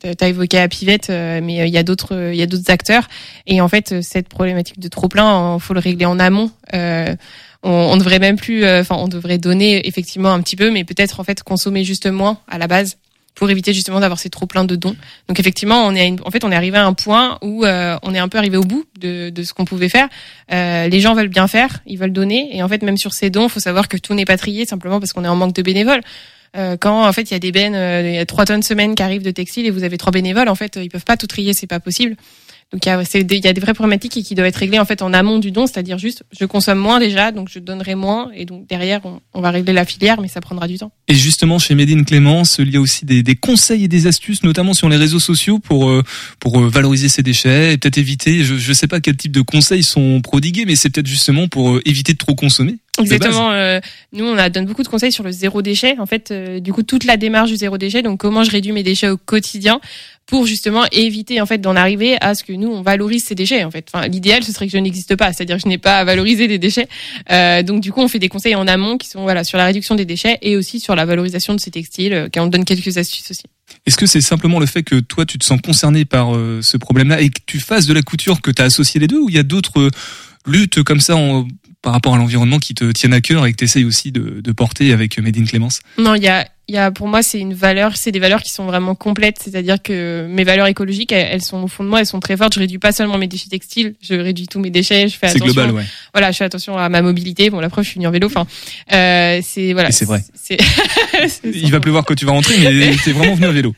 tu 0.00 0.24
as 0.24 0.28
évoqué 0.28 0.58
à 0.58 0.68
Pivette, 0.68 1.10
euh, 1.10 1.40
mais 1.42 1.62
euh, 1.62 1.66
il 1.66 1.72
y 1.72 1.78
a 1.78 1.82
d'autres, 1.82 2.14
euh, 2.14 2.34
il 2.34 2.38
y 2.38 2.42
a 2.42 2.46
d'autres 2.46 2.70
acteurs. 2.70 3.08
Et 3.46 3.60
en 3.60 3.68
fait, 3.68 3.92
euh, 3.92 4.02
cette 4.02 4.28
problématique 4.28 4.78
de 4.78 4.88
trop 4.88 5.08
plein, 5.08 5.58
faut 5.58 5.74
le 5.74 5.80
régler 5.80 6.04
en 6.04 6.18
amont. 6.18 6.50
Euh, 6.74 7.16
on, 7.62 7.70
on 7.70 7.96
devrait 7.96 8.18
même 8.18 8.36
plus, 8.36 8.64
euh, 8.64 8.82
enfin, 8.82 8.96
on 8.98 9.08
devrait 9.08 9.38
donner 9.38 9.88
effectivement 9.88 10.32
un 10.32 10.40
petit 10.42 10.56
peu, 10.56 10.70
mais 10.70 10.84
peut-être 10.84 11.18
en 11.18 11.24
fait 11.24 11.42
consommer 11.42 11.84
juste 11.84 12.06
moins 12.06 12.38
à 12.46 12.58
la 12.58 12.66
base 12.66 12.98
pour 13.40 13.48
éviter 13.50 13.72
justement 13.72 14.00
d'avoir 14.00 14.18
ces 14.18 14.28
trop 14.28 14.44
pleins 14.44 14.66
de 14.66 14.76
dons. 14.76 14.94
Donc 15.26 15.40
effectivement, 15.40 15.86
on 15.86 15.94
est, 15.94 16.06
une- 16.06 16.20
en 16.26 16.30
fait, 16.30 16.44
on 16.44 16.52
est 16.52 16.54
arrivé 16.54 16.76
à 16.76 16.84
un 16.84 16.92
point 16.92 17.38
où 17.40 17.64
euh, 17.64 17.96
on 18.02 18.14
est 18.14 18.18
un 18.18 18.28
peu 18.28 18.36
arrivé 18.36 18.58
au 18.58 18.64
bout 18.64 18.84
de, 18.98 19.30
de 19.30 19.42
ce 19.42 19.54
qu'on 19.54 19.64
pouvait 19.64 19.88
faire. 19.88 20.08
Euh, 20.52 20.88
les 20.88 21.00
gens 21.00 21.14
veulent 21.14 21.28
bien 21.28 21.48
faire, 21.48 21.80
ils 21.86 21.96
veulent 21.98 22.12
donner, 22.12 22.54
et 22.54 22.62
en 22.62 22.68
fait, 22.68 22.82
même 22.82 22.98
sur 22.98 23.14
ces 23.14 23.30
dons, 23.30 23.48
faut 23.48 23.58
savoir 23.58 23.88
que 23.88 23.96
tout 23.96 24.12
n'est 24.12 24.26
pas 24.26 24.36
trié 24.36 24.66
simplement 24.66 25.00
parce 25.00 25.14
qu'on 25.14 25.24
est 25.24 25.28
en 25.28 25.36
manque 25.36 25.54
de 25.54 25.62
bénévoles. 25.62 26.02
Euh, 26.56 26.76
quand 26.76 27.06
en 27.06 27.12
fait 27.12 27.30
il 27.30 27.32
y 27.32 27.36
a 27.36 27.38
des 27.38 27.52
bennes, 27.52 27.74
euh, 27.74 28.02
il 28.04 28.14
y 28.14 28.18
a 28.18 28.26
trois 28.26 28.44
tonnes 28.44 28.62
semaine 28.62 28.94
qui 28.94 29.02
arrivent 29.02 29.22
de 29.22 29.30
textile 29.30 29.66
et 29.66 29.70
vous 29.70 29.84
avez 29.84 29.98
trois 29.98 30.12
bénévoles, 30.12 30.48
en 30.48 30.54
fait, 30.54 30.78
ils 30.82 30.88
peuvent 30.88 31.04
pas 31.04 31.16
tout 31.16 31.26
trier, 31.26 31.54
c'est 31.54 31.66
pas 31.66 31.80
possible. 31.80 32.16
Donc 32.72 32.86
il 32.86 32.88
y 32.88 32.92
a, 32.92 33.24
des, 33.24 33.38
y 33.38 33.48
a 33.48 33.52
des 33.52 33.60
vraies 33.60 33.74
problématiques 33.74 34.12
qui, 34.12 34.34
doivent 34.36 34.46
être 34.46 34.56
réglées 34.56 34.78
en 34.78 34.84
fait 34.84 35.02
en 35.02 35.12
amont 35.12 35.40
du 35.40 35.50
don, 35.50 35.66
c'est-à-dire 35.66 35.98
juste 35.98 36.22
je 36.38 36.44
consomme 36.44 36.78
moins 36.78 37.00
déjà, 37.00 37.32
donc 37.32 37.48
je 37.50 37.58
donnerai 37.58 37.96
moins, 37.96 38.30
et 38.32 38.44
donc 38.44 38.68
derrière 38.68 39.00
on, 39.34 39.40
va 39.40 39.50
régler 39.50 39.72
la 39.72 39.84
filière, 39.84 40.20
mais 40.20 40.28
ça 40.28 40.40
prendra 40.40 40.68
du 40.68 40.78
temps. 40.78 40.92
Et 41.08 41.14
justement, 41.14 41.58
chez 41.58 41.74
Made 41.74 41.90
in 41.90 42.04
Clémence, 42.04 42.58
il 42.60 42.70
y 42.70 42.76
a 42.76 42.80
aussi 42.80 43.04
des, 43.04 43.24
des 43.24 43.34
conseils 43.34 43.84
et 43.84 43.88
des 43.88 44.06
astuces, 44.06 44.44
notamment 44.44 44.72
sur 44.72 44.88
les 44.88 44.96
réseaux 44.96 45.18
sociaux, 45.18 45.58
pour 45.58 45.88
euh, 45.88 46.04
pour 46.38 46.60
euh, 46.60 46.68
valoriser 46.68 47.08
ces 47.08 47.24
déchets 47.24 47.72
et 47.72 47.78
peut-être 47.78 47.98
éviter. 47.98 48.44
Je 48.44 48.56
je 48.56 48.72
sais 48.72 48.86
pas 48.86 49.00
quel 49.00 49.16
type 49.16 49.32
de 49.32 49.42
conseils 49.42 49.82
sont 49.82 50.20
prodigués, 50.20 50.64
mais 50.64 50.76
c'est 50.76 50.90
peut-être 50.90 51.08
justement 51.08 51.48
pour 51.48 51.70
euh, 51.70 51.82
éviter 51.86 52.12
de 52.12 52.18
trop 52.18 52.36
consommer. 52.36 52.76
Exactement. 53.02 53.50
euh, 53.52 53.80
nous, 54.12 54.24
on 54.24 54.36
a, 54.36 54.48
donne 54.50 54.66
beaucoup 54.66 54.82
de 54.82 54.88
conseils 54.88 55.12
sur 55.12 55.24
le 55.24 55.32
zéro 55.32 55.62
déchet. 55.62 55.96
En 55.98 56.06
fait, 56.06 56.30
euh, 56.30 56.60
du 56.60 56.72
coup, 56.72 56.82
toute 56.82 57.04
la 57.04 57.16
démarche 57.16 57.50
du 57.50 57.56
zéro 57.56 57.78
déchet. 57.78 58.02
Donc, 58.02 58.20
comment 58.20 58.44
je 58.44 58.50
réduis 58.50 58.72
mes 58.72 58.82
déchets 58.82 59.08
au 59.08 59.16
quotidien 59.16 59.80
pour 60.26 60.46
justement 60.46 60.84
éviter 60.92 61.40
en 61.40 61.46
fait 61.46 61.58
d'en 61.58 61.74
arriver 61.74 62.16
à 62.20 62.36
ce 62.36 62.44
que 62.44 62.52
nous 62.52 62.68
on 62.68 62.82
valorise 62.82 63.24
ces 63.24 63.34
déchets. 63.34 63.64
En 63.64 63.72
fait, 63.72 63.88
enfin, 63.92 64.06
l'idéal 64.06 64.44
ce 64.44 64.52
serait 64.52 64.66
que 64.66 64.72
je 64.72 64.78
n'existe 64.78 65.16
pas, 65.16 65.32
c'est-à-dire 65.32 65.56
que 65.56 65.62
je 65.62 65.66
n'ai 65.68 65.76
pas 65.78 65.98
à 65.98 66.04
valoriser 66.04 66.46
des 66.46 66.58
déchets. 66.58 66.86
Euh, 67.32 67.64
donc, 67.64 67.80
du 67.80 67.90
coup, 67.90 68.00
on 68.00 68.06
fait 68.06 68.20
des 68.20 68.28
conseils 68.28 68.54
en 68.54 68.68
amont 68.68 68.96
qui 68.96 69.08
sont 69.08 69.22
voilà 69.22 69.42
sur 69.42 69.58
la 69.58 69.64
réduction 69.64 69.96
des 69.96 70.04
déchets 70.04 70.38
et 70.42 70.56
aussi 70.56 70.78
sur 70.78 70.94
la 70.94 71.04
valorisation 71.04 71.52
de 71.52 71.58
ces 71.58 71.72
textiles. 71.72 72.12
Euh, 72.12 72.28
on 72.36 72.46
donne 72.46 72.64
quelques 72.64 72.96
astuces 72.96 73.28
aussi. 73.32 73.42
Est-ce 73.86 73.96
que 73.96 74.06
c'est 74.06 74.20
simplement 74.20 74.60
le 74.60 74.66
fait 74.66 74.84
que 74.84 75.00
toi 75.00 75.26
tu 75.26 75.36
te 75.38 75.44
sens 75.44 75.60
concerné 75.60 76.04
par 76.04 76.36
euh, 76.36 76.60
ce 76.62 76.76
problème-là 76.76 77.20
et 77.20 77.30
que 77.30 77.40
tu 77.46 77.58
fasses 77.58 77.86
de 77.86 77.92
la 77.92 78.02
couture 78.02 78.40
que 78.40 78.52
tu 78.52 78.62
as 78.62 78.66
associé 78.66 79.00
les 79.00 79.08
deux, 79.08 79.18
ou 79.18 79.28
il 79.30 79.34
y 79.34 79.38
a 79.38 79.42
d'autres 79.42 79.80
euh, 79.80 79.90
luttes 80.46 80.82
comme 80.84 81.00
ça 81.00 81.16
en- 81.16 81.46
par 81.82 81.92
rapport 81.92 82.14
à 82.14 82.18
l'environnement 82.18 82.58
qui 82.58 82.74
te 82.74 82.90
tiennent 82.92 83.14
à 83.14 83.20
cœur 83.20 83.46
et 83.46 83.52
que 83.52 83.56
tu 83.56 83.64
essayes 83.64 83.84
aussi 83.84 84.12
de, 84.12 84.40
de 84.40 84.52
porter 84.52 84.92
avec 84.92 85.18
Made 85.18 85.36
in 85.38 85.44
Clémence 85.44 85.80
Non, 85.98 86.14
il 86.14 86.22
y 86.22 86.28
a, 86.28 86.46
il 86.68 86.74
y 86.74 86.78
a, 86.78 86.90
pour 86.90 87.08
moi, 87.08 87.22
c'est 87.22 87.38
une 87.38 87.54
valeur, 87.54 87.96
c'est 87.96 88.12
des 88.12 88.18
valeurs 88.18 88.42
qui 88.42 88.50
sont 88.50 88.66
vraiment 88.66 88.94
complètes. 88.94 89.38
C'est-à-dire 89.42 89.80
que 89.82 90.26
mes 90.28 90.44
valeurs 90.44 90.66
écologiques, 90.66 91.10
elles, 91.10 91.28
elles 91.32 91.42
sont 91.42 91.62
au 91.62 91.68
fond 91.68 91.82
de 91.82 91.88
moi, 91.88 92.00
elles 92.00 92.06
sont 92.06 92.20
très 92.20 92.36
fortes. 92.36 92.54
Je 92.54 92.60
réduis 92.60 92.78
pas 92.78 92.92
seulement 92.92 93.16
mes 93.16 93.26
déchets 93.28 93.48
textiles, 93.48 93.94
je 94.02 94.14
réduis 94.14 94.46
tous 94.46 94.60
mes 94.60 94.70
déchets. 94.70 95.08
Je 95.08 95.16
fais 95.16 95.28
C'est 95.28 95.36
attention. 95.36 95.54
global, 95.54 95.72
ouais. 95.72 95.84
Voilà, 96.12 96.32
je 96.32 96.36
fais 96.36 96.44
attention 96.44 96.76
à 96.76 96.88
ma 96.90 97.00
mobilité. 97.00 97.48
Bon, 97.48 97.60
la 97.60 97.70
preuve, 97.70 97.84
je 97.84 97.90
suis 97.90 97.96
venue 97.96 98.06
en 98.08 98.10
vélo. 98.12 98.26
Enfin, 98.26 98.46
euh, 98.92 99.40
c'est 99.42 99.72
voilà. 99.72 99.90
C'est 99.90 100.04
vrai. 100.04 100.22
Il 101.44 101.70
va 101.72 101.80
pleuvoir 101.80 102.04
quand 102.04 102.14
tu 102.14 102.26
vas 102.26 102.32
rentrer, 102.32 102.58
mais 102.58 102.94
t'es 103.04 103.12
vraiment 103.12 103.34
venu 103.34 103.46
à 103.46 103.52
vélo. 103.52 103.74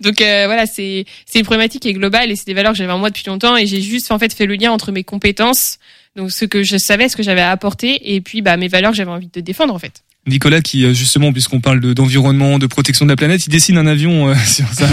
Donc 0.00 0.20
euh, 0.20 0.44
voilà, 0.46 0.66
c'est 0.66 1.04
c'est 1.26 1.38
une 1.38 1.44
problématique 1.44 1.82
qui 1.82 1.88
est 1.88 1.92
globale 1.94 2.30
et 2.30 2.36
c'est 2.36 2.46
des 2.46 2.54
valeurs 2.54 2.72
que 2.72 2.78
j'avais 2.78 2.92
en 2.92 2.98
moi 2.98 3.10
depuis 3.10 3.24
longtemps 3.26 3.56
et 3.56 3.66
j'ai 3.66 3.80
juste 3.80 4.12
en 4.12 4.18
fait 4.18 4.32
fait 4.32 4.46
le 4.46 4.54
lien 4.54 4.70
entre 4.72 4.92
mes 4.92 5.04
compétences, 5.04 5.78
donc 6.20 6.30
ce 6.30 6.44
que 6.44 6.62
je 6.62 6.76
savais, 6.76 7.08
ce 7.08 7.16
que 7.16 7.22
j'avais 7.22 7.40
à 7.40 7.50
apporter 7.50 8.14
et 8.14 8.20
puis 8.20 8.42
bah 8.42 8.56
mes 8.56 8.68
valeurs 8.68 8.92
que 8.92 8.96
j'avais 8.96 9.10
envie 9.10 9.30
de 9.32 9.40
défendre 9.40 9.74
en 9.74 9.78
fait. 9.78 10.02
Nicolas 10.26 10.60
qui 10.60 10.84
euh, 10.84 10.92
justement 10.92 11.32
puisqu'on 11.32 11.60
parle 11.62 11.80
de- 11.80 11.94
d'environnement, 11.94 12.58
de, 12.58 12.66
protection 12.66 13.06
de 13.06 13.10
la 13.10 13.16
planète, 13.16 13.46
il 13.46 13.50
dessine 13.50 13.78
un 13.78 13.86
avion 13.86 14.28
euh, 14.28 14.34
sur 14.46 14.68
ça. 14.68 14.86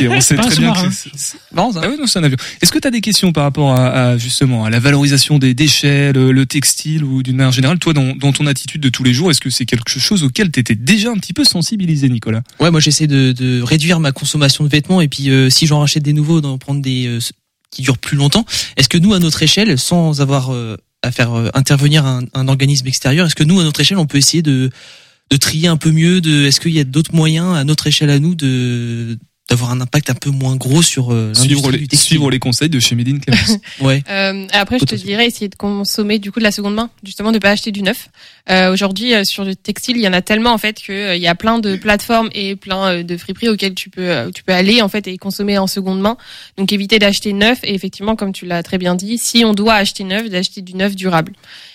Et 0.00 0.08
on 0.08 0.20
sait 0.20 0.34
très 0.34 0.56
bien 0.56 0.72
que 0.72 0.90
c'est-. 0.90 1.36
Ah 1.56 1.68
oui, 1.88 1.94
non, 2.00 2.06
c'est 2.08 2.18
un 2.18 2.24
avion. 2.24 2.36
Est-ce 2.60 2.72
que 2.72 2.80
tu 2.80 2.88
as 2.88 2.90
des 2.90 3.00
questions 3.00 3.30
par 3.32 3.44
rapport 3.44 3.70
à, 3.72 3.86
à, 4.08 4.16
justement 4.18 4.64
à 4.64 4.70
la 4.70 4.80
valorisation 4.80 5.38
des 5.38 5.54
déchets, 5.54 6.12
le, 6.12 6.32
le 6.32 6.46
textile 6.46 7.04
ou 7.04 7.22
d'une 7.22 7.36
manière 7.36 7.52
générale, 7.52 7.78
toi 7.78 7.92
dans, 7.92 8.16
dans 8.16 8.32
ton 8.32 8.46
attitude 8.48 8.80
de 8.80 8.88
tous 8.88 9.04
les 9.04 9.12
jours, 9.12 9.30
est-ce 9.30 9.40
que 9.40 9.50
c'est 9.50 9.66
quelque 9.66 10.00
chose 10.00 10.24
auquel 10.24 10.50
tu 10.50 10.58
étais 10.58 10.74
déjà 10.74 11.10
un 11.10 11.16
petit 11.16 11.32
peu 11.32 11.44
sensibilisé, 11.44 12.08
Nicolas? 12.08 12.42
Ouais, 12.58 12.72
moi 12.72 12.80
j'essaie 12.80 13.06
de, 13.06 13.30
de 13.30 13.62
réduire 13.62 14.00
ma 14.00 14.10
consommation 14.10 14.64
de 14.64 14.68
vêtements 14.68 15.00
et 15.00 15.06
puis 15.08 15.30
euh, 15.30 15.48
si 15.48 15.68
j'en 15.68 15.78
rachète 15.78 16.02
des 16.02 16.12
nouveaux, 16.12 16.40
d'en 16.40 16.58
prendre 16.58 16.82
des 16.82 17.06
euh, 17.06 17.20
qui 17.72 17.82
durent 17.82 17.98
plus 17.98 18.16
longtemps. 18.16 18.44
Est-ce 18.76 18.88
que 18.88 18.98
nous, 18.98 19.14
à 19.14 19.18
notre 19.18 19.42
échelle, 19.42 19.76
sans 19.78 20.20
avoir 20.20 20.52
euh, 20.52 20.76
à 21.02 21.10
faire 21.10 21.32
euh, 21.32 21.50
intervenir 21.54 22.06
un, 22.06 22.20
un 22.34 22.46
organisme 22.46 22.86
extérieur, 22.86 23.26
est-ce 23.26 23.34
que 23.34 23.42
nous, 23.42 23.58
à 23.58 23.64
notre 23.64 23.80
échelle, 23.80 23.98
on 23.98 24.06
peut 24.06 24.18
essayer 24.18 24.42
de, 24.42 24.70
de 25.30 25.36
trier 25.36 25.66
un 25.66 25.76
peu 25.76 25.90
mieux 25.90 26.20
de, 26.20 26.44
Est-ce 26.44 26.60
qu'il 26.60 26.72
y 26.72 26.80
a 26.80 26.84
d'autres 26.84 27.14
moyens 27.14 27.56
à 27.56 27.64
notre 27.64 27.88
échelle 27.88 28.10
à 28.10 28.20
nous 28.20 28.36
de 28.36 29.18
d'avoir 29.50 29.70
un 29.72 29.80
impact 29.80 30.08
un 30.10 30.14
peu 30.14 30.30
moins 30.30 30.56
gros 30.56 30.82
sur 30.82 31.12
euh, 31.12 31.34
Suivre 31.34 31.70
les, 31.70 31.86
du 31.86 31.96
suivre 31.96 32.30
les 32.30 32.38
conseils 32.38 32.68
de 32.70 32.80
chez 32.80 32.94
Médine 32.94 33.20
Clémence. 33.20 33.58
Ouais. 33.80 34.02
Euh, 34.08 34.46
après, 34.52 34.78
je 34.78 34.84
te 34.84 34.94
dirais 34.94 35.26
essayer 35.26 35.48
de 35.48 35.56
consommer 35.56 36.18
du 36.18 36.30
coup 36.30 36.38
de 36.38 36.44
la 36.44 36.52
seconde 36.52 36.74
main, 36.74 36.90
justement 37.04 37.32
de 37.32 37.38
pas 37.38 37.50
acheter 37.50 37.72
du 37.72 37.82
neuf. 37.82 38.08
Euh, 38.50 38.72
Aujourd'hui, 38.72 39.14
euh, 39.14 39.24
sur 39.24 39.44
le 39.44 39.54
textile, 39.54 39.96
il 39.96 40.02
y 40.02 40.08
en 40.08 40.12
a 40.12 40.22
tellement 40.22 40.52
en 40.52 40.58
fait 40.58 40.80
que 40.80 40.92
euh, 40.92 41.16
il 41.16 41.22
y 41.22 41.26
a 41.26 41.34
plein 41.34 41.58
de 41.58 41.76
plateformes 41.76 42.30
et 42.32 42.54
plein 42.56 42.86
euh, 42.86 43.02
de 43.02 43.16
friperies 43.16 43.48
auxquelles 43.48 43.74
tu 43.74 43.90
peux 43.90 44.08
euh, 44.10 44.30
tu 44.30 44.42
peux 44.42 44.52
aller 44.52 44.80
en 44.82 44.88
fait 44.88 45.06
et 45.06 45.18
consommer 45.18 45.58
en 45.58 45.66
seconde 45.66 46.00
main. 46.00 46.16
Donc 46.56 46.72
éviter 46.72 46.98
d'acheter 46.98 47.32
neuf 47.32 47.58
et 47.64 47.74
effectivement, 47.74 48.14
comme 48.16 48.32
tu 48.32 48.46
l'as 48.46 48.62
très 48.62 48.78
bien 48.78 48.94
dit, 48.94 49.18
si 49.18 49.44
on 49.44 49.54
doit 49.54 49.74
acheter 49.74 50.04
neuf, 50.04 50.28
d'acheter 50.28 50.62
du 50.62 50.74
neuf 50.74 50.94
durable. 50.94 51.32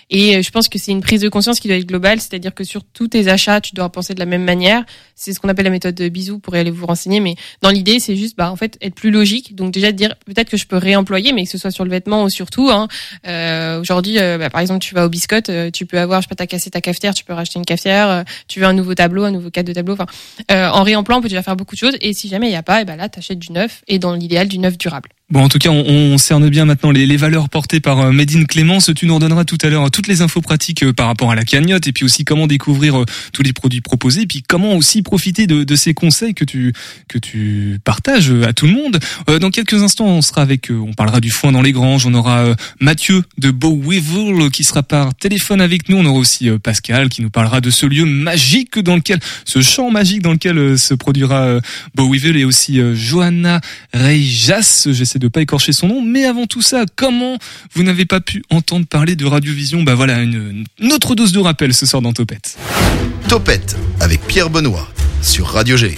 Et 0.10 0.38
euh, 0.38 0.42
je 0.42 0.52
pense 0.52 0.70
que 0.70 0.80
c'est 0.80 0.92
une 0.92 1.02
prise 1.02 1.22
de 1.22 1.30
conscience 1.30 1.60
qui 1.60 1.68
doit 1.68 1.78
être 1.78 1.86
globale, 1.86 2.20
c'est-à-dire 2.20 2.54
que 2.54 2.64
sur 2.64 2.84
tous 2.84 3.10
tes 3.10 3.28
achats, 3.28 3.60
tu 3.62 3.74
dois 3.76 3.90
penser 3.90 4.14
de 4.14 4.20
la 4.20 4.26
même 4.26 4.44
manière. 4.44 4.86
C'est 5.16 5.34
ce 5.34 5.40
qu'on 5.40 5.50
appelle 5.50 5.66
la 5.66 5.72
méthode 5.72 5.96
de 5.96 6.08
bisous 6.10 6.40
pour 6.40 6.56
aller 6.56 6.72
vous 6.72 6.86
renseigner. 6.86 7.20
Mais 7.20 7.36
dans 7.62 7.70
l'idée, 7.70 8.00
c'est 8.00 8.16
juste, 8.16 8.38
bah, 8.38 8.52
en 8.52 8.56
fait, 8.56 8.78
être 8.82 8.96
plus 8.96 9.12
logique. 9.12 9.56
Donc 9.56 9.74
déjà 9.74 9.92
dire, 9.92 10.16
peut-être 10.26 10.50
que 10.50 10.58
je 10.58 10.66
peux 10.66 10.78
réemployer, 10.78 11.34
mais 11.34 11.44
que 11.44 11.50
ce 11.50 11.58
soit 11.58 11.72
sur 11.72 11.84
le 11.84 11.90
vêtement 11.90 12.24
ou 12.24 12.30
sur 12.30 12.50
tout. 12.50 12.70
Hein. 12.70 12.88
Euh, 13.28 13.82
Aujourd'hui, 13.82 14.20
euh, 14.20 14.38
bah, 14.38 14.50
par 14.50 14.62
exemple, 14.62 14.80
tu 14.80 14.96
vas 14.96 15.06
au 15.06 15.10
biscotte, 15.10 15.52
tu 15.74 15.86
peux 15.86 16.00
avoir, 16.00 16.22
je 16.22 16.28
sais 16.28 16.30
pas, 16.30 16.36
t'as 16.36 16.48
cassé 16.48 16.70
ta 16.70 16.82
cafetière, 16.82 17.14
tu 17.14 17.24
peux 17.24 17.34
racheter 17.34 17.60
une 17.60 17.66
cafetière. 17.66 18.24
tu 18.48 18.60
veux 18.60 18.66
un 18.66 18.74
nouveau 18.74 18.96
tableau, 18.96 19.24
un 19.24 19.32
nouveau 19.32 19.50
cadre 19.50 19.68
de 19.68 19.74
tableau. 19.74 19.94
Enfin, 19.94 20.06
en 20.50 20.84
réemploi, 20.84 21.18
on 21.18 21.22
peut 21.22 21.30
déjà 21.30 21.44
faire 21.44 21.56
beaucoup 21.56 21.76
de 21.76 21.80
choses. 21.80 21.98
Et 22.02 22.14
si 22.14 22.30
jamais 22.30 22.48
il 22.48 22.54
y 22.54 22.56
a 22.56 22.64
pas, 22.64 22.82
et 22.82 22.86
ben 22.86 22.96
là, 22.96 23.10
t'achètes 23.10 23.40
du 23.40 23.52
neuf 23.52 23.82
et 23.88 24.00
dans 24.00 24.14
l'idéal 24.14 24.48
du 24.48 24.60
neuf 24.60 24.78
durable. 24.78 25.10
Bon, 25.30 25.44
en 25.44 25.50
tout 25.50 25.60
cas, 25.60 25.72
on, 25.72 25.84
on 25.86 26.18
cerne 26.18 26.48
bien 26.48 26.64
maintenant 26.64 26.90
les, 26.90 27.06
les 27.06 27.18
valeurs 27.18 27.50
portées 27.50 27.82
par 27.82 28.00
euh, 28.00 28.12
Médine 28.14 28.48
Clémence. 28.48 28.92
Tu 28.96 29.06
nous 29.08 29.16
redonneras 29.16 29.44
tout 29.44 29.58
à 29.62 29.68
l'heure 29.68 29.88
euh, 29.88 29.90
toutes 29.90 30.08
les 30.08 30.22
infos 30.22 30.40
pratiques 30.40 30.84
euh, 30.84 30.94
par 30.94 31.08
rapport 31.08 31.32
à 31.32 31.36
la 31.36 31.44
cagnotte 31.44 31.86
et 31.86 31.92
puis 31.92 32.06
aussi 32.06 32.24
comment 32.24 32.48
découvrir 32.48 33.04
tous 33.34 33.44
les 33.44 33.52
produits 33.52 33.82
proposés 33.82 34.22
et 34.22 34.26
puis 34.26 34.42
comment 34.42 34.76
aussi 34.76 35.02
profiter 35.02 35.46
de, 35.46 35.66
de 35.66 35.76
ces 35.76 35.94
conseils 35.94 36.34
que 36.34 36.46
tu 36.46 36.72
que 37.10 37.18
tu 37.18 37.78
partages 37.84 38.32
à 38.32 38.54
tout 38.54 38.68
le 38.68 38.72
monde. 38.72 39.00
Dans 39.42 39.52
quelques 39.52 39.84
instants, 39.84 40.06
on 40.06 40.22
sera 40.22 40.42
avec, 40.42 40.70
on 40.72 40.94
parlera 40.94 41.20
du 41.20 41.30
foin 41.30 41.52
dans 41.52 41.62
les 41.62 41.74
granges. 41.74 42.06
On 42.06 42.14
aura 42.14 42.56
Mathieu 42.80 43.24
de 43.38 43.52
Bow 43.52 43.78
Weevil 43.78 44.50
qui 44.52 44.64
sera 44.64 44.82
par 44.82 45.14
téléphone 45.14 45.60
avec 45.60 45.90
nous. 45.90 45.98
On 45.98 46.06
aura 46.06 46.20
aussi 46.20 46.50
Pascal 46.64 47.10
qui 47.10 47.22
nous 47.22 47.30
parlera 47.30 47.60
de 47.60 47.70
ce 47.70 47.86
lieu 47.86 48.06
magique 48.06 48.80
dans 48.80 48.96
lequel, 48.96 49.20
ce 49.46 49.62
champ 49.62 49.92
magique 49.92 50.22
dans 50.22 50.34
lequel 50.34 50.80
se 50.80 50.94
produira 50.94 51.60
Bow 51.96 52.12
Weevil 52.12 52.38
et 52.38 52.46
aussi 52.46 52.80
Johanna 52.96 53.60
Reijas. 53.94 54.88
De 55.20 55.28
pas 55.28 55.42
écorcher 55.42 55.74
son 55.74 55.88
nom, 55.88 56.02
mais 56.02 56.26
avant 56.26 56.46
tout 56.46 56.62
ça, 56.62 56.86
comment 56.96 57.38
vous 57.74 57.84
n'avez 57.84 58.06
pas 58.06 58.20
pu 58.20 58.44
entendre 58.50 58.86
parler 58.86 59.16
de 59.16 59.26
Radiovision? 59.26 59.84
Bah 59.84 59.96
voilà, 59.96 60.22
une, 60.22 60.64
une 60.80 60.94
autre 60.94 61.16
dose 61.16 61.32
de 61.32 61.40
rappel 61.40 61.74
ce 61.74 61.86
soir 61.86 62.02
dans 62.02 62.14
Topette. 62.14 62.58
Topette 63.28 63.76
avec 64.00 64.22
Pierre 64.28 64.50
Benoît 64.50 64.88
sur 65.22 65.48
Radio 65.48 65.78
G. 65.78 65.96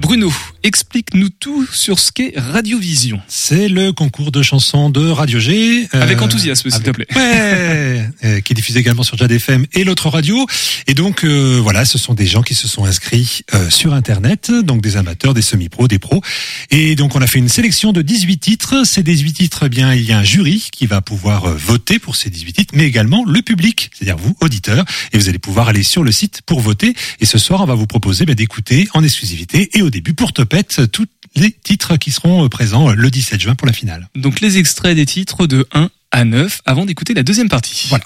Bruno, 0.00 0.32
explique-nous 0.64 1.28
tout 1.28 1.66
sur 1.70 1.98
ce 2.00 2.10
qu'est 2.10 2.32
Radiovision. 2.36 3.20
C'est 3.28 3.68
le 3.68 3.92
concours 3.92 4.32
de 4.32 4.42
chansons 4.42 4.88
de 4.90 5.08
Radio 5.08 5.38
G. 5.38 5.86
euh, 5.94 6.00
Avec 6.02 6.20
enthousiasme, 6.22 6.70
s'il 6.70 6.82
te 6.82 6.90
plaît. 6.90 7.06
Ouais, 7.14 8.08
euh, 8.24 8.40
qui 8.40 8.52
est 8.52 8.56
diffusé 8.56 8.80
également 8.80 9.02
sur 9.02 9.16
Jade 9.18 9.30
FM 9.30 9.66
et 9.74 9.84
l'autre 9.84 10.08
radio. 10.08 10.46
Et 10.86 10.94
donc 10.94 11.22
euh, 11.22 11.60
voilà, 11.62 11.84
ce 11.84 11.98
sont 11.98 12.14
des 12.14 12.26
gens 12.26 12.42
qui 12.42 12.54
se 12.54 12.66
sont 12.66 12.86
inscrits 12.86 13.42
euh, 13.54 13.68
sur 13.70 13.92
Internet, 13.92 14.50
donc 14.50 14.80
des 14.80 14.96
amateurs, 14.96 15.34
des 15.34 15.42
semi-pros, 15.42 15.86
des 15.86 15.98
pros. 15.98 16.22
Et 16.70 16.96
donc 16.96 17.14
on 17.14 17.20
a 17.20 17.26
fait 17.26 17.38
une 17.38 17.50
sélection 17.50 17.92
de 17.92 18.00
18 18.02 18.38
titres. 18.38 18.86
Ces 18.86 19.02
18 19.02 19.32
titres, 19.34 19.64
eh 19.66 19.68
bien 19.68 19.94
il 19.94 20.02
y 20.02 20.12
a 20.12 20.18
un 20.18 20.24
jury 20.24 20.68
qui 20.72 20.86
va 20.86 21.02
pouvoir 21.02 21.54
voter 21.56 21.98
pour 21.98 22.16
ces 22.16 22.30
18 22.30 22.52
titres, 22.54 22.74
mais 22.74 22.84
également 22.86 23.22
le 23.26 23.42
public, 23.42 23.90
c'est-à-dire 23.94 24.16
vous, 24.16 24.34
auditeurs. 24.40 24.84
Et 25.12 25.18
vous 25.18 25.28
allez 25.28 25.38
pouvoir 25.38 25.68
aller 25.68 25.82
sur 25.82 26.02
le 26.02 26.10
site 26.10 26.40
pour 26.46 26.60
voter. 26.60 26.94
Et 27.20 27.26
ce 27.26 27.36
soir, 27.36 27.60
on 27.60 27.66
va 27.66 27.74
vous 27.74 27.86
proposer 27.86 28.24
ben, 28.24 28.34
d'écouter 28.34 28.88
en 28.94 29.04
exclusivité 29.04 29.68
et 29.74 29.82
au 29.82 29.90
début 29.90 30.14
pour 30.14 30.32
Topette 30.62 30.92
tous 30.92 31.06
les 31.34 31.50
titres 31.50 31.96
qui 31.96 32.12
seront 32.12 32.44
euh, 32.44 32.48
présents 32.48 32.88
euh, 32.90 32.94
le 32.94 33.10
17 33.10 33.40
juin 33.40 33.54
pour 33.56 33.66
la 33.66 33.72
finale. 33.72 34.08
Donc 34.14 34.40
les 34.40 34.58
extraits 34.58 34.94
des 34.94 35.04
titres 35.04 35.48
de 35.48 35.66
1 35.72 35.90
à 36.12 36.24
9 36.24 36.60
avant 36.64 36.84
d'écouter 36.86 37.12
la 37.12 37.24
deuxième 37.24 37.48
partie. 37.48 37.86
Voilà. 37.88 38.04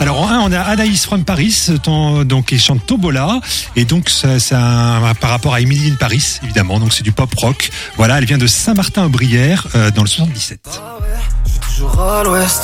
Alors 0.00 0.20
en 0.20 0.28
un, 0.30 0.38
on 0.40 0.52
a 0.52 0.60
Anaïs 0.60 1.04
from 1.04 1.24
Paris, 1.24 1.66
ton- 1.82 2.24
donc 2.24 2.46
qui 2.46 2.58
chante 2.58 2.86
Tobola, 2.86 3.40
et 3.74 3.84
donc 3.84 4.08
ça, 4.10 4.38
c'est 4.38 4.54
un- 4.54 5.12
par 5.20 5.30
rapport 5.30 5.54
à 5.54 5.60
Emily 5.60 5.90
in 5.90 5.96
Paris, 5.96 6.38
évidemment. 6.44 6.78
Donc 6.78 6.92
c'est 6.92 7.02
du 7.02 7.10
pop 7.12 7.32
rock. 7.36 7.70
Voilà, 7.96 8.18
elle 8.18 8.24
vient 8.24 8.38
de 8.38 8.46
Saint-Martin-en-Brière 8.46 9.66
euh, 9.74 9.90
dans 9.90 10.02
le 10.02 10.08
77. 10.08 10.60
Toujours 11.74 12.00
à 12.00 12.22
l'ouest. 12.22 12.62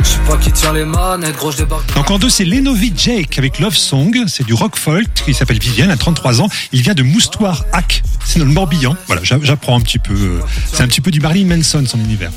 Je 0.00 0.04
sais 0.04 0.18
pas 0.28 0.36
qui 0.36 0.52
tient 0.52 0.72
les 0.72 0.84
manettes, 0.84 1.36
gros, 1.36 1.50
je 1.50 1.58
débarque. 1.58 1.92
Donc 1.94 2.10
en 2.10 2.18
deux, 2.18 2.30
c'est 2.30 2.44
Lenovi 2.44 2.92
Jake 2.96 3.38
avec 3.38 3.58
Love 3.58 3.76
Song. 3.76 4.24
C'est 4.28 4.44
du 4.46 4.54
rock 4.54 4.76
folk 4.76 5.06
qui 5.24 5.34
s'appelle 5.34 5.58
Vivienne, 5.58 5.90
à 5.90 5.96
33 5.96 6.40
ans. 6.42 6.48
Il 6.72 6.82
vient 6.82 6.94
de 6.94 7.02
Moustoir 7.02 7.64
Hack. 7.72 8.02
C'est 8.24 8.38
dans 8.38 8.44
le 8.44 8.52
Morbihan. 8.52 8.96
Voilà, 9.06 9.22
j'a- 9.24 9.38
j'apprends 9.42 9.76
un 9.76 9.80
petit 9.80 9.98
peu. 9.98 10.14
euh, 10.14 10.40
C'est 10.72 10.82
un 10.82 10.88
petit 10.88 11.00
peu 11.00 11.10
du 11.10 11.20
Marilyn 11.20 11.56
Manson, 11.56 11.84
son 11.86 11.98
univers. 11.98 12.30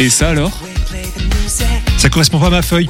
Et 0.00 0.10
ça 0.10 0.30
alors? 0.30 0.52
Ça 1.98 2.08
correspond 2.10 2.38
pas 2.40 2.48
à 2.48 2.50
ma 2.50 2.62
feuille. 2.62 2.88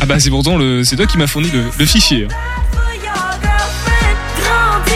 Ah 0.00 0.06
bah 0.06 0.18
c'est 0.18 0.30
pourtant 0.30 0.56
le, 0.56 0.84
c'est 0.84 0.96
toi 0.96 1.06
qui 1.06 1.18
m'as 1.18 1.26
fourni 1.26 1.50
le, 1.50 1.64
le 1.78 1.86
fichier. 1.86 2.26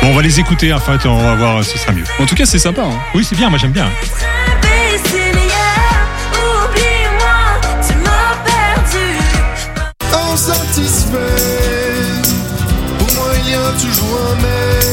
Bon, 0.07 0.12
on 0.12 0.14
va 0.14 0.23
les 0.23 0.38
écouter. 0.38 0.73
En 0.73 0.79
fait, 0.79 1.05
on 1.05 1.16
va 1.16 1.35
voir, 1.35 1.64
ce 1.64 1.77
sera 1.77 1.90
mieux. 1.90 2.05
En 2.21 2.27
tout 2.27 2.37
cas 2.37 2.47
c'est 2.47 2.61
sympa. 2.61 2.83
Hein. 2.83 2.97
Oui, 3.12 3.25
c'est 3.29 3.35
bien. 3.35 3.51
Moi, 3.51 3.59
j'aime 3.59 3.73
bien. 3.73 3.90
Insatisfait, 10.33 11.16
pour 12.99 13.14
moi 13.14 13.31
il 13.42 13.51
y 13.51 13.55
a 13.55 13.73
toujours 13.81 14.21
un 14.31 14.37
mais. 14.42 14.85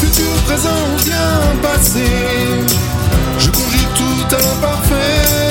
Futur, 0.00 0.30
présent 0.44 0.68
ou 0.68 1.04
bien 1.04 1.60
passé, 1.62 2.04
je 3.38 3.48
conjugue 3.48 3.94
tout 3.96 4.36
imparfait. 4.36 5.45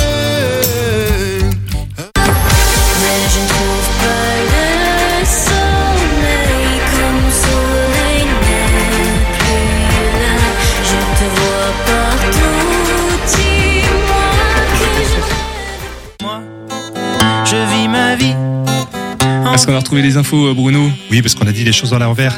Est-ce 19.66 19.72
qu'on 19.72 19.78
a 19.78 19.80
retrouvé 19.80 20.04
les 20.04 20.16
infos, 20.16 20.46
euh, 20.46 20.54
Bruno 20.54 20.92
Oui, 21.10 21.24
parce 21.24 21.34
qu'on 21.34 21.48
a 21.48 21.52
dit 21.52 21.64
les 21.64 21.72
choses 21.72 21.92
à 21.92 21.98
l'envers. 21.98 22.36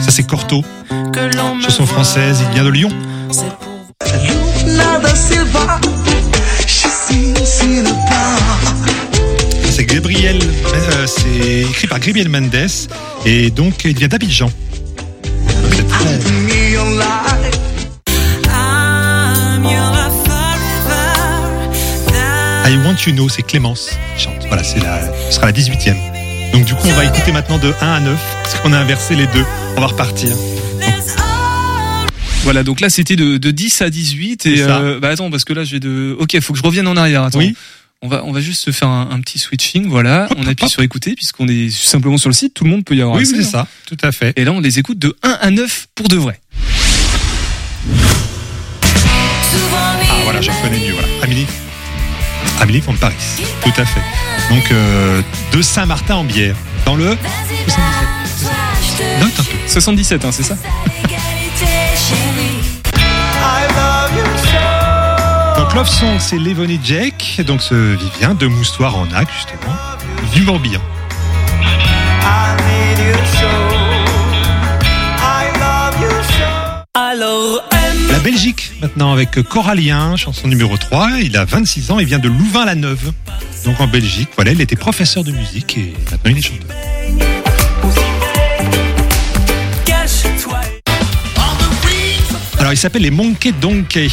Ça, 0.00 0.10
c'est 0.10 0.26
Corto, 0.26 0.64
chanson 1.60 1.84
française. 1.84 2.38
Il 2.48 2.54
vient 2.54 2.64
de 2.64 2.70
Lyon. 2.70 2.88
C'est 9.70 9.84
Gabriel, 9.84 10.38
euh, 10.74 11.06
c'est 11.06 11.60
écrit 11.68 11.88
par 11.88 12.00
Gabriel 12.00 12.30
Mendes 12.30 12.54
et 13.26 13.50
donc 13.50 13.84
il 13.84 13.94
vient 13.98 14.08
d'Abidjan. 14.08 14.50
C'est 15.76 15.86
très- 15.88 16.45
I 22.68 22.76
Want 22.78 22.96
You 23.06 23.12
Know, 23.12 23.28
c'est 23.28 23.42
Clémence 23.42 23.90
qui 24.16 24.24
chante. 24.24 24.44
Voilà, 24.48 24.64
c'est 24.64 24.80
la, 24.80 25.00
ce 25.30 25.36
sera 25.36 25.46
la 25.46 25.52
18e. 25.52 25.94
Donc 26.52 26.64
du 26.64 26.74
coup, 26.74 26.86
on 26.88 26.92
va 26.94 27.04
écouter 27.04 27.30
maintenant 27.30 27.58
de 27.58 27.72
1 27.80 27.86
à 27.92 28.00
9 28.00 28.18
parce 28.42 28.54
qu'on 28.56 28.72
a 28.72 28.78
inversé 28.78 29.14
les 29.14 29.26
deux. 29.28 29.44
On 29.76 29.80
va 29.80 29.86
repartir. 29.86 30.32
Voilà, 32.42 32.62
donc 32.64 32.80
là 32.80 32.90
c'était 32.90 33.16
de, 33.16 33.36
de 33.38 33.50
10 33.50 33.82
à 33.82 33.90
18 33.90 34.46
et 34.46 34.62
euh, 34.62 35.00
bah 35.00 35.08
attends 35.10 35.30
parce 35.30 35.44
que 35.44 35.52
là 35.52 35.64
j'ai 35.64 35.80
de 35.80 36.16
OK, 36.18 36.38
faut 36.40 36.52
que 36.52 36.58
je 36.58 36.64
revienne 36.64 36.86
en 36.88 36.96
arrière. 36.96 37.22
Attends. 37.24 37.38
Oui. 37.38 37.56
On 38.02 38.08
va 38.08 38.22
on 38.24 38.30
va 38.32 38.40
juste 38.40 38.62
se 38.62 38.70
faire 38.72 38.88
un, 38.88 39.08
un 39.10 39.20
petit 39.20 39.38
switching, 39.38 39.86
voilà, 39.88 40.26
Hop, 40.30 40.38
on 40.38 40.46
appuie 40.46 40.66
hop. 40.66 40.70
sur 40.70 40.82
écouter 40.82 41.14
puisqu'on 41.14 41.48
est 41.48 41.70
simplement 41.70 42.18
sur 42.18 42.28
le 42.28 42.34
site, 42.34 42.52
tout 42.54 42.64
le 42.64 42.70
monde 42.70 42.84
peut 42.84 42.94
y 42.94 43.00
avoir 43.00 43.16
Oui, 43.16 43.22
accès, 43.22 43.36
c'est 43.42 43.56
hein. 43.56 43.66
ça, 43.66 43.68
tout 43.86 43.96
à 44.02 44.12
fait. 44.12 44.32
Et 44.36 44.44
là 44.44 44.52
on 44.52 44.60
les 44.60 44.78
écoute 44.78 44.98
de 44.98 45.16
1 45.22 45.30
à 45.40 45.50
9 45.50 45.86
pour 45.94 46.06
de 46.08 46.16
vrai. 46.16 46.40
Ah 50.08 50.18
voilà, 50.24 50.40
je 50.40 50.50
reconnais 50.50 50.78
mieux. 50.78 50.92
Voilà, 50.92 51.08
Amélie. 51.22 51.46
Amélie 52.60 52.80
from 52.80 52.96
Paris, 52.96 53.14
tout 53.62 53.72
à 53.76 53.84
fait. 53.84 54.00
Donc 54.50 54.70
euh, 54.70 55.22
de 55.52 55.62
Saint-Martin 55.62 56.16
en 56.16 56.24
bière, 56.24 56.56
dans 56.84 56.96
le 56.96 57.16
77. 57.68 59.20
Note 59.20 59.32
un 59.38 59.42
peu. 59.42 59.56
77 59.66 60.24
hein, 60.24 60.30
c'est 60.32 60.42
ça 60.42 60.56
Donc 65.56 65.74
Love 65.74 65.88
Song, 65.88 66.16
c'est 66.18 66.38
Lévoné 66.38 66.78
Jack, 66.82 67.40
donc 67.46 67.62
ce 67.62 67.74
Vivien 67.74 68.34
de 68.34 68.46
Moustoir 68.46 68.96
en 68.96 69.06
Ac, 69.12 69.28
justement, 69.32 69.74
du 70.34 70.42
Morbihan. 70.42 70.80
La 77.18 77.75
Belgique, 78.26 78.72
maintenant, 78.82 79.12
avec 79.12 79.40
Corallien, 79.48 80.16
chanson 80.16 80.48
numéro 80.48 80.76
3. 80.76 81.20
Il 81.22 81.36
a 81.36 81.44
26 81.44 81.92
ans 81.92 82.00
et 82.00 82.04
vient 82.04 82.18
de 82.18 82.26
Louvain-la-Neuve. 82.26 83.12
Donc 83.64 83.80
en 83.80 83.86
Belgique, 83.86 84.30
voilà, 84.34 84.50
il 84.50 84.60
était 84.60 84.74
professeur 84.74 85.22
de 85.22 85.30
musique 85.30 85.78
et 85.78 85.94
maintenant 86.10 86.32
il 86.32 86.38
est 86.38 86.42
chanteur. 86.42 86.76
Alors 92.58 92.72
il 92.72 92.76
s'appelle 92.76 93.02
les 93.02 93.12
Monkey 93.12 93.52
Donkey. 93.60 94.08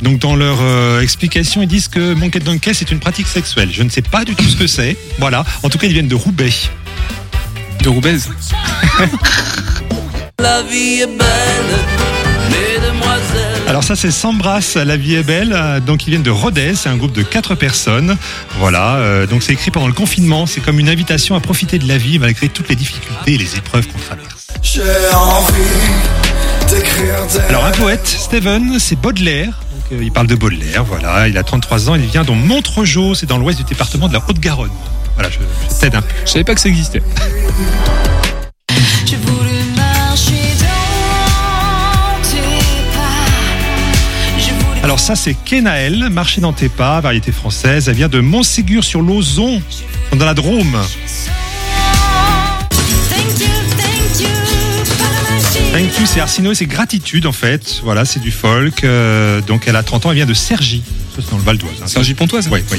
Donc 0.00 0.18
dans 0.18 0.34
leur 0.34 0.56
euh, 0.62 1.02
explication, 1.02 1.60
ils 1.60 1.68
disent 1.68 1.88
que 1.88 2.14
Monkey 2.14 2.40
Donkey 2.40 2.72
c'est 2.72 2.90
une 2.90 3.00
pratique 3.00 3.26
sexuelle. 3.26 3.68
Je 3.70 3.82
ne 3.82 3.90
sais 3.90 4.00
pas 4.00 4.24
du 4.24 4.34
tout 4.34 4.48
ce 4.48 4.56
que 4.56 4.66
c'est. 4.66 4.96
Voilà. 5.18 5.44
En 5.62 5.68
tout 5.68 5.76
cas, 5.76 5.88
ils 5.88 5.92
viennent 5.92 6.08
de 6.08 6.14
Roubaix. 6.14 6.54
De 7.82 7.90
Roubaix 7.90 8.16
La 10.38 10.62
vie 10.62 11.02
est 11.02 11.06
belle. 11.06 12.07
Alors 13.68 13.84
ça 13.84 13.96
c'est 13.96 14.10
S'embrasse, 14.10 14.76
la 14.76 14.96
vie 14.96 15.14
est 15.16 15.22
belle. 15.22 15.52
Euh, 15.54 15.78
Donc 15.78 16.06
ils 16.06 16.10
viennent 16.10 16.22
de 16.22 16.30
Rodez, 16.30 16.74
c'est 16.74 16.88
un 16.88 16.96
groupe 16.96 17.12
de 17.12 17.22
quatre 17.22 17.54
personnes. 17.54 18.16
Voilà, 18.58 18.94
euh, 18.96 19.26
donc 19.26 19.42
c'est 19.42 19.52
écrit 19.52 19.70
pendant 19.70 19.86
le 19.86 19.92
confinement. 19.92 20.46
C'est 20.46 20.62
comme 20.62 20.80
une 20.80 20.88
invitation 20.88 21.36
à 21.36 21.40
profiter 21.40 21.78
de 21.78 21.86
la 21.86 21.98
vie 21.98 22.18
malgré 22.18 22.48
toutes 22.48 22.70
les 22.70 22.76
difficultés 22.76 23.34
et 23.34 23.36
les 23.36 23.56
épreuves 23.56 23.86
qu'on 23.86 23.98
traverse. 23.98 24.46
J'ai 24.62 24.80
envie 25.14 26.72
d'écrire 26.74 27.26
des 27.26 27.40
Alors 27.50 27.66
un 27.66 27.72
poète, 27.72 28.06
Steven, 28.06 28.78
c'est 28.78 28.96
Baudelaire. 28.96 29.48
Donc, 29.50 30.00
euh, 30.00 30.02
il 30.02 30.12
parle 30.12 30.28
de 30.28 30.34
Baudelaire, 30.34 30.84
voilà. 30.84 31.28
Il 31.28 31.36
a 31.36 31.42
33 31.42 31.90
ans, 31.90 31.94
il 31.94 32.06
vient 32.06 32.24
dans 32.24 32.36
Montrejau, 32.36 33.14
c'est 33.14 33.26
dans 33.26 33.36
l'ouest 33.36 33.58
du 33.58 33.64
département 33.64 34.08
de 34.08 34.14
la 34.14 34.22
Haute-Garonne. 34.26 34.70
Voilà, 35.14 35.28
je, 35.28 35.38
je 35.74 35.78
t'aide 35.78 35.94
un 35.94 36.00
peu. 36.00 36.08
Je 36.24 36.30
savais 36.30 36.44
pas 36.44 36.54
que 36.54 36.60
ça 36.62 36.70
existait. 36.70 37.02
Alors 44.88 45.00
ça 45.00 45.16
c'est 45.16 45.34
Kenaël, 45.34 46.08
marché 46.10 46.40
dans 46.40 46.54
tes 46.54 46.70
pas, 46.70 46.98
variété 47.02 47.30
française. 47.30 47.90
Elle 47.90 47.96
vient 47.96 48.08
de 48.08 48.20
Montségur-sur-Lauzon, 48.20 49.60
dans 50.16 50.24
la 50.24 50.32
Drôme. 50.32 50.78
Thank 53.10 53.38
you, 53.38 53.46
thank 53.76 54.18
you, 54.18 54.28
Panama 54.96 55.74
Thank 55.74 56.00
you, 56.00 56.06
c'est 56.06 56.20
Arsino 56.20 56.52
et 56.52 56.54
c'est 56.54 56.64
gratitude 56.64 57.26
en 57.26 57.32
fait. 57.32 57.82
Voilà, 57.84 58.06
c'est 58.06 58.20
du 58.20 58.30
folk. 58.30 58.82
euh, 58.82 59.42
donc 59.42 59.64
elle 59.68 59.76
a 59.76 59.82
30 59.82 60.06
ans, 60.06 60.10
elle 60.10 60.16
vient 60.16 60.24
de. 60.24 60.32
Ça 60.32 60.56
c'est 60.58 61.30
dans 61.30 61.36
le 61.36 61.42
Val 61.42 61.58
d'Oise. 61.58 61.72
hein. 61.82 61.86
Sergi 61.86 62.14
Pontoise 62.14 62.48
Oui, 62.50 62.60
oui. 62.72 62.78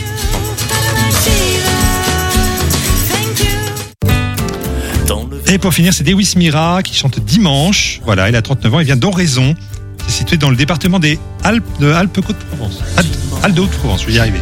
Et 5.45 5.59
pour 5.59 5.75
finir, 5.75 5.93
c'est 5.93 6.03
Dewis 6.03 6.33
Mira 6.37 6.81
qui 6.81 6.95
chante 6.95 7.19
dimanche. 7.19 8.01
Voilà, 8.03 8.29
elle 8.29 8.35
a 8.35 8.41
39 8.41 8.73
ans, 8.73 8.79
elle 8.79 8.85
vient 8.87 8.95
d'Oraison. 8.95 9.55
Situé 10.09 10.37
dans 10.37 10.49
le 10.49 10.55
département 10.55 10.99
des 10.99 11.17
Alpes 11.43 11.63
de 11.79 11.91
Alpes-Côte-de-Provence. 11.91 12.81
Alpes 12.97 13.15
Alpes 13.43 13.55
de 13.55 13.61
Haute-Provence, 13.61 14.01
je 14.01 14.07
vais 14.07 14.13
y 14.13 14.19
arriver. 14.19 14.39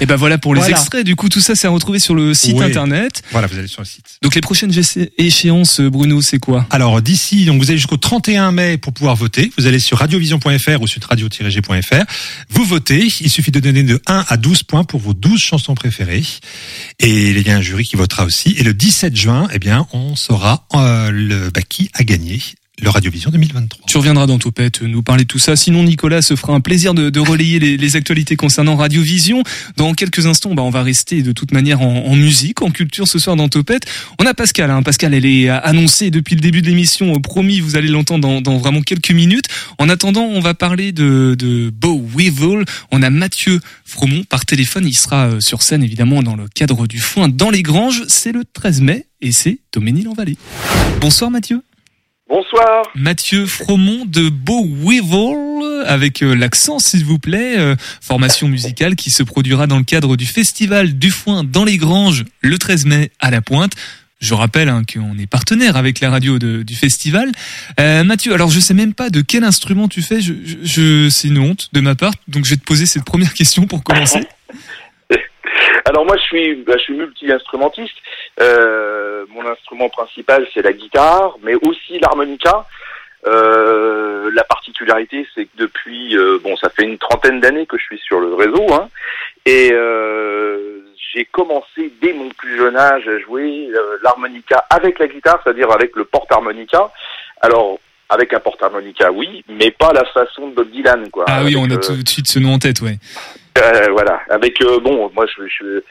Et 0.00 0.06
ben 0.06 0.16
voilà 0.16 0.38
pour 0.38 0.54
les 0.54 0.60
Voilà. 0.60 0.76
extraits. 0.78 1.04
Du 1.04 1.14
coup, 1.14 1.28
tout 1.28 1.40
ça, 1.40 1.54
c'est 1.54 1.66
à 1.66 1.70
retrouver 1.70 1.98
sur 1.98 2.14
le 2.14 2.32
site 2.34 2.60
internet. 2.60 3.22
Voilà, 3.32 3.46
vous 3.46 3.58
allez 3.58 3.68
sur 3.68 3.82
le 3.82 3.86
site. 3.86 4.18
Donc 4.22 4.34
les 4.34 4.40
prochaines 4.40 4.72
éché- 4.72 5.10
échéances, 5.18 5.80
Bruno, 5.80 6.22
c'est 6.22 6.38
quoi? 6.38 6.66
Alors 6.70 7.02
d'ici, 7.02 7.44
donc 7.44 7.60
vous 7.62 7.68
allez 7.70 7.78
jusqu'au 7.78 7.96
31 7.98 8.50
mai 8.52 8.78
pour 8.78 8.92
pouvoir 8.94 9.14
voter. 9.14 9.52
Vous 9.58 9.66
allez 9.66 9.78
sur 9.78 9.98
radiovision.fr 9.98 10.80
ou 10.80 10.86
sur 10.86 11.02
radio-g.fr. 11.02 12.04
Vous 12.48 12.64
votez. 12.64 13.08
Il 13.20 13.30
suffit 13.30 13.50
de 13.50 13.60
donner 13.60 13.82
de 13.82 14.00
1 14.06 14.24
à 14.28 14.36
12 14.36 14.62
points 14.62 14.84
pour 14.84 15.00
vos 15.00 15.12
12 15.14 15.38
chansons 15.40 15.74
préférées. 15.74 16.24
Et 16.98 17.30
il 17.30 17.46
y 17.46 17.50
a 17.50 17.56
un 17.56 17.60
jury 17.60 17.84
qui 17.84 17.96
votera 17.96 18.24
aussi. 18.24 18.54
Et 18.56 18.62
le 18.62 18.72
17 18.74 19.14
juin, 19.16 19.48
eh 19.52 19.58
bien, 19.58 19.86
on 19.92 20.16
saura 20.16 20.66
euh, 20.74 21.10
le 21.10 21.50
bah, 21.50 21.62
qui 21.62 21.90
a 21.94 22.04
gagné 22.04 22.40
le 22.82 22.90
Radiovision 22.90 23.30
2023. 23.30 23.86
Tu 23.86 23.96
reviendras 23.96 24.26
dans 24.26 24.38
Topette 24.38 24.82
nous 24.82 25.02
parler 25.02 25.24
de 25.24 25.28
tout 25.28 25.38
ça. 25.38 25.56
Sinon, 25.56 25.82
Nicolas 25.82 26.22
se 26.22 26.36
fera 26.36 26.54
un 26.54 26.60
plaisir 26.60 26.94
de, 26.94 27.20
relayer 27.20 27.58
les, 27.58 27.96
actualités 27.96 28.36
concernant 28.36 28.76
Radiovision. 28.76 29.42
Dans 29.76 29.94
quelques 29.94 30.26
instants, 30.26 30.54
bah, 30.54 30.62
on 30.62 30.70
va 30.70 30.82
rester 30.82 31.22
de 31.22 31.32
toute 31.32 31.52
manière 31.52 31.80
en, 31.82 32.06
en 32.06 32.16
musique, 32.16 32.62
en 32.62 32.70
culture 32.70 33.08
ce 33.08 33.18
soir 33.18 33.36
dans 33.36 33.48
Topette. 33.48 33.84
On 34.18 34.26
a 34.26 34.34
Pascal. 34.34 34.70
Hein. 34.70 34.82
Pascal, 34.82 35.14
elle 35.14 35.26
est 35.26 35.48
annoncée 35.48 36.10
depuis 36.10 36.34
le 36.34 36.40
début 36.40 36.62
de 36.62 36.66
l'émission. 36.66 37.20
Promis, 37.20 37.60
vous 37.60 37.76
allez 37.76 37.88
l'entendre 37.88 38.40
dans, 38.40 38.58
vraiment 38.58 38.82
quelques 38.82 39.10
minutes. 39.10 39.46
En 39.78 39.88
attendant, 39.88 40.22
on 40.22 40.40
va 40.40 40.54
parler 40.54 40.92
de, 40.92 41.34
de 41.38 41.70
Bo 41.70 42.00
Weevil. 42.16 42.64
On 42.90 43.02
a 43.02 43.10
Mathieu 43.10 43.60
Fromont 43.84 44.24
par 44.28 44.46
téléphone. 44.46 44.86
Il 44.86 44.96
sera 44.96 45.26
euh, 45.26 45.40
sur 45.40 45.62
scène, 45.62 45.82
évidemment, 45.82 46.22
dans 46.22 46.36
le 46.36 46.46
cadre 46.48 46.86
du 46.86 47.00
foin 47.00 47.28
dans 47.28 47.50
les 47.50 47.62
Granges. 47.62 48.02
C'est 48.08 48.32
le 48.32 48.44
13 48.44 48.80
mai 48.80 49.06
et 49.20 49.32
c'est 49.32 49.58
Doménil-en-Vallée. 49.72 50.36
Bonsoir 51.00 51.30
Mathieu. 51.30 51.62
Bonsoir. 52.30 52.84
Mathieu 52.94 53.44
Fromont 53.44 54.04
de 54.06 54.28
Beau 54.28 54.64
Weevil, 54.64 55.82
avec 55.86 56.22
euh, 56.22 56.34
l'accent 56.34 56.78
s'il 56.78 57.04
vous 57.04 57.18
plaît, 57.18 57.58
euh, 57.58 57.74
formation 58.00 58.46
musicale 58.46 58.94
qui 58.94 59.10
se 59.10 59.24
produira 59.24 59.66
dans 59.66 59.78
le 59.78 59.84
cadre 59.84 60.16
du 60.16 60.26
festival 60.26 60.96
du 60.96 61.10
foin 61.10 61.42
dans 61.42 61.64
les 61.64 61.76
Granges 61.76 62.24
le 62.40 62.56
13 62.56 62.86
mai 62.86 63.10
à 63.18 63.32
la 63.32 63.40
Pointe. 63.40 63.72
Je 64.20 64.34
rappelle 64.34 64.68
hein, 64.68 64.82
qu'on 64.84 65.18
est 65.18 65.26
partenaire 65.26 65.76
avec 65.76 65.98
la 65.98 66.10
radio 66.10 66.38
de- 66.38 66.62
du 66.62 66.74
festival. 66.76 67.32
Euh, 67.80 68.04
Mathieu, 68.04 68.32
alors 68.32 68.50
je 68.50 68.60
sais 68.60 68.74
même 68.74 68.94
pas 68.94 69.10
de 69.10 69.22
quel 69.22 69.42
instrument 69.42 69.88
tu 69.88 70.00
fais. 70.00 70.20
Je, 70.20 70.34
je, 70.44 70.56
je- 70.62 71.08
c'est 71.08 71.28
une 71.28 71.38
honte 71.38 71.68
de 71.72 71.80
ma 71.80 71.96
part, 71.96 72.12
donc 72.28 72.44
je 72.44 72.50
vais 72.50 72.56
te 72.56 72.64
poser 72.64 72.86
cette 72.86 73.04
première 73.04 73.34
question 73.34 73.66
pour 73.66 73.82
commencer. 73.82 74.20
Alors 75.84 76.04
moi 76.04 76.16
je 76.16 76.22
suis, 76.22 76.54
bah, 76.56 76.74
je 76.76 76.82
suis 76.82 76.94
multi-instrumentiste. 76.94 77.96
Euh, 78.40 79.24
mon 79.30 79.46
instrument 79.46 79.88
principal 79.88 80.46
c'est 80.52 80.62
la 80.62 80.72
guitare, 80.72 81.36
mais 81.42 81.54
aussi 81.54 81.98
l'harmonica. 81.98 82.66
Euh, 83.26 84.30
la 84.32 84.44
particularité 84.44 85.26
c'est 85.34 85.44
que 85.44 85.56
depuis, 85.56 86.16
euh, 86.16 86.38
bon 86.42 86.56
ça 86.56 86.70
fait 86.70 86.84
une 86.84 86.98
trentaine 86.98 87.40
d'années 87.40 87.66
que 87.66 87.76
je 87.76 87.84
suis 87.84 87.98
sur 87.98 88.18
le 88.18 88.34
réseau, 88.34 88.66
hein, 88.72 88.88
et 89.44 89.70
euh, 89.72 90.80
j'ai 91.12 91.26
commencé 91.26 91.92
dès 92.00 92.14
mon 92.14 92.30
plus 92.30 92.56
jeune 92.56 92.76
âge 92.76 93.06
à 93.08 93.18
jouer 93.18 93.68
euh, 93.74 93.98
l'harmonica 94.02 94.64
avec 94.70 94.98
la 94.98 95.06
guitare, 95.06 95.38
c'est-à-dire 95.42 95.70
avec 95.70 95.96
le 95.96 96.04
porte-harmonica. 96.04 96.90
Alors 97.42 97.78
avec 98.08 98.32
un 98.32 98.40
porte-harmonica 98.40 99.12
oui, 99.12 99.44
mais 99.48 99.70
pas 99.70 99.92
la 99.92 100.04
façon 100.06 100.48
de 100.48 100.54
Bob 100.54 100.70
Dylan 100.70 101.10
quoi. 101.10 101.26
Ah 101.28 101.42
oui, 101.44 101.56
on 101.56 101.70
a 101.70 101.76
tout 101.76 102.02
de 102.02 102.08
suite 102.08 102.26
ce 102.26 102.38
nom 102.38 102.54
en 102.54 102.58
tête, 102.58 102.80
ouais. 102.80 102.96
Euh, 103.58 103.88
voilà, 103.90 104.20
avec 104.30 104.60
euh, 104.62 104.78
bon, 104.80 105.10
moi 105.14 105.26
je, 105.26 105.42
je 105.48 105.82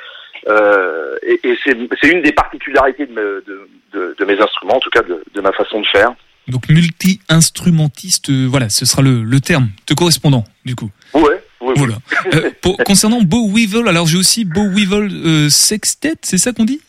euh, 0.48 1.17
et, 1.24 1.39
et 1.43 1.58
c'est 1.63 2.08
une 2.10 2.22
des 2.22 2.32
particularités 2.32 3.06
de, 3.06 3.12
me- 3.13 3.43
de, 3.45 3.67
de, 3.93 4.15
de 4.17 4.26
mes 4.26 4.39
instruments, 4.39 4.78
en 4.78 4.80
tout 4.80 4.89
cas 4.89 5.02
de, 5.02 5.24
de 5.34 5.41
ma 5.41 5.52
façon 5.54 5.82
de 5.82 5.88
faire. 5.88 6.13
Donc 6.48 6.67
multi-instrumentiste, 6.69 8.30
euh, 8.30 8.48
voilà, 8.50 8.69
ce 8.69 8.86
sera 8.86 9.02
le, 9.02 9.24
le 9.24 9.39
terme 9.41 9.69
te 9.86 9.93
correspondant 9.93 10.43
du 10.65 10.76
coup. 10.76 10.89
Ouais. 11.13 11.43
Voilà. 11.60 11.95
Euh, 12.34 12.52
pour- 12.62 12.78
concernant 12.86 13.22
Bo 13.22 13.50
Weevil, 13.50 13.88
alors 13.88 14.08
j'ai 14.08 14.17
aussi 14.17 14.45
Bo 14.45 14.67
Weevil 14.69 15.52
Sextet, 15.52 16.15
c'est 16.24 16.38
ça 16.38 16.54
qu'on 16.54 16.65
dit? 16.65 16.82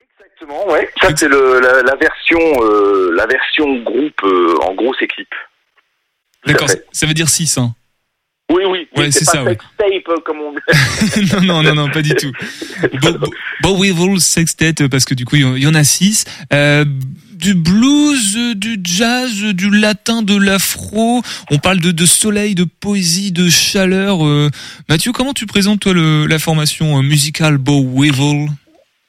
Exactement, 0.00 0.66
ouais. 0.68 0.88
Ça 1.00 1.08
c'est 1.16 1.28
la, 1.28 1.82
la 1.82 1.96
version 1.96 2.38
la 3.12 3.26
version 3.26 3.82
groupe 3.82 4.22
en 4.62 4.74
grosse 4.74 5.00
équipe. 5.02 5.34
D'accord, 6.46 6.68
ça 6.92 7.06
veut 7.06 7.14
dire 7.14 7.28
6. 7.28 7.58
Hein. 7.58 7.74
Oui, 8.50 8.62
oui, 8.66 8.88
oui, 8.96 9.02
Ouais, 9.04 9.10
c'est 9.10 9.24
pas 9.26 9.32
ça, 9.32 9.42
ouais. 9.44 9.50
sextape 9.50 10.08
euh, 10.08 10.20
comme 10.24 10.38
on 10.40 10.52
non, 11.36 11.40
non, 11.42 11.62
non, 11.62 11.74
non, 11.74 11.90
pas 11.90 12.00
du 12.02 12.14
tout. 12.14 12.32
Bo, 13.02 13.12
Bo, 13.12 13.30
Bo 13.62 13.76
Weevil 13.82 14.20
Sextet, 14.20 14.74
euh, 14.80 14.88
parce 14.88 15.04
que 15.04 15.14
du 15.14 15.24
coup, 15.26 15.36
il 15.36 15.58
y 15.62 15.66
en- 15.66 15.74
a 15.74 15.84
6. 15.84 16.24
Euh, 16.52 16.84
du 17.34 17.54
blues, 17.54 18.36
euh, 18.36 18.54
du 18.54 18.78
jazz, 18.82 19.30
du 19.54 19.70
latin, 19.70 20.22
de 20.22 20.36
l'afro. 20.36 21.22
On 21.50 21.58
parle 21.58 21.78
de, 21.80 21.92
de 21.92 22.06
soleil, 22.06 22.54
de 22.54 22.64
poésie, 22.64 23.32
de 23.32 23.48
chaleur. 23.50 24.26
euh. 24.26 24.48
Mathieu, 24.88 25.12
comment 25.12 25.34
tu 25.34 25.46
présentes 25.46 25.80
toi 25.80 25.92
le, 25.92 26.26
la 26.26 26.38
formation 26.38 27.02
musicale 27.02 27.58
Bo 27.58 27.84
Weevil? 27.84 28.48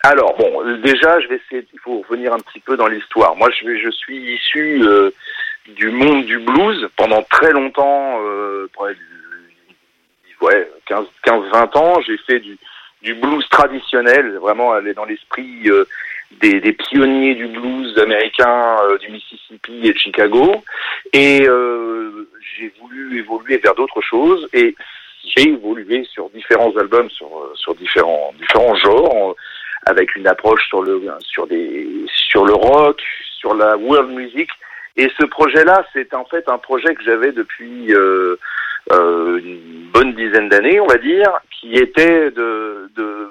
Alors 0.03 0.35
bon, 0.37 0.49
déjà, 0.83 1.19
je 1.21 1.27
vais 1.27 1.39
essayer. 1.47 1.65
Il 1.73 1.79
faut 1.83 2.03
revenir 2.07 2.33
un 2.33 2.39
petit 2.39 2.59
peu 2.59 2.77
dans 2.77 2.87
l'histoire. 2.87 3.35
Moi, 3.35 3.49
je, 3.51 3.89
suis 3.91 4.35
issu 4.35 4.81
euh, 4.83 5.09
du 5.77 5.89
monde 5.89 6.25
du 6.25 6.39
blues 6.39 6.87
pendant 6.97 7.21
très 7.23 7.51
longtemps, 7.51 8.17
euh, 8.21 8.69
ouais, 10.41 10.71
15, 10.87 11.05
15, 11.23 11.43
20 11.51 11.75
ans. 11.77 12.01
J'ai 12.01 12.17
fait 12.17 12.39
du, 12.39 12.57
du 13.01 13.13
blues 13.15 13.47
traditionnel, 13.49 14.37
vraiment 14.37 14.73
aller 14.73 14.93
dans 14.93 15.05
l'esprit 15.05 15.69
euh, 15.69 15.85
des, 16.41 16.59
des 16.59 16.73
pionniers 16.73 17.35
du 17.35 17.47
blues 17.47 17.97
américain 17.97 18.77
euh, 18.83 18.97
du 18.97 19.09
Mississippi 19.09 19.81
et 19.83 19.93
de 19.93 19.97
Chicago. 19.97 20.63
Et 21.13 21.47
euh, 21.47 22.27
j'ai 22.57 22.73
voulu 22.79 23.19
évoluer 23.19 23.57
vers 23.57 23.75
d'autres 23.75 24.01
choses 24.01 24.47
et 24.53 24.75
j'ai 25.23 25.49
évolué 25.49 26.05
sur 26.05 26.29
différents 26.29 26.75
albums, 26.77 27.09
sur, 27.09 27.27
euh, 27.27 27.53
sur 27.55 27.75
différents, 27.75 28.33
différents 28.37 28.75
genres, 28.75 29.31
euh, 29.31 29.33
avec 29.85 30.15
une 30.15 30.27
approche 30.27 30.67
sur 30.67 30.81
le, 30.81 31.01
sur 31.21 31.47
des, 31.47 31.87
sur 32.07 32.45
le 32.45 32.53
rock, 32.53 33.01
sur 33.37 33.53
la 33.53 33.77
world 33.77 34.11
music. 34.11 34.49
Et 34.97 35.09
ce 35.17 35.25
projet-là, 35.25 35.85
c'est 35.93 36.13
en 36.13 36.25
fait 36.25 36.47
un 36.49 36.57
projet 36.57 36.93
que 36.93 37.03
j'avais 37.03 37.31
depuis 37.31 37.93
euh, 37.93 38.37
une 38.91 39.89
bonne 39.93 40.13
dizaine 40.13 40.49
d'années, 40.49 40.79
on 40.79 40.87
va 40.87 40.97
dire, 40.97 41.39
qui 41.51 41.75
était 41.75 42.31
de, 42.31 42.89
de, 42.95 43.29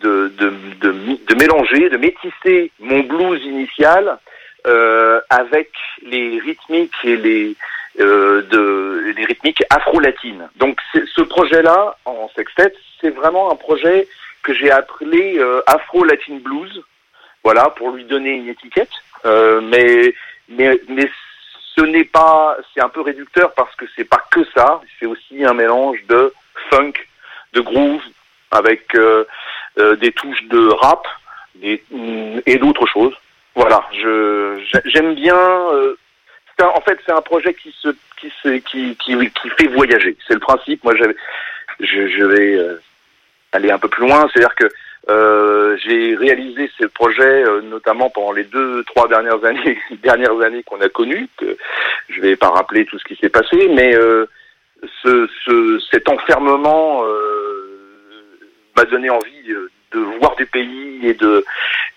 de, 0.00 0.28
de, 0.28 0.52
de, 0.80 1.34
mélanger, 1.34 1.88
de 1.88 1.96
métisser 1.96 2.70
mon 2.80 3.00
blues 3.00 3.42
initial 3.44 4.18
euh, 4.66 5.20
avec 5.30 5.70
les 6.02 6.38
rythmiques 6.40 6.94
et 7.04 7.16
les 7.16 7.56
euh, 7.98 8.42
de 8.42 9.12
les 9.16 9.24
rythmiques 9.24 9.62
afro-latines. 9.70 10.48
Donc 10.56 10.78
ce 10.92 11.22
projet-là 11.22 11.96
en 12.04 12.30
sextet, 12.36 12.72
c'est 13.00 13.10
vraiment 13.10 13.50
un 13.50 13.56
projet 13.56 14.06
que 14.42 14.54
j'ai 14.54 14.70
appelé 14.70 15.38
euh, 15.38 15.60
Afro-Latin 15.66 16.38
Blues. 16.42 16.82
Voilà 17.42 17.70
pour 17.70 17.90
lui 17.90 18.04
donner 18.04 18.32
une 18.32 18.48
étiquette. 18.48 18.92
Euh, 19.24 19.60
mais 19.60 20.14
mais 20.48 20.80
mais 20.88 21.10
ce 21.80 21.84
n'est 21.86 22.04
pas 22.04 22.56
c'est 22.74 22.80
un 22.82 22.88
peu 22.90 23.00
réducteur 23.00 23.52
parce 23.54 23.74
que 23.76 23.86
c'est 23.96 24.04
pas 24.04 24.22
que 24.30 24.44
ça. 24.54 24.80
C'est 24.98 25.06
aussi 25.06 25.44
un 25.44 25.54
mélange 25.54 25.98
de 26.08 26.32
funk, 26.70 26.92
de 27.54 27.60
groove 27.60 28.02
avec 28.50 28.94
euh, 28.94 29.24
euh, 29.78 29.96
des 29.96 30.12
touches 30.12 30.42
de 30.44 30.68
rap 30.68 31.06
des, 31.54 31.82
et 32.46 32.56
d'autres 32.58 32.86
choses. 32.86 33.14
Voilà, 33.54 33.86
je 33.92 34.60
j'ai- 34.70 34.90
j'aime 34.90 35.14
bien. 35.14 35.36
euh, 35.36 35.96
en 36.62 36.80
fait, 36.82 36.98
c'est 37.06 37.12
un 37.12 37.22
projet 37.22 37.54
qui 37.54 37.74
se 37.80 37.88
qui 38.18 38.30
se 38.42 38.48
qui 38.58 38.94
qui, 38.96 39.16
fait 39.58 39.68
voyager. 39.68 40.14
C'est 40.28 40.34
le 40.34 40.40
principe. 40.40 40.84
Moi, 40.84 40.94
je, 40.94 42.06
je 42.06 42.24
vais 42.24 42.58
aller 43.52 43.70
un 43.70 43.78
peu 43.78 43.88
plus 43.88 44.06
loin. 44.06 44.28
C'est-à-dire 44.30 44.54
que 44.54 44.66
euh, 45.08 45.76
j'ai 45.78 46.14
réalisé 46.14 46.70
ce 46.78 46.84
projet 46.86 47.44
euh, 47.44 47.62
notamment 47.62 48.10
pendant 48.10 48.32
les 48.32 48.44
deux 48.44 48.84
trois 48.84 49.08
dernières 49.08 49.42
années 49.44 49.78
dernières 50.02 50.40
années 50.42 50.62
qu'on 50.62 50.80
a 50.80 50.88
connues. 50.88 51.28
Que 51.38 51.56
je 52.08 52.20
vais 52.20 52.36
pas 52.36 52.50
rappeler 52.50 52.84
tout 52.84 52.98
ce 52.98 53.04
qui 53.04 53.16
s'est 53.16 53.30
passé, 53.30 53.68
mais 53.74 53.94
euh, 53.94 54.26
ce, 55.02 55.28
ce 55.44 55.80
cet 55.90 56.08
enfermement 56.08 57.02
euh, 57.04 57.80
m'a 58.76 58.84
donné 58.84 59.08
envie 59.08 59.50
euh, 59.50 59.70
de 59.92 60.00
voir 60.20 60.36
du 60.36 60.46
pays 60.46 61.00
et 61.02 61.14
de 61.14 61.44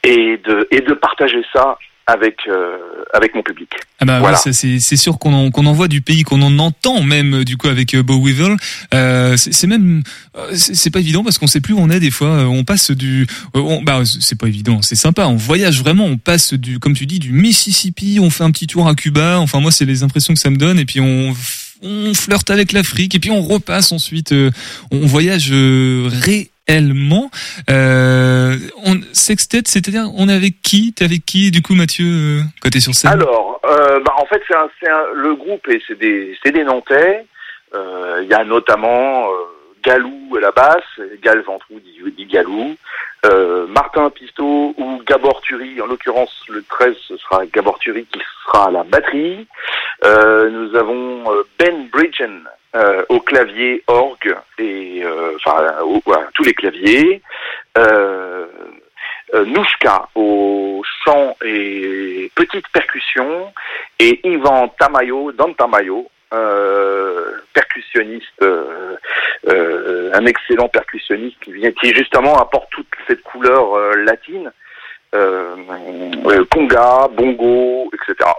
et 0.03 0.37
de 0.37 0.67
et 0.71 0.81
de 0.81 0.93
partager 0.93 1.43
ça 1.53 1.77
avec 2.05 2.39
euh, 2.47 2.77
avec 3.13 3.33
mon 3.35 3.41
public. 3.43 3.69
Ah 3.99 4.05
bah 4.05 4.19
Voilà. 4.19 4.37
ça, 4.37 4.51
c'est 4.51 4.79
c'est 4.79 4.97
sûr 4.97 5.17
qu'on 5.19 5.33
en, 5.33 5.51
qu'on 5.51 5.65
en 5.65 5.73
voit 5.73 5.87
du 5.87 6.01
pays, 6.01 6.23
qu'on 6.23 6.41
en 6.41 6.59
entend 6.59 7.01
même 7.01 7.35
euh, 7.35 7.43
du 7.45 7.55
coup 7.57 7.67
avec 7.69 7.93
euh, 7.93 8.03
Bow 8.03 8.21
Weevil. 8.21 8.57
Euh, 8.93 9.37
c'est 9.37 9.67
même 9.67 10.03
euh, 10.37 10.51
c'est 10.53 10.89
pas 10.91 10.99
évident 10.99 11.23
parce 11.23 11.37
qu'on 11.37 11.47
sait 11.47 11.61
plus 11.61 11.73
où 11.73 11.79
on 11.79 11.89
est 11.89 11.99
des 12.01 12.11
fois. 12.11 12.45
On 12.47 12.63
passe 12.63 12.91
du, 12.91 13.25
on, 13.53 13.81
bah 13.81 14.01
c'est 14.05 14.37
pas 14.37 14.47
évident, 14.47 14.81
c'est 14.81 14.95
sympa. 14.95 15.27
On 15.27 15.35
voyage 15.35 15.79
vraiment, 15.79 16.05
on 16.05 16.17
passe 16.17 16.53
du, 16.53 16.79
comme 16.79 16.93
tu 16.93 17.05
dis, 17.05 17.19
du 17.19 17.31
Mississippi, 17.31 18.19
on 18.21 18.29
fait 18.29 18.43
un 18.43 18.51
petit 18.51 18.67
tour 18.67 18.87
à 18.87 18.95
Cuba. 18.95 19.39
Enfin 19.39 19.59
moi 19.61 19.71
c'est 19.71 19.85
les 19.85 20.03
impressions 20.03 20.33
que 20.33 20.39
ça 20.39 20.49
me 20.49 20.57
donne 20.57 20.79
et 20.79 20.85
puis 20.85 20.99
on 20.99 21.33
on 21.85 22.13
flirte 22.13 22.49
avec 22.49 22.71
l'Afrique 22.71 23.13
et 23.15 23.19
puis 23.19 23.29
on 23.29 23.41
repasse 23.41 23.91
ensuite. 23.91 24.31
euh, 24.31 24.51
on 24.91 25.05
voyage 25.05 25.49
euh, 25.51 26.07
réellement. 26.67 27.29
Euh, 27.69 28.55
on, 28.85 28.95
sextet, 29.13 29.61
c'est-à-dire 29.65 30.05
on 30.15 30.29
est 30.29 30.33
avec 30.35 30.61
qui? 30.61 30.93
T'es 30.93 31.05
avec 31.05 31.25
qui? 31.25 31.51
Du 31.51 31.61
coup 31.61 31.75
Mathieu 31.75 32.05
euh, 32.05 32.41
quand 32.61 32.69
t'es 32.69 32.79
sur 32.79 32.93
scène? 32.93 33.11
Alors, 33.11 33.59
euh, 33.65 33.99
bah, 33.99 34.13
en 34.17 34.25
fait, 34.25 34.41
c'est 34.47 34.55
un, 34.55 34.65
un- 34.91 35.13
le 35.13 35.35
groupe 35.35 35.67
et 35.69 35.81
c'est 35.87 35.97
des, 35.97 36.37
des 36.45 36.63
Nantais. 36.63 37.25
Euh, 37.75 38.19
Il 38.23 38.29
y 38.29 38.33
a 38.33 38.43
notamment 38.43 39.25
euh, 39.27 39.33
Galou 39.83 40.35
à 40.37 40.39
la 40.39 40.51
basse, 40.51 40.83
Gal 41.21 41.41
Ventrou 41.41 41.79
dit, 41.79 41.99
dit 42.15 42.25
Galou, 42.25 42.75
euh, 43.25 43.65
Martin 43.67 44.09
Pisto 44.11 44.73
ou 44.77 45.01
Gabor 45.05 45.41
Turi. 45.41 45.81
En 45.81 45.87
l'occurrence, 45.87 46.31
le 46.49 46.63
13, 46.63 46.95
ce 47.07 47.17
sera 47.17 47.45
Gabor 47.47 47.79
Turi 47.79 48.05
qui 48.05 48.19
sera 48.45 48.67
à 48.67 48.71
la 48.71 48.83
batterie. 48.83 49.45
Euh, 50.05 50.49
nous 50.49 50.75
avons 50.77 51.23
euh, 51.33 51.43
Ben 51.59 51.87
Bridgen 51.91 52.43
euh, 52.75 53.03
au 53.09 53.19
clavier 53.19 53.83
orgue 53.87 54.35
et 54.57 55.01
euh, 55.03 55.35
enfin 55.35 55.79
au- 55.83 56.01
tous 56.33 56.43
les 56.43 56.53
claviers. 56.53 57.21
Euh, 57.77 58.47
euh, 59.35 59.45
Nouchka 59.45 60.07
au 60.15 60.83
chant 61.03 61.35
et 61.43 62.31
petite 62.35 62.67
percussion 62.71 63.51
et 63.99 64.19
Ivan 64.27 64.67
Tamayo, 64.79 65.31
Dan 65.31 65.55
Tamayo, 65.55 66.07
euh, 66.33 67.31
percussionniste, 67.53 68.27
euh, 68.43 68.95
euh, 69.49 70.11
un 70.13 70.25
excellent 70.27 70.67
percussionniste 70.67 71.39
qui 71.41 71.51
vient, 71.53 71.71
qui 71.71 71.93
justement 71.95 72.37
apporte 72.39 72.69
toute 72.71 72.87
cette 73.07 73.23
couleur 73.23 73.75
latine, 73.97 74.51
conga, 76.51 77.07
bongo, 77.11 77.89
etc. 77.93 78.29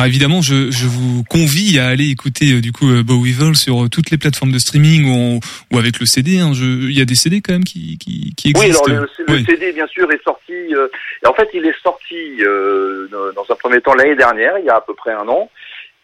Alors 0.00 0.08
évidemment, 0.08 0.40
je, 0.40 0.70
je 0.70 0.86
vous 0.86 1.24
convie 1.28 1.78
à 1.78 1.88
aller 1.88 2.08
écouter 2.08 2.54
euh, 2.54 2.60
du 2.62 2.72
coup 2.72 2.88
euh, 2.90 3.02
Bow 3.02 3.20
Weevil 3.22 3.54
sur 3.54 3.84
euh, 3.84 3.88
toutes 3.90 4.10
les 4.10 4.16
plateformes 4.16 4.50
de 4.50 4.58
streaming 4.58 5.04
ou, 5.04 5.36
en- 5.36 5.40
ou 5.74 5.78
avec 5.78 6.00
le 6.00 6.06
CD. 6.06 6.38
hein. 6.38 6.52
Il 6.54 6.96
y 6.98 7.02
a 7.02 7.04
des 7.04 7.14
CD 7.14 7.42
quand 7.42 7.52
même 7.52 7.64
qui, 7.64 7.98
qui, 7.98 8.32
qui 8.34 8.54
Oui, 8.56 8.64
existent. 8.68 8.90
alors 8.90 9.04
le, 9.18 9.24
le 9.28 9.34
Oui. 9.34 9.44
CD 9.46 9.72
bien 9.72 9.86
sûr 9.88 10.10
est 10.10 10.22
sorti. 10.24 10.54
euh, 10.74 10.88
et 11.22 11.26
en 11.26 11.34
fait, 11.34 11.50
il 11.52 11.66
est 11.66 11.78
sorti 11.82 12.14
euh, 12.40 13.08
dans- 13.12 13.44
un 13.52 13.56
premier 13.56 13.82
temps 13.82 13.92
l'année 13.92 14.16
dernière, 14.16 14.54
il 14.58 14.64
y 14.64 14.70
a 14.70 14.76
à 14.76 14.80
peu 14.80 14.94
près 14.94 15.12
un 15.12 15.28
an. 15.28 15.50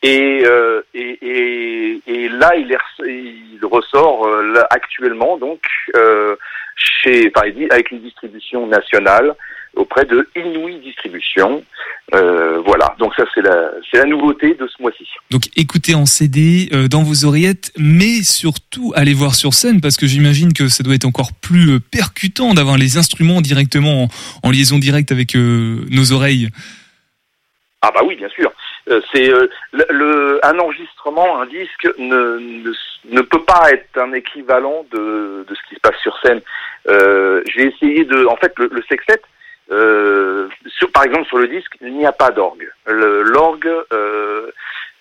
Et, 0.02 0.42
euh, 0.44 0.82
et, 0.92 1.18
et, 1.22 2.00
et 2.06 2.28
là, 2.28 2.54
il, 2.54 2.70
est, 2.70 2.76
res- 2.76 3.08
il 3.08 3.58
ressort 3.64 4.28
là, 4.28 4.66
actuellement 4.68 5.38
donc 5.38 5.60
chez, 6.76 7.32
enfin, 7.34 7.48
avec 7.70 7.90
une 7.92 8.00
distribution 8.02 8.66
nationale 8.66 9.34
auprès 9.76 10.04
de 10.04 10.28
Inouï 10.34 10.78
Distribution. 10.80 11.62
Euh, 12.14 12.60
voilà, 12.64 12.94
donc 12.98 13.14
ça 13.16 13.24
c'est 13.34 13.42
la, 13.42 13.70
c'est 13.90 13.98
la 13.98 14.04
nouveauté 14.04 14.54
de 14.54 14.66
ce 14.68 14.80
mois-ci. 14.80 15.06
Donc 15.30 15.42
écoutez 15.56 15.94
en 15.94 16.06
CD 16.06 16.68
euh, 16.72 16.86
dans 16.88 17.02
vos 17.02 17.24
oreillettes, 17.24 17.72
mais 17.76 18.22
surtout 18.22 18.92
allez 18.94 19.12
voir 19.14 19.34
sur 19.34 19.54
scène 19.54 19.80
parce 19.80 19.96
que 19.96 20.06
j'imagine 20.06 20.52
que 20.52 20.68
ça 20.68 20.82
doit 20.84 20.94
être 20.94 21.04
encore 21.04 21.30
plus 21.42 21.70
euh, 21.74 21.78
percutant 21.80 22.54
d'avoir 22.54 22.76
les 22.78 22.96
instruments 22.96 23.40
directement 23.40 24.04
en, 24.04 24.08
en 24.44 24.50
liaison 24.50 24.78
directe 24.78 25.10
avec 25.12 25.34
euh, 25.34 25.84
nos 25.90 26.12
oreilles. 26.12 26.48
Ah 27.82 27.90
bah 27.94 28.02
oui, 28.04 28.16
bien 28.16 28.28
sûr. 28.30 28.52
C'est 29.12 29.26
le, 29.26 29.50
le- 29.90 30.38
un 30.44 30.56
enregistrement, 30.60 31.40
un 31.40 31.46
disque 31.46 31.88
ne, 31.98 32.38
ne, 32.38 32.72
ne 33.10 33.20
peut 33.20 33.42
pas 33.42 33.72
être 33.72 33.98
un 34.00 34.12
équivalent 34.12 34.86
de, 34.92 35.44
de 35.48 35.54
ce 35.54 35.60
qui 35.68 35.74
se 35.74 35.80
passe 35.80 35.98
sur 36.02 36.16
scène. 36.24 36.40
J'ai 36.88 37.66
essayé 37.66 38.04
de, 38.04 38.26
en 38.26 38.36
fait, 38.36 38.52
le, 38.58 38.68
le 38.72 38.82
sextet, 38.88 39.20
euh, 39.70 40.48
par 40.92 41.04
exemple 41.04 41.26
sur 41.26 41.38
le 41.38 41.48
disque, 41.48 41.76
il 41.82 41.94
n'y 41.94 42.06
a 42.06 42.12
pas 42.12 42.30
d'orgue. 42.30 42.70
L'orgue, 42.86 43.70
euh, 43.92 44.50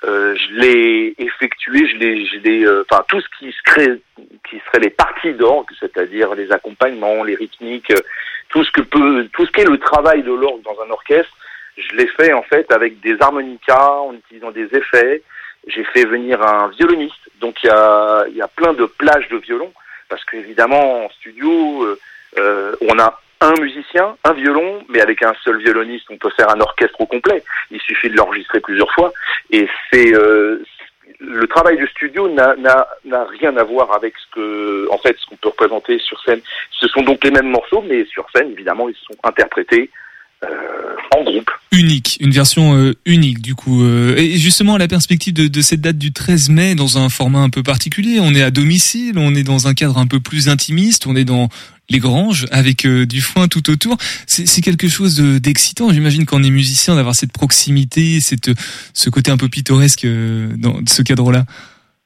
euh, 0.03 0.35
je 0.35 0.53
l'ai 0.59 1.15
effectué, 1.17 1.87
je 1.87 1.95
l'ai, 1.95 2.25
je 2.25 2.37
l'ai, 2.39 2.65
euh, 2.65 2.83
enfin 2.89 3.03
tout 3.07 3.21
ce 3.21 3.27
qui 3.39 3.51
se 3.51 3.61
crée, 3.63 4.01
qui 4.49 4.61
serait 4.65 4.81
les 4.81 4.89
parties 4.89 5.33
d'orgue, 5.33 5.69
c'est-à-dire 5.79 6.35
les 6.35 6.51
accompagnements, 6.51 7.23
les 7.23 7.35
rythmiques, 7.35 7.91
euh, 7.91 8.01
tout 8.49 8.63
ce 8.63 8.71
que 8.71 8.81
peut, 8.81 9.27
tout 9.33 9.45
ce 9.45 9.51
qui 9.51 9.61
est 9.61 9.69
le 9.69 9.77
travail 9.77 10.21
de 10.21 10.33
l'orgue 10.33 10.63
dans 10.63 10.77
un 10.85 10.89
orchestre. 10.89 11.33
Je 11.77 11.95
l'ai 11.95 12.07
fait 12.07 12.33
en 12.33 12.43
fait 12.43 12.71
avec 12.71 12.99
des 12.99 13.15
harmonicas, 13.19 13.99
en 13.99 14.13
utilisant 14.13 14.51
des 14.51 14.67
effets. 14.75 15.23
J'ai 15.67 15.83
fait 15.85 16.05
venir 16.05 16.41
un 16.41 16.67
violoniste, 16.67 17.29
donc 17.39 17.63
il 17.63 17.67
y 17.67 17.69
a, 17.69 18.25
y 18.29 18.41
a 18.41 18.47
plein 18.47 18.73
de 18.73 18.85
plages 18.85 19.27
de 19.29 19.37
violon, 19.37 19.73
parce 20.09 20.23
qu'évidemment 20.25 21.05
en 21.05 21.09
studio, 21.09 21.97
on 22.37 22.99
a 22.99 23.19
un 23.41 23.53
musicien, 23.61 24.15
un 24.23 24.33
violon, 24.33 24.83
mais 24.89 25.01
avec 25.01 25.21
un 25.21 25.33
seul 25.43 25.61
violoniste, 25.61 26.05
on 26.09 26.17
peut 26.17 26.31
faire 26.37 26.49
un 26.49 26.59
orchestre 26.61 26.99
au 26.99 27.05
complet. 27.05 27.43
Il 27.71 27.81
suffit 27.81 28.09
de 28.09 28.15
l'enregistrer 28.15 28.59
plusieurs 28.59 28.91
fois, 28.93 29.11
et 29.51 29.67
c'est 29.91 30.13
euh, 30.13 30.63
le 31.19 31.47
travail 31.47 31.77
du 31.77 31.87
studio 31.87 32.29
n'a 32.29 32.55
rien 33.39 33.55
à 33.57 33.63
voir 33.63 33.93
avec 33.93 34.13
ce 34.17 34.35
que, 34.35 34.87
en 34.91 34.97
fait, 34.97 35.15
ce 35.19 35.25
qu'on 35.27 35.37
peut 35.37 35.49
représenter 35.49 35.99
sur 35.99 36.21
scène. 36.23 36.41
Ce 36.71 36.87
sont 36.87 37.01
donc 37.01 37.23
les 37.23 37.31
mêmes 37.31 37.49
morceaux, 37.49 37.83
mais 37.87 38.05
sur 38.05 38.25
scène, 38.35 38.51
évidemment, 38.51 38.89
ils 38.89 38.95
sont 38.95 39.15
interprétés 39.23 39.89
euh, 40.43 40.95
en 41.15 41.23
groupe. 41.23 41.49
Unique, 41.71 42.17
une 42.19 42.31
version 42.31 42.75
euh, 42.75 42.93
unique 43.05 43.41
du 43.41 43.55
coup. 43.55 43.83
euh, 43.83 44.15
et 44.17 44.37
justement 44.37 44.75
à 44.75 44.77
la 44.77 44.87
perspective 44.87 45.33
de, 45.33 45.47
de 45.47 45.61
cette 45.61 45.81
date 45.81 45.97
du 45.97 46.11
13 46.11 46.49
mai 46.49 46.75
dans 46.75 46.97
un 46.97 47.09
format 47.09 47.39
un 47.39 47.49
peu 47.49 47.63
particulier, 47.63 48.19
on 48.21 48.33
est 48.33 48.43
à 48.43 48.51
domicile, 48.51 49.17
on 49.17 49.33
est 49.33 49.43
dans 49.43 49.67
un 49.67 49.73
cadre 49.73 49.97
un 49.97 50.07
peu 50.07 50.19
plus 50.19 50.49
intimiste, 50.49 51.07
on 51.07 51.15
est 51.15 51.23
dans 51.25 51.47
les 51.89 51.99
granges 51.99 52.45
avec 52.51 52.85
euh, 52.85 53.05
du 53.05 53.21
foin 53.21 53.47
tout 53.47 53.69
autour. 53.69 53.97
C'est 54.27 54.61
quelque 54.61 54.87
chose 54.87 55.15
de- 55.15 55.37
d'excitant. 55.39 55.91
J'imagine 55.91 56.25
quand 56.25 56.37
on 56.39 56.43
est 56.43 56.49
musicien 56.49 56.95
d'avoir 56.95 57.15
cette 57.15 57.31
proximité, 57.31 58.19
cette 58.19 58.49
ce 58.93 59.09
côté 59.09 59.31
un 59.31 59.37
peu 59.37 59.49
pittoresque 59.49 60.05
euh, 60.05 60.47
dans 60.57 60.75
ce 60.87 61.01
cadre-là. 61.01 61.43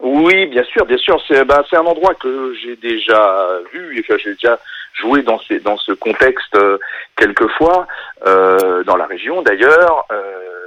Oui, 0.01 0.45
bien 0.47 0.63
sûr, 0.63 0.85
bien 0.85 0.97
sûr. 0.97 1.21
C'est 1.27 1.41
c'est 1.69 1.77
un 1.77 1.81
endroit 1.85 2.13
que 2.15 2.53
j'ai 2.61 2.75
déjà 2.77 3.47
vu, 3.73 4.01
que 4.07 4.17
j'ai 4.17 4.33
déjà 4.33 4.59
joué 5.01 5.21
dans, 5.23 5.39
ces, 5.47 5.59
dans 5.59 5.77
ce 5.77 5.91
contexte 5.93 6.55
euh, 6.55 6.77
quelques 7.17 7.47
fois, 7.57 7.87
euh, 8.27 8.83
dans 8.83 8.97
la 8.97 9.05
région 9.05 9.41
d'ailleurs. 9.41 10.05
Euh, 10.11 10.23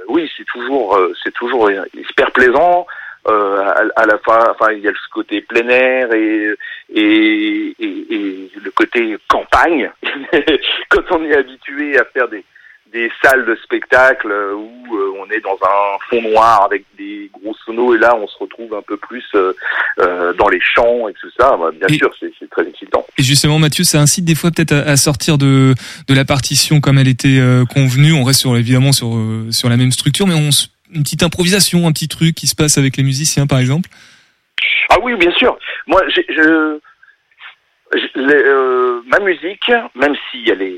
oui, 0.07 0.29
c'est 0.37 0.45
toujours, 0.45 0.95
euh, 0.95 1.13
c'est 1.23 1.33
toujours 1.33 1.69
hyper 1.71 2.31
plaisant. 2.31 2.85
Euh, 3.27 3.57
à, 3.61 4.01
à 4.01 4.05
la 4.05 4.17
fin, 4.17 4.39
enfin, 4.51 4.73
il 4.73 4.79
y 4.83 4.87
a 4.87 4.91
ce 4.91 5.09
côté 5.13 5.39
plein 5.41 5.67
air 5.69 6.13
et, 6.13 6.49
et, 6.93 7.75
et, 7.79 8.13
et 8.15 8.51
le 8.63 8.71
côté 8.71 9.17
campagne. 9.27 9.91
Quand 10.89 11.03
on 11.11 11.23
est 11.25 11.35
habitué 11.35 11.97
à 11.99 12.05
faire 12.05 12.27
des, 12.29 12.43
des 12.91 13.11
salles 13.23 13.45
de 13.45 13.55
spectacle 13.63 14.27
où 14.27 14.95
euh, 14.95 15.13
on 15.19 15.29
est 15.31 15.39
dans 15.41 15.57
un 15.63 15.97
fond 16.09 16.21
noir 16.21 16.63
avec 16.63 16.85
des 16.97 17.29
gros 17.33 17.55
sonos 17.65 17.95
et 17.95 17.97
là 17.97 18.15
on 18.15 18.27
se 18.27 18.37
retrouve 18.37 18.73
un 18.75 18.83
peu 18.83 18.97
plus 18.97 19.23
euh, 19.33 19.53
euh, 19.99 20.33
dans 20.33 20.47
les 20.49 20.59
champs 20.61 21.07
et 21.07 21.13
tout 21.13 21.29
ça. 21.37 21.57
Bah, 21.57 21.71
bien 21.73 21.87
Et- 21.87 21.97
sûr, 21.97 22.11
c'est 22.19 22.49
très 22.51 22.67
excitant. 22.67 23.05
Et 23.17 23.23
justement, 23.23 23.57
Mathieu, 23.59 23.83
ça 23.83 23.99
incite 23.99 24.25
des 24.25 24.35
fois 24.35 24.51
peut-être 24.51 24.73
à, 24.73 24.81
à 24.91 24.95
sortir 24.97 25.37
de, 25.37 25.73
de 26.07 26.13
la 26.13 26.25
partition 26.25 26.79
comme 26.79 26.97
elle 26.99 27.07
était 27.07 27.39
convenue. 27.73 28.13
On 28.13 28.23
reste 28.23 28.41
sur, 28.41 28.55
évidemment 28.57 28.91
sur, 28.91 29.17
sur 29.51 29.69
la 29.69 29.77
même 29.77 29.91
structure, 29.91 30.27
mais 30.27 30.35
on 30.35 30.49
une 30.93 31.03
petite 31.03 31.23
improvisation, 31.23 31.87
un 31.87 31.91
petit 31.91 32.07
truc 32.07 32.35
qui 32.35 32.47
se 32.47 32.55
passe 32.55 32.77
avec 32.77 32.97
les 32.97 33.03
musiciens, 33.03 33.47
par 33.47 33.59
exemple. 33.59 33.89
Ah 34.89 34.97
oui, 35.01 35.15
bien 35.15 35.31
sûr. 35.31 35.57
Moi, 35.87 36.01
je, 36.09 36.79
euh, 38.17 39.01
ma 39.07 39.19
musique, 39.19 39.71
même 39.95 40.15
si 40.29 40.43
elle 40.49 40.61
est, 40.61 40.75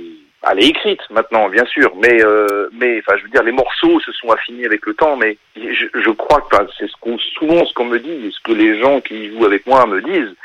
elle 0.49 0.59
est 0.63 0.67
écrite 0.67 1.01
maintenant, 1.09 1.49
bien 1.49 1.65
sûr, 1.65 1.91
mais, 2.01 2.23
euh, 2.23 2.69
mais, 2.73 2.99
enfin, 2.99 3.17
je 3.17 3.23
veux 3.23 3.29
dire, 3.29 3.43
les 3.43 3.51
morceaux 3.51 3.99
se 4.01 4.11
sont 4.11 4.29
affinés 4.31 4.65
avec 4.65 4.85
le 4.85 4.93
temps, 4.93 5.15
mais 5.15 5.37
je, 5.55 5.85
je 5.93 6.09
crois 6.11 6.41
que 6.41 6.55
enfin, 6.55 6.67
c'est 6.77 6.87
ce 6.87 6.95
qu'on, 7.01 7.17
souvent 7.17 7.65
ce 7.65 7.73
qu'on 7.73 7.85
me 7.85 7.99
dit, 7.99 8.31
ce 8.31 8.39
que 8.41 8.51
les 8.51 8.79
gens 8.79 9.01
qui 9.01 9.31
jouent 9.31 9.45
avec 9.45 9.65
moi 9.67 9.85
me 9.85 10.01
disent. 10.01 10.35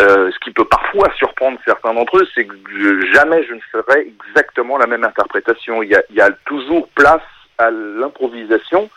euh, 0.00 0.30
ce 0.32 0.38
qui 0.40 0.50
peut 0.52 0.64
parfois 0.64 1.12
surprendre 1.16 1.58
certains 1.64 1.92
d'entre 1.94 2.16
eux, 2.18 2.26
c'est 2.34 2.46
que 2.46 3.06
jamais 3.12 3.44
je 3.44 3.54
ne 3.54 3.60
ferai 3.70 4.06
exactement 4.28 4.78
la 4.78 4.86
même 4.86 5.04
interprétation. 5.04 5.82
Il 5.82 5.90
y 5.90 5.94
a, 5.94 6.02
il 6.10 6.16
y 6.16 6.20
a 6.20 6.30
toujours 6.46 6.88
place 6.94 7.20
à 7.58 7.70
l'improvisation 7.70 8.88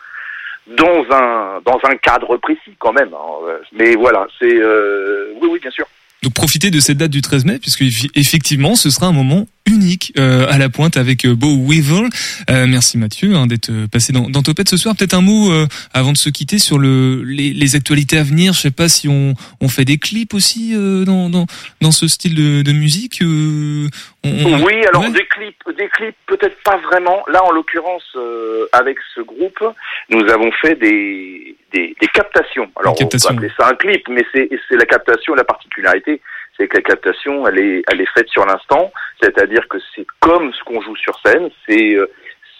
dans 0.66 1.04
un 1.12 1.60
dans 1.64 1.78
un 1.84 1.96
cadre 1.96 2.38
précis 2.38 2.74
quand 2.78 2.92
même. 2.92 3.12
hein. 3.14 3.58
Mais 3.72 3.94
voilà, 3.94 4.26
c'est 4.38 4.56
euh, 4.58 5.32
oui 5.40 5.48
oui 5.52 5.58
bien 5.60 5.70
sûr. 5.70 5.86
Donc 6.26 6.34
profitez 6.34 6.72
de 6.72 6.80
cette 6.80 6.98
date 6.98 7.12
du 7.12 7.22
13 7.22 7.44
mai, 7.44 7.60
puisque 7.60 7.84
effectivement, 8.16 8.74
ce 8.74 8.90
sera 8.90 9.06
un 9.06 9.12
moment 9.12 9.46
unique 9.66 10.12
euh, 10.18 10.46
à 10.48 10.58
la 10.58 10.68
pointe 10.68 10.96
avec 10.96 11.24
euh, 11.24 11.34
Beau 11.34 11.56
Weevil. 11.56 12.08
Euh, 12.50 12.66
merci 12.68 12.98
Mathieu 12.98 13.34
hein, 13.34 13.46
d'être 13.46 13.70
euh, 13.70 13.86
passé 13.86 14.12
dans, 14.12 14.28
dans 14.30 14.42
Topette 14.42 14.68
ce 14.68 14.76
soir. 14.76 14.94
Peut-être 14.96 15.14
un 15.14 15.20
mot 15.20 15.50
euh, 15.52 15.66
avant 15.92 16.12
de 16.12 16.16
se 16.16 16.30
quitter 16.30 16.58
sur 16.58 16.78
le, 16.78 17.22
les, 17.24 17.52
les 17.52 17.76
actualités 17.76 18.18
à 18.18 18.22
venir. 18.22 18.52
Je 18.52 18.60
sais 18.60 18.70
pas 18.70 18.88
si 18.88 19.08
on, 19.08 19.34
on 19.60 19.68
fait 19.68 19.84
des 19.84 19.98
clips 19.98 20.34
aussi 20.34 20.72
euh, 20.74 21.04
dans, 21.04 21.28
dans, 21.30 21.46
dans 21.80 21.90
ce 21.90 22.08
style 22.08 22.34
de, 22.34 22.62
de 22.62 22.72
musique. 22.72 23.22
euh, 23.22 23.88
on- 24.24 24.30
on- 24.30 24.62
Oui, 24.64 24.74
alors 24.88 25.02
Ouais. 25.02 25.10
des 25.10 25.26
clips, 25.26 25.76
des 25.76 25.88
clips 25.88 26.16
peut-être 26.26 26.56
pas 26.64 26.76
vraiment. 26.78 27.22
Là, 27.32 27.44
en 27.44 27.50
l'occurrence, 27.50 28.04
euh, 28.16 28.66
avec 28.72 28.96
ce 29.14 29.20
groupe, 29.20 29.62
nous 30.10 30.24
avons 30.30 30.50
fait 30.60 30.74
des 30.78 31.56
des, 31.72 31.94
des 32.00 32.06
captations. 32.08 32.70
Alors 32.80 32.94
captations. 32.94 33.28
on 33.30 33.36
peut 33.36 33.44
appeler 33.46 33.52
ça 33.58 33.68
un 33.68 33.74
clip, 33.74 34.08
mais 34.08 34.24
c'est 34.32 34.48
la 34.76 34.86
captation. 34.86 35.34
La 35.34 35.44
particularité, 35.44 36.20
c'est 36.56 36.68
que 36.68 36.76
la 36.76 36.82
captation, 36.82 37.46
elle 37.46 37.58
est 37.58 37.82
elle 37.90 38.00
est 38.00 38.12
faite 38.14 38.28
sur 38.28 38.44
l'instant, 38.46 38.92
c'est-à-dire 39.20 39.66
que 39.68 39.78
c'est 39.94 40.06
comme 40.20 40.52
ce 40.52 40.62
qu'on 40.64 40.80
joue 40.80 40.96
sur 40.96 41.18
scène. 41.24 41.50
C'est 41.68 41.94
euh, 41.94 42.06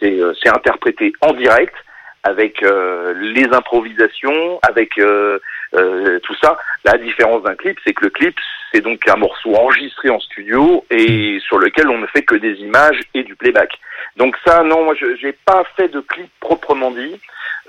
euh, 0.03 0.35
c'est 0.43 0.51
interprété 0.51 1.13
en 1.23 1.33
direct 1.33 1.75
avec 2.23 2.63
euh, 2.63 3.15
les 3.17 3.47
improvisations, 3.53 4.59
avec 4.63 4.91
tout 4.95 6.35
ça. 6.43 6.59
La 6.85 6.99
différence 6.99 7.43
d'un 7.43 7.55
clip, 7.55 7.79
c'est 7.87 7.93
que 7.93 8.05
le 8.05 8.11
clip, 8.11 8.35
c'est 8.73 8.81
donc 8.81 9.07
un 9.09 9.17
morceau 9.17 9.55
enregistré 9.55 10.11
en 10.11 10.19
studio 10.19 10.85
et 10.91 11.39
sur 11.41 11.59
lequel 11.59 11.89
on 11.89 11.99
ne 11.99 12.07
fait 12.07 12.23
que 12.23 12.35
des 12.35 12.55
images 12.61 13.01
et 13.15 13.23
du 13.23 13.37
playback. 13.37 13.71
Donc 14.17 14.35
ça, 14.45 14.63
non, 14.63 14.85
moi, 14.85 14.95
je 14.99 15.07
j'ai 15.21 15.33
pas 15.45 15.63
fait 15.77 15.89
de 15.89 16.01
clip 16.01 16.29
proprement 16.41 16.91
dit. 16.91 17.17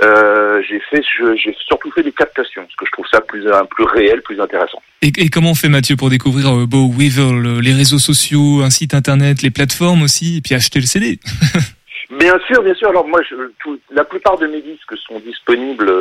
Euh, 0.01 0.61
j'ai 0.69 0.79
fait, 0.91 1.01
j'ai 1.43 1.55
surtout 1.67 1.89
fait 1.91 2.03
des 2.03 2.11
captations, 2.11 2.61
parce 2.61 2.75
que 2.75 2.85
je 2.85 2.91
trouve 2.91 3.07
ça 3.11 3.19
plus 3.19 3.47
un 3.51 3.65
plus 3.65 3.83
réel, 3.83 4.21
plus 4.21 4.39
intéressant. 4.39 4.81
Et, 5.01 5.07
et 5.17 5.29
comment 5.29 5.51
on 5.51 5.55
fait 5.55 5.69
Mathieu 5.69 5.95
pour 5.95 6.09
découvrir 6.11 6.55
euh, 6.55 6.65
Beau 6.67 6.87
euh, 6.99 7.59
les 7.61 7.73
réseaux 7.73 7.97
sociaux, 7.97 8.61
un 8.63 8.69
site 8.69 8.93
internet, 8.93 9.41
les 9.41 9.49
plateformes 9.49 10.03
aussi, 10.03 10.37
et 10.37 10.41
puis 10.41 10.53
acheter 10.53 10.79
le 10.79 10.85
CD 10.85 11.19
Bien 12.19 12.37
sûr, 12.47 12.61
bien 12.63 12.73
sûr. 12.75 12.89
Alors 12.89 13.07
moi, 13.07 13.21
je, 13.29 13.35
tout- 13.59 13.79
la 13.91 14.05
plupart 14.05 14.37
de 14.37 14.47
mes 14.47 14.61
disques 14.61 14.95
sont 15.07 15.19
disponibles. 15.19 15.91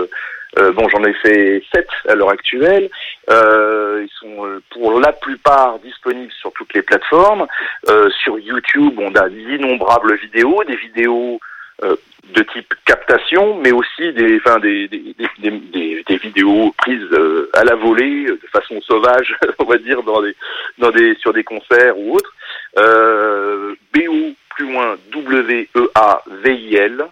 Euh, 0.59 0.73
bon, 0.73 0.89
j'en 0.89 1.05
ai 1.05 1.13
fait 1.15 1.63
sept 1.75 1.89
à 2.09 2.15
l'heure 2.15 2.31
actuelle. 2.31 2.89
Euh, 3.31 4.05
ils 4.07 4.13
sont 4.21 4.47
euh, 4.47 4.61
pour 4.71 4.99
la 5.01 5.13
plupart 5.13 5.79
disponibles 5.81 6.33
sur 6.33 6.53
toutes 6.53 6.73
les 6.75 6.83
plateformes. 6.83 7.47
Euh, 7.89 8.09
sur 8.23 8.39
YouTube, 8.39 8.95
on 8.99 9.15
a 9.15 9.29
d'innombrables 9.29 10.15
vidéos, 10.17 10.63
des 10.65 10.77
vidéos 10.77 11.41
euh, 11.83 11.97
de 12.35 12.43
type 12.43 12.75
captation, 12.85 13.57
mais 13.61 13.71
aussi 13.73 14.13
des, 14.13 14.37
enfin, 14.39 14.59
des, 14.59 14.89
des, 14.89 15.15
des, 15.39 15.51
des- 16.09 16.17
vidéos 16.17 16.73
prises 16.79 17.07
à 17.53 17.63
la 17.65 17.75
volée, 17.77 18.25
de 18.27 18.41
façon 18.53 18.81
sauvage, 18.81 19.37
on 19.59 19.65
va 19.65 19.77
dire, 19.79 20.03
dans 20.03 20.23
des, 20.23 20.35
dans 20.79 20.91
des, 20.91 21.15
sur 21.17 21.33
des 21.33 21.45
concerts 21.45 21.97
ou 21.99 22.15
autres. 22.17 22.35
Euh, 22.79 23.75
BO 23.95 24.33
plus 24.57 24.73
loin 24.73 24.97
W-E-A-V-I-L. 25.13 27.05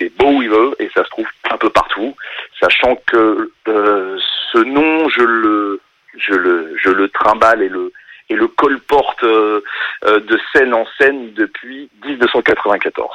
C'est 0.00 0.10
Bowevil 0.16 0.74
et 0.78 0.90
ça 0.94 1.04
se 1.04 1.10
trouve 1.10 1.26
un 1.50 1.58
peu 1.58 1.70
partout, 1.70 2.16
sachant 2.58 2.96
que 3.06 3.52
euh, 3.68 4.18
ce 4.52 4.58
nom, 4.58 5.08
je 5.10 5.22
le, 5.22 5.80
je 6.16 6.34
le, 6.34 6.74
je 6.82 6.90
le 6.90 7.08
trimballe 7.10 7.62
et 7.62 7.68
le, 7.68 7.92
et 8.30 8.34
le 8.34 8.48
colporte 8.48 9.22
euh, 9.24 9.60
euh, 10.06 10.20
de 10.20 10.40
scène 10.52 10.72
en 10.72 10.86
scène 10.98 11.34
depuis 11.34 11.90
1994. 12.06 13.10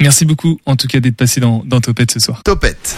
Merci 0.00 0.24
beaucoup 0.24 0.58
en 0.66 0.74
tout 0.74 0.88
cas 0.88 0.98
d'être 0.98 1.16
passé 1.16 1.40
dans, 1.40 1.62
dans 1.64 1.80
Topette 1.80 2.10
ce 2.10 2.18
soir. 2.18 2.42
Topette. 2.42 2.96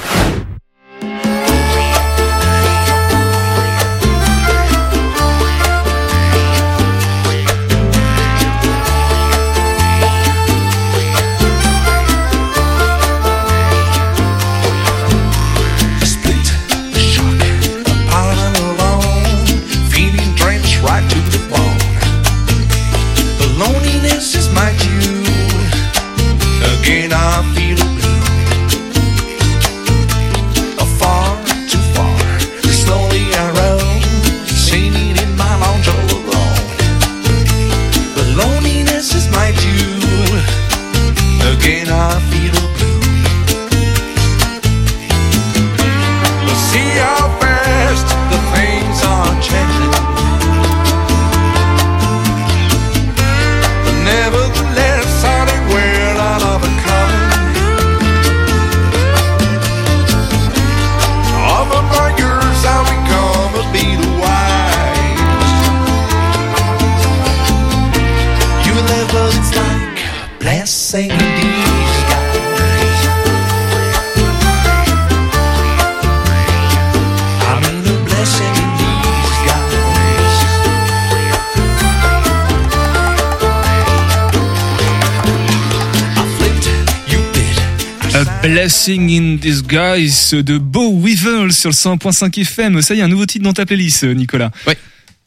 Blessing 88.56 89.10
in 89.10 89.34
Disguise 89.34 90.30
de 90.30 90.56
Beau 90.56 90.98
Weevil 90.98 91.52
sur 91.52 91.68
le 91.68 91.74
100.5 91.74 92.40
FM. 92.40 92.80
Ça 92.80 92.94
y 92.94 93.00
est, 93.00 93.02
un 93.02 93.08
nouveau 93.08 93.26
titre 93.26 93.44
dans 93.44 93.52
ta 93.52 93.66
playlist, 93.66 94.04
Nicolas. 94.04 94.50
Ouais. 94.66 94.78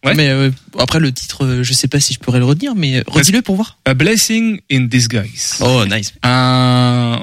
Ouais. 0.04 0.16
Mais 0.16 0.30
euh, 0.30 0.50
après 0.80 1.00
le 1.00 1.12
titre, 1.12 1.46
euh, 1.46 1.62
je 1.62 1.74
sais 1.74 1.88
pas 1.88 2.00
si 2.00 2.16
je 2.16 2.20
pourrais 2.20 2.40
le 2.40 2.46
retenir, 2.46 2.74
mais 2.74 2.98
euh, 2.98 3.04
redis-le 3.06 3.44
pour 3.44 3.56
voir. 3.56 3.78
A 3.86 3.94
Blessing 3.94 4.60
in 4.72 4.86
Disguise. 4.86 5.58
Oh, 5.60 5.86
nice. 5.86 6.12
Un... 6.24 7.20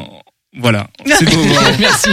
Voilà. 0.58 0.88
C'est 1.06 1.26
beau. 1.26 1.42
voilà. 1.42 1.76
Merci. 1.78 2.08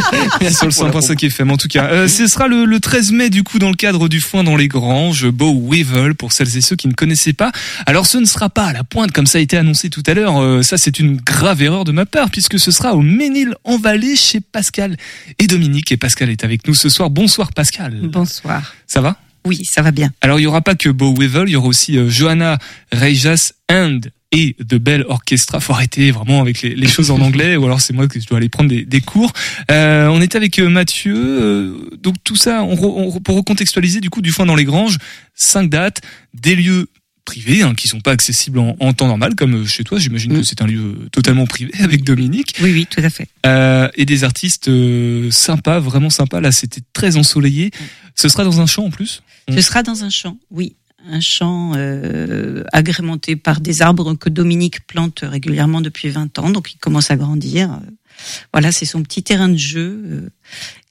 sur 0.53 0.65
le 0.65 0.71
100.5 0.71 1.25
FM 1.25 1.51
en 1.51 1.57
tout 1.57 1.67
cas. 1.67 1.85
Euh, 1.85 2.07
ce 2.07 2.27
sera 2.27 2.47
le, 2.47 2.65
le 2.65 2.79
13 2.79 3.11
mai 3.11 3.29
du 3.29 3.43
coup 3.43 3.57
dans 3.57 3.69
le 3.69 3.75
cadre 3.75 4.09
du 4.09 4.19
foin 4.19 4.43
dans 4.43 4.57
les 4.57 4.67
granges, 4.67 5.27
Beau 5.27 5.53
Weevil 5.53 6.15
pour 6.15 6.33
celles 6.33 6.57
et 6.57 6.61
ceux 6.61 6.75
qui 6.75 6.87
ne 6.87 6.93
connaissaient 6.93 7.33
pas. 7.33 7.51
Alors 7.85 8.05
ce 8.05 8.17
ne 8.17 8.25
sera 8.25 8.49
pas 8.49 8.65
à 8.65 8.73
la 8.73 8.83
pointe 8.83 9.11
comme 9.11 9.27
ça 9.27 9.37
a 9.37 9.41
été 9.41 9.57
annoncé 9.57 9.89
tout 9.89 10.03
à 10.05 10.13
l'heure. 10.13 10.41
Euh, 10.41 10.61
ça 10.61 10.77
c'est 10.77 10.99
une 10.99 11.17
grave 11.17 11.61
erreur 11.61 11.85
de 11.85 11.91
ma 11.91 12.05
part 12.05 12.29
puisque 12.29 12.59
ce 12.59 12.71
sera 12.71 12.93
au 12.95 13.01
Ménil 13.01 13.55
en 13.63 13.77
Vallée 13.77 14.15
chez 14.15 14.41
Pascal 14.41 14.97
et 15.39 15.47
Dominique 15.47 15.91
et 15.91 15.97
Pascal 15.97 16.29
est 16.29 16.43
avec 16.43 16.67
nous 16.67 16.75
ce 16.75 16.89
soir. 16.89 17.09
Bonsoir 17.09 17.53
Pascal. 17.53 17.97
Bonsoir. 18.03 18.73
Ça 18.87 19.01
va? 19.01 19.17
Oui, 19.45 19.65
ça 19.65 19.81
va 19.81 19.91
bien. 19.91 20.11
Alors 20.21 20.39
il 20.39 20.43
y 20.43 20.47
aura 20.47 20.61
pas 20.61 20.75
que 20.75 20.89
Bo 20.89 21.13
Weevil, 21.13 21.43
il 21.47 21.51
y 21.51 21.55
aura 21.55 21.67
aussi 21.67 21.97
euh, 21.97 22.09
Johanna 22.09 22.57
Reijas 22.91 23.53
and 23.69 24.01
et 24.33 24.55
The 24.67 24.75
Bell 24.75 25.05
Orchestra. 25.07 25.59
Faut 25.59 25.73
arrêter 25.73 26.11
vraiment 26.11 26.41
avec 26.41 26.61
les, 26.61 26.75
les 26.75 26.87
choses 26.87 27.11
en 27.11 27.21
anglais, 27.21 27.55
ou 27.55 27.65
alors 27.65 27.79
c'est 27.79 27.93
moi 27.93 28.07
que 28.07 28.19
je 28.19 28.27
dois 28.27 28.37
aller 28.37 28.49
prendre 28.49 28.69
des, 28.69 28.83
des 28.83 28.99
cours. 28.99 29.31
Euh, 29.71 30.07
on 30.07 30.21
était 30.21 30.35
avec 30.37 30.59
euh, 30.59 30.67
Mathieu, 30.69 31.15
euh, 31.15 31.89
donc 32.01 32.15
tout 32.23 32.35
ça, 32.35 32.63
on, 32.63 32.73
on 32.73 33.19
pour 33.21 33.37
recontextualiser 33.37 34.01
du 34.01 34.09
coup 34.09 34.21
du 34.21 34.31
foin 34.31 34.45
dans 34.45 34.55
les 34.55 34.65
granges, 34.65 34.97
cinq 35.35 35.69
dates, 35.69 36.01
des 36.33 36.55
lieux 36.55 36.87
privés 37.25 37.61
hein, 37.63 37.73
qui 37.75 37.87
sont 37.87 38.01
pas 38.01 38.11
accessibles 38.11 38.59
en, 38.59 38.75
en 38.79 38.93
temps 38.93 39.07
normal 39.07 39.35
comme 39.35 39.61
euh, 39.61 39.65
chez 39.65 39.83
toi. 39.83 39.99
J'imagine 39.99 40.33
que 40.33 40.43
c'est 40.43 40.61
un 40.61 40.67
lieu 40.67 41.07
totalement 41.11 41.45
privé 41.45 41.71
avec 41.79 42.03
Dominique. 42.03 42.55
Oui, 42.61 42.71
oui, 42.71 42.87
tout 42.89 43.01
à 43.01 43.09
fait. 43.09 43.27
Euh, 43.45 43.89
et 43.95 44.05
des 44.05 44.23
artistes 44.23 44.67
euh, 44.67 45.31
sympas, 45.31 45.79
vraiment 45.79 46.09
sympas. 46.09 46.41
Là, 46.41 46.51
c'était 46.51 46.81
très 46.93 47.17
ensoleillé. 47.17 47.71
Ce 48.15 48.29
sera 48.29 48.43
dans 48.43 48.61
un 48.61 48.65
champ 48.65 48.85
en 48.85 48.89
plus? 48.89 49.23
Ce 49.49 49.61
sera 49.61 49.83
dans 49.83 50.03
un 50.03 50.09
champ, 50.09 50.37
oui. 50.51 50.75
Un 51.05 51.19
champ 51.19 51.73
euh, 51.75 52.63
agrémenté 52.71 53.35
par 53.35 53.59
des 53.59 53.81
arbres 53.81 54.13
que 54.13 54.29
Dominique 54.29 54.87
plante 54.87 55.19
régulièrement 55.23 55.81
depuis 55.81 56.09
20 56.09 56.39
ans, 56.39 56.49
donc 56.49 56.73
il 56.73 56.77
commence 56.77 57.11
à 57.11 57.17
grandir. 57.17 57.77
Euh, 58.13 58.45
Voilà, 58.53 58.71
c'est 58.71 58.85
son 58.85 59.01
petit 59.03 59.23
terrain 59.23 59.49
de 59.49 59.57
jeu. 59.57 60.01
euh, 60.05 60.29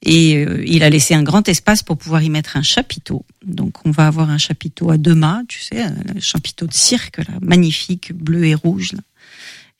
Et 0.03 0.37
euh, 0.37 0.63
il 0.65 0.83
a 0.83 0.89
laissé 0.89 1.13
un 1.13 1.23
grand 1.23 1.47
espace 1.47 1.83
pour 1.83 1.97
pouvoir 1.97 2.21
y 2.23 2.29
mettre 2.29 2.57
un 2.57 2.63
chapiteau. 2.63 3.25
Donc 3.45 3.85
on 3.85 3.91
va 3.91 4.07
avoir 4.07 4.29
un 4.29 4.37
chapiteau 4.37 4.89
à 4.91 4.97
deux 4.97 5.15
mâts, 5.15 5.43
tu 5.47 5.59
sais, 5.61 5.81
un 5.81 5.95
chapiteau 6.19 6.67
de 6.67 6.73
cirque, 6.73 7.17
là, 7.19 7.35
magnifique, 7.41 8.13
bleu 8.13 8.45
et 8.45 8.55
rouge. 8.55 8.93
là. 8.93 8.99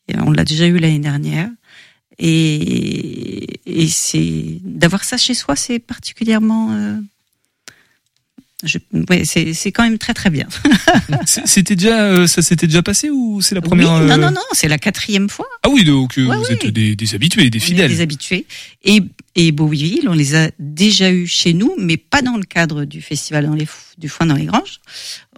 Et 0.10 0.18
on 0.20 0.32
l'a 0.32 0.44
déjà 0.44 0.68
eu 0.68 0.78
l'année 0.80 1.00
dernière. 1.00 1.50
Et, 2.20 3.60
et 3.66 3.88
c'est 3.88 4.60
d'avoir 4.64 5.04
ça 5.04 5.18
chez 5.18 5.34
soi, 5.34 5.56
c'est 5.56 5.80
particulièrement. 5.80 6.72
euh, 6.74 6.98
je, 8.64 8.78
ouais, 9.10 9.24
c'est 9.26 9.54
c'est 9.54 9.72
quand 9.72 9.84
même 9.84 9.98
très 9.98 10.14
très 10.14 10.30
bien. 10.30 10.48
C'était 11.26 11.76
déjà, 11.76 12.04
euh, 12.04 12.28
ça 12.28 12.42
s'était 12.42 12.68
déjà 12.68 12.82
passé 12.82 13.10
ou 13.10 13.42
c'est 13.42 13.56
la 13.56 13.62
première 13.62 13.92
Oui, 13.94 14.06
non 14.08 14.14
euh, 14.14 14.18
non 14.18 14.32
non, 14.32 14.42
c'est 14.54 14.68
la 14.68 14.78
quatrième 14.78 15.30
fois. 15.30 15.48
Ah 15.64 15.70
oui, 15.70 15.84
donc 15.84 16.18
euh, 16.18 16.26
Ouais, 16.28 16.36
vous 16.38 16.44
oui. 16.50 16.54
êtes 16.54 16.68
des, 16.68 16.96
des 16.96 17.16
habitués, 17.16 17.50
des 17.50 17.60
On 17.60 17.62
est 17.62 17.66
fidèles. 17.66 17.90
des 17.92 18.02
habitués. 18.02 18.46
Et, 18.84 19.02
et 19.36 19.52
Beauville, 19.52 20.08
on 20.08 20.14
les 20.14 20.36
a 20.36 20.50
déjà 20.60 21.12
eus 21.12 21.28
chez 21.28 21.54
nous, 21.54 21.74
mais 21.78 21.98
pas 21.98 22.22
dans 22.22 22.38
le 22.38 22.44
cadre 22.44 22.86
du 22.86 23.02
festival 23.02 23.46
dans 23.46 23.56
les, 23.56 23.68
du 23.98 24.10
foin 24.10 24.26
dans 24.28 24.36
les 24.36 24.46
granges. 24.46 24.80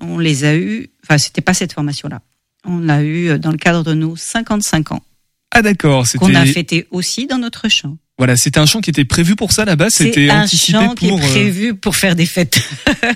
On 0.02 0.20
les 0.20 0.44
a 0.44 0.56
eus, 0.56 0.90
enfin, 1.04 1.18
c'était 1.18 1.42
pas 1.42 1.54
cette 1.54 1.74
formation-là. 1.74 2.22
On 2.66 2.80
l'a 2.80 3.02
eu 3.04 3.30
euh, 3.30 3.38
dans 3.38 3.52
le 3.52 3.58
cadre 3.58 3.84
de 3.84 3.94
nos 3.94 4.16
55 4.16 4.92
ans, 4.92 5.04
Ah 5.52 5.62
d'accord, 5.62 6.06
c'était. 6.08 6.26
qu'on 6.26 6.36
a 6.36 6.46
fêté 6.46 6.88
aussi 6.92 7.28
dans 7.28 7.38
notre 7.38 7.70
champ. 7.70 7.98
Voilà, 8.18 8.38
c'était 8.38 8.60
un 8.60 8.66
chant 8.66 8.80
qui 8.80 8.90
était 8.90 9.04
prévu 9.04 9.36
pour 9.36 9.52
ça 9.52 9.64
à 9.64 9.66
la 9.66 9.76
base. 9.76 9.94
C'était 9.96 10.30
un 10.30 10.44
anticipé 10.44 10.78
champ 10.78 10.94
qui 10.96 11.06
est 11.08 11.10
pour. 11.10 11.20
euh, 11.20 11.28
prévu 11.28 11.76
pour 11.76 11.96
faire 11.98 12.16
des 12.16 12.26
fêtes. 12.26 12.62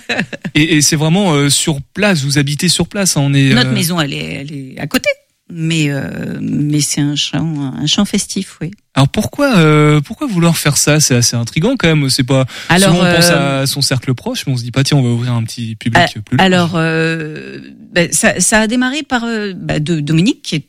et 0.55 0.75
et 0.77 0.81
c'est 0.81 0.95
vraiment 0.97 1.33
euh, 1.33 1.49
sur 1.49 1.81
place. 1.93 2.23
Vous 2.23 2.37
habitez 2.37 2.67
sur 2.69 2.87
place. 2.87 3.15
hein, 3.15 3.21
On 3.23 3.33
est. 3.33 3.53
Notre 3.53 3.69
euh, 3.69 3.73
maison, 3.73 4.01
elle 4.01 4.13
est, 4.13 4.17
elle 4.41 4.51
est 4.51 4.79
à 4.79 4.87
côté. 4.87 5.09
Mais, 5.51 5.85
euh, 5.89 6.37
mais 6.41 6.79
c'est 6.79 7.01
un 7.01 7.15
champ, 7.15 7.73
un 7.75 7.87
champ 7.87 8.05
festif, 8.05 8.57
oui. 8.61 8.69
Alors 8.93 9.07
pourquoi, 9.09 9.57
euh, 9.57 9.99
pourquoi 9.99 10.27
vouloir 10.27 10.55
faire 10.57 10.77
ça? 10.77 10.99
C'est 10.99 11.15
assez 11.15 11.35
intrigant 11.35 11.75
quand 11.79 11.87
même. 11.87 12.07
C'est 12.11 12.23
pas. 12.23 12.45
Alors, 12.67 12.93
souvent 12.93 13.07
on 13.09 13.15
pense 13.15 13.29
à 13.31 13.65
son 13.65 13.81
cercle 13.81 14.13
proche, 14.13 14.45
mais 14.45 14.53
on 14.53 14.57
se 14.57 14.63
dit 14.63 14.69
pas 14.71 14.83
tiens, 14.83 14.97
on 14.97 15.01
va 15.01 15.09
ouvrir 15.09 15.33
un 15.33 15.43
petit 15.43 15.75
public 15.75 16.03
Ah, 16.05 16.19
plus 16.23 16.37
large. 16.37 16.45
Alors, 16.45 16.71
euh, 16.75 17.57
ben, 17.91 18.09
ça, 18.11 18.39
ça 18.39 18.59
a 18.59 18.67
démarré 18.67 19.01
par 19.01 19.25
de 19.25 19.99
Dominique, 20.01 20.43
qui 20.43 20.55
est 20.57 20.67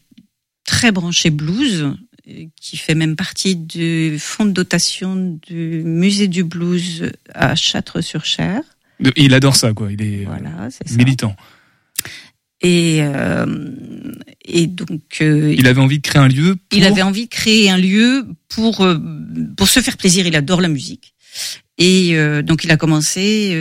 très 0.64 0.92
branché 0.92 1.28
blues, 1.28 1.92
qui 2.60 2.76
fait 2.76 2.94
même 2.94 3.16
partie 3.16 3.56
du 3.56 4.18
fonds 4.18 4.46
de 4.46 4.52
dotation 4.52 5.38
du 5.46 5.82
musée 5.84 6.28
du 6.28 6.44
blues 6.44 7.12
à 7.34 7.54
Châtres-sur-Cher. 7.54 8.62
Il 9.16 9.34
adore 9.34 9.56
ça, 9.56 9.72
quoi. 9.72 9.90
Il 9.92 10.02
est 10.02 10.26
euh, 10.26 10.70
ça. 10.70 10.96
militant. 10.96 11.34
Et, 12.62 12.98
euh, 13.00 13.46
et 14.44 14.66
donc, 14.66 15.18
euh, 15.22 15.54
Il 15.56 15.66
avait 15.66 15.80
envie 15.80 15.98
de 15.98 16.02
créer 16.02 16.20
un 16.20 16.28
lieu. 16.28 16.56
Pour... 16.56 16.78
il 16.78 16.84
avait 16.84 17.02
envie 17.02 17.24
de 17.24 17.30
créer 17.30 17.70
un 17.70 17.78
lieu 17.78 18.26
pour 18.48 18.82
euh, 18.82 18.98
pour 19.56 19.68
se 19.68 19.80
faire 19.80 19.96
plaisir. 19.96 20.26
Il 20.26 20.36
adore 20.36 20.60
la 20.60 20.68
musique 20.68 21.14
et 21.78 22.14
donc 22.42 22.64
il 22.64 22.70
a 22.70 22.76
commencé 22.76 23.56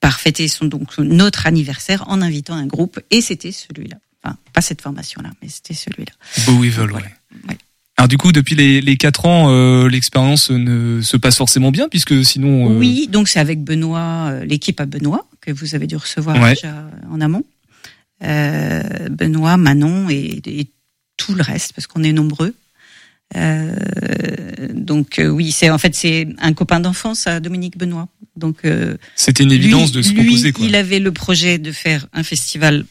par 0.00 0.20
fêter 0.20 0.48
son 0.48 0.64
donc 0.64 0.96
notre 0.96 1.46
anniversaire 1.46 2.04
en 2.06 2.22
invitant 2.22 2.54
un 2.54 2.66
groupe 2.66 2.98
et 3.10 3.20
c'était 3.20 3.52
celui-là. 3.52 3.98
Enfin, 4.22 4.36
pas 4.52 4.60
cette 4.60 4.82
formation-là, 4.82 5.30
mais 5.42 5.48
c'était 5.48 5.74
celui-là. 5.74 6.12
Beau 6.46 6.58
Weevil, 6.60 6.90
ouais. 6.92 7.56
Alors 7.96 8.08
du 8.08 8.16
coup, 8.16 8.32
depuis 8.32 8.54
les, 8.54 8.80
les 8.80 8.96
4 8.96 9.26
ans, 9.26 9.50
euh, 9.50 9.88
l'expérience 9.88 10.50
ne 10.50 11.02
se 11.02 11.16
passe 11.18 11.36
forcément 11.36 11.70
bien, 11.70 11.88
puisque 11.88 12.24
sinon... 12.24 12.70
euh, 12.70 12.78
Oui, 12.78 13.08
donc 13.10 13.28
c'est 13.28 13.40
avec 13.40 13.62
Benoît, 13.62 14.28
euh, 14.30 14.44
l'équipe 14.46 14.80
à 14.80 14.86
Benoît 14.86 15.26
que 15.42 15.50
vous 15.52 15.74
avez 15.74 15.86
dû 15.86 15.96
recevoir 15.96 16.40
Ouais. 16.40 16.54
déjà 16.54 16.74
en 17.10 17.20
amont. 17.20 17.44
Benoît, 18.22 19.56
Manon 19.56 20.08
et, 20.10 20.40
et 20.46 20.66
tout 21.18 21.34
le 21.34 21.42
reste 21.42 21.72
parce 21.74 21.86
qu'on 21.86 22.02
est 22.02 22.12
nombreux. 22.12 22.54
Donc 24.74 25.20
oui, 25.22 25.52
c'est 25.52 25.70
en 25.70 25.78
fait 25.78 25.94
c'est 25.94 26.28
un 26.38 26.52
copain 26.52 26.80
d'enfance 26.80 27.26
à 27.26 27.40
Dominique 27.40 27.76
Benoît. 27.78 28.08
Donc 28.36 28.62
C'était 29.16 29.44
une 29.44 29.52
évidence 29.52 29.92
de 29.92 30.02
se 30.02 30.12
lui, 30.12 30.24
proposer, 30.24 30.52
quoi. 30.52 30.64
Il 30.66 30.74
avait 30.74 30.98
le 31.00 31.12
projet 31.12 31.58
de 31.58 31.72
faire 31.72 32.06
un 32.12 32.22
festival 32.22 32.84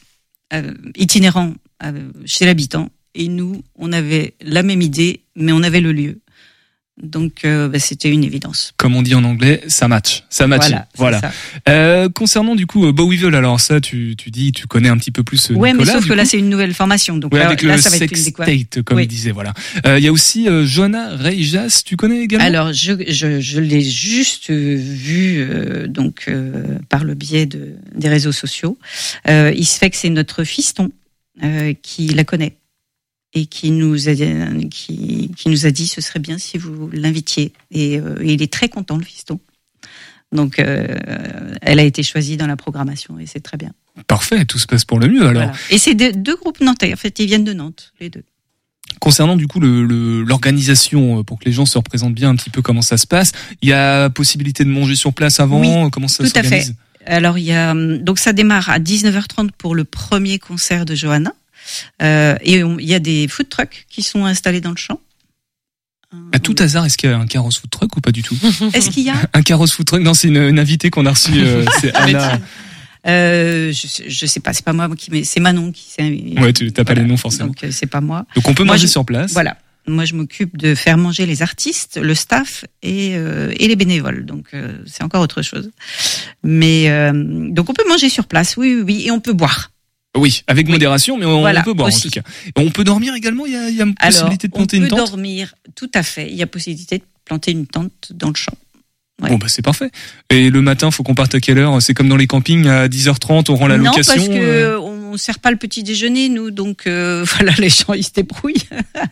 euh, 0.54 0.74
itinérant 0.96 1.54
euh, 1.84 2.12
chez 2.26 2.46
l'habitant 2.46 2.90
et 3.16 3.28
nous, 3.28 3.64
on 3.76 3.92
avait 3.92 4.36
la 4.42 4.64
même 4.64 4.82
idée, 4.82 5.22
mais 5.36 5.52
on 5.52 5.64
avait 5.64 5.82
le 5.82 5.92
lieu. 5.92 6.22
Donc 7.02 7.46
euh, 7.46 7.68
bah, 7.70 7.80
c'était 7.80 8.10
une 8.10 8.24
évidence. 8.24 8.74
Comme 8.78 8.96
on 8.96 9.02
dit 9.02 9.16
en 9.16 9.24
anglais, 9.24 9.62
ça 9.68 9.88
match. 9.88 10.24
Ça 10.30 10.48
match. 10.48 10.68
Voilà, 10.68 10.88
Voilà. 10.98 11.22
c'est 11.22 11.28
ça. 11.28 11.34
Euh, 11.70 12.10
concernant 12.10 12.56
du 12.56 12.66
coup 12.68 12.86
euh, 12.86 12.92
Bo 12.92 13.10
Weevil, 13.10 13.34
alors 13.36 13.60
ça, 13.62 13.80
tu, 13.80 14.16
tu 14.18 14.32
dis, 14.32 14.52
tu 14.52 14.68
connais 14.68 14.90
un 14.90 14.98
petit 14.98 15.12
peu 15.12 15.24
plus 15.24 15.52
euh, 15.52 15.54
Ouais, 15.56 15.74
mais 15.74 15.86
sauf 15.86 16.06
que 16.08 16.14
là 16.14 16.26
c'est 16.26 16.38
une 16.38 16.50
nouvelle 16.50 16.74
formation, 16.74 17.18
donc 17.18 17.34
Ouais, 17.34 17.40
là, 17.40 17.48
avec 17.48 17.62
là, 17.62 17.76
le 17.76 17.82
ça 17.82 17.90
va 17.90 17.96
être 17.98 18.12
une 18.12 18.18
state, 18.18 18.82
comme 18.84 18.98
Oui. 18.98 19.04
il 19.04 19.08
disait, 19.08 19.32
voilà. 19.32 19.54
Euh, 19.86 19.98
Il 19.98 20.04
y 20.04 20.08
a 20.08 20.12
aussi 20.12 20.48
euh, 20.50 20.66
Johanna 20.66 21.16
Reijas, 21.16 21.84
tu 21.86 21.96
connais 21.96 22.20
également? 22.22 22.46
Alors 22.46 22.74
je, 22.74 22.92
je, 23.08 23.40
je 23.40 23.60
l'ai 23.60 23.82
juste 23.82 24.52
vu 24.52 25.40
euh, 25.42 25.88
donc 25.88 26.26
euh, 26.28 26.80
par 26.90 27.04
le 27.04 27.14
biais 27.14 27.46
de, 27.46 27.76
des 27.96 28.10
réseaux 28.10 28.32
sociaux. 28.34 28.78
Euh, 29.28 29.54
il 29.56 29.66
se 29.66 29.78
fait 29.78 29.90
que 29.90 29.98
c'est 29.98 30.10
notre 30.10 30.44
fiston 30.44 30.90
euh, 31.44 31.74
qui 31.82 32.08
la 32.10 32.24
connaît 32.26 32.58
et 33.34 33.46
qui 33.46 33.72
nous 33.72 34.10
a 34.10 34.14
qui, 34.72 35.32
qui 35.38 35.50
nous 35.50 35.66
a 35.66 35.72
dit 35.72 35.88
ce 35.88 36.02
serait 36.02 36.20
bien 36.20 36.38
si 36.38 36.58
vous 36.58 36.90
l'invitiez 36.92 37.54
et 37.72 38.00
euh, 38.00 38.16
il 38.24 38.42
est 38.42 38.52
très 38.52 38.70
content 38.70 38.98
le 38.98 39.04
fiston. 39.04 39.40
Donc 40.32 40.60
euh, 40.60 40.88
elle 41.62 41.80
a 41.80 41.84
été 41.84 42.04
choisie 42.04 42.38
dans 42.38 42.48
la 42.48 42.56
programmation 42.56 43.18
et 43.20 43.26
c'est 43.26 43.40
très 43.40 43.58
bien. 43.58 43.72
Parfait, 44.08 44.46
tout 44.46 44.60
se 44.60 44.68
passe 44.68 44.86
pour 44.86 45.00
le 45.00 45.08
mieux 45.08 45.26
alors. 45.28 45.44
Voilà. 45.44 45.58
Et 45.72 45.78
c'est 45.78 45.96
deux, 45.96 46.12
deux 46.14 46.36
groupes 46.36 46.62
nantais. 46.62 46.94
En 46.94 46.98
fait, 46.98 47.18
ils 47.20 47.26
viennent 47.26 47.44
de 47.44 47.54
Nantes 47.54 47.94
les 48.00 48.10
deux. 48.10 48.24
Concernant 49.00 49.36
du 49.36 49.48
coup 49.48 49.60
le- 49.60 49.86
le- 49.86 50.24
l'organisation, 50.24 51.20
euh, 51.20 51.24
pour 51.24 51.40
que 51.40 51.46
les 51.46 51.52
gens 51.52 51.66
se 51.66 51.78
représentent 51.78 52.16
bien 52.16 52.30
un 52.30 52.36
petit 52.36 52.50
peu 52.50 52.62
comment 52.62 52.82
ça 52.82 52.98
se 52.98 53.06
passe, 53.08 53.32
il 53.62 53.70
y 53.70 53.74
a 53.74 54.10
possibilité 54.10 54.64
de 54.64 54.70
manger 54.70 54.96
sur 54.96 55.14
place 55.14 55.40
avant, 55.40 55.60
Oui, 55.62 55.90
comment 55.92 56.08
ça 56.08 56.24
Tout 56.24 56.30
à 56.36 56.42
fait. 56.42 56.50
s'organise? 56.62 56.76
Alors 57.06 57.38
il 57.38 57.46
y 57.46 57.52
a 57.54 57.74
donc 57.74 58.20
ça 58.20 58.34
démarre 58.34 58.70
à 58.70 58.80
19h30 58.80 59.50
pour 59.58 59.74
le 59.74 59.84
premier 59.84 60.38
concert 60.38 60.86
de 60.86 60.96
Johanna. 60.96 61.34
Euh, 62.02 62.36
et 62.42 62.64
on- 62.64 62.80
il 62.80 62.88
y 62.88 62.94
a 62.94 63.00
des 63.00 63.28
food 63.28 63.50
trucks 63.50 63.86
qui 63.90 64.04
sont 64.04 64.26
installés 64.26 64.62
dans 64.62 64.72
le 64.72 64.78
champ. 64.78 65.00
À 66.32 66.40
tout 66.40 66.56
hasard, 66.58 66.86
est-ce 66.86 66.98
qu'il 66.98 67.10
y 67.10 67.14
a 67.14 67.18
un 67.20 67.28
carrosse 67.28 67.60
food 67.60 67.70
truck 67.70 67.96
ou 67.98 68.02
pas 68.02 68.12
du 68.12 68.24
tout 68.24 68.36
Est-ce 68.74 68.90
qu'il 68.90 69.04
y 69.04 69.12
a 69.12 69.16
Un 69.34 69.44
carrosse 69.44 69.74
food 69.74 69.86
truck 69.86 70.02
Non, 70.02 70.16
c'est 70.16 70.28
une, 70.28 70.38
une 70.38 70.58
invitée 70.60 70.90
qu'on 70.90 71.06
a 71.06 71.12
reçue. 71.12 71.34
euh, 71.36 71.64
c'est 71.82 71.94
Anna. 71.96 72.40
euh, 73.08 73.72
je, 73.72 73.86
sais- 73.88 74.10
je 74.10 74.26
sais 74.26 74.40
pas, 74.40 74.54
c'est 74.54 74.66
pas 74.66 74.74
moi 74.74 74.90
qui 74.98 75.24
c'est 75.24 75.40
Manon 75.40 75.72
qui 75.72 75.84
s'est. 75.90 76.40
Ouais, 76.42 76.52
tu 76.52 76.72
t'as 76.72 76.84
pas 76.84 76.96
les 76.96 77.04
noms 77.04 77.16
forcément. 77.18 77.48
Donc 77.48 77.64
euh, 77.64 77.70
c'est 77.72 77.86
pas 77.86 78.02
moi. 78.02 78.26
Donc 78.36 78.48
on 78.50 78.54
peut 78.56 78.64
Moi, 78.64 78.74
manger 78.74 78.88
je- 78.88 78.92
sur 78.92 79.06
place. 79.06 79.34
Voilà. 79.34 79.58
Moi, 79.88 80.06
je 80.06 80.14
m'occupe 80.14 80.56
de 80.58 80.76
faire 80.76 80.98
manger 80.98 81.26
les 81.26 81.42
artistes, 81.42 81.98
le 82.02 82.14
staff 82.14 82.66
et, 82.84 83.12
euh, 83.16 83.52
et 83.58 83.68
les 83.68 83.76
bénévoles. 83.76 84.24
Donc, 84.24 84.48
euh, 84.54 84.78
c'est 84.86 85.04
encore 85.04 85.22
autre 85.22 85.42
chose. 85.42 85.72
Mais 86.44 86.90
euh, 86.92 87.12
donc, 87.50 87.70
on 87.70 87.74
peut 87.74 87.88
manger 87.88 88.10
sur 88.10 88.26
place, 88.28 88.56
oui, 88.58 88.76
oui, 88.76 88.82
oui, 88.86 89.04
et 89.08 89.12
on 89.12 89.20
peut 89.20 89.34
boire. 89.34 89.72
Oui, 90.18 90.42
avec 90.48 90.68
modération, 90.68 91.18
mais 91.18 91.26
on, 91.26 91.40
Voilà, 91.42 91.62
on 91.62 91.64
peut 91.64 91.74
boire 91.74 91.88
aussi. 91.90 92.08
en 92.08 92.10
tout 92.10 92.20
cas. 92.22 92.30
On 92.56 92.70
peut 92.72 92.84
dormir 92.84 93.14
également. 93.14 93.46
Il 93.46 93.52
y 93.54 93.56
a, 93.56 93.70
il 93.70 93.76
y 93.76 93.82
a 93.82 93.86
une 93.86 93.94
Alors, 94.00 94.12
possibilité 94.12 94.48
de 94.48 94.54
planter 94.54 94.78
on 94.78 94.82
une 94.82 94.88
peut 94.90 94.96
tente. 94.96 95.10
dormir, 95.12 95.54
tout 95.76 95.92
à 95.94 96.04
fait. 96.04 96.30
Il 96.30 96.36
y 96.36 96.42
a 96.42 96.48
possibilité 96.48 96.98
de 96.98 97.04
planter 97.26 97.52
une 97.52 97.68
tente 97.68 98.12
dans 98.14 98.30
le 98.30 98.36
champ. 98.36 98.54
Ouais. 99.22 99.30
Bon 99.30 99.38
bah 99.38 99.48
c'est 99.50 99.62
parfait. 99.62 99.92
Et 100.30 100.50
le 100.50 100.62
matin, 100.62 100.92
faut 100.92 101.04
qu'on 101.04 101.14
parte 101.14 101.36
à 101.36 101.40
quelle 101.42 101.58
heure? 101.60 101.82
C'est 101.82 101.94
comme 101.94 102.08
dans 102.08 102.16
les 102.16 102.26
campings 102.28 102.68
à 102.68 102.88
10h30, 102.88 103.52
on 103.52 103.56
rend 103.56 103.68
la 103.68 103.78
non, 103.78 103.86
location. 103.92 104.14
parce 104.16 104.28
que 104.30 104.34
euh, 104.34 104.80
on 104.80 105.18
sert 105.18 105.40
pas 105.40 105.52
le 105.52 105.58
petit 105.58 105.84
déjeuner, 105.84 106.30
nous, 106.30 106.52
donc 106.52 106.88
euh, 106.88 107.26
voilà, 107.36 107.52
les 107.58 107.70
gens 107.70 107.94
ils 107.94 108.04
se 108.06 108.14
débrouillent. 108.14 108.64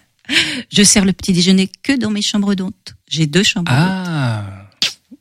je 0.72 0.84
sers 0.84 1.04
le 1.06 1.12
petit 1.14 1.34
déjeuner 1.34 1.70
que 1.84 1.94
dans 1.98 2.10
mes 2.10 2.22
chambres 2.22 2.56
d'hôtes. 2.56 2.96
J'ai 3.10 3.28
deux 3.28 3.44
chambres 3.44 3.70
d'hôtes. 3.72 4.67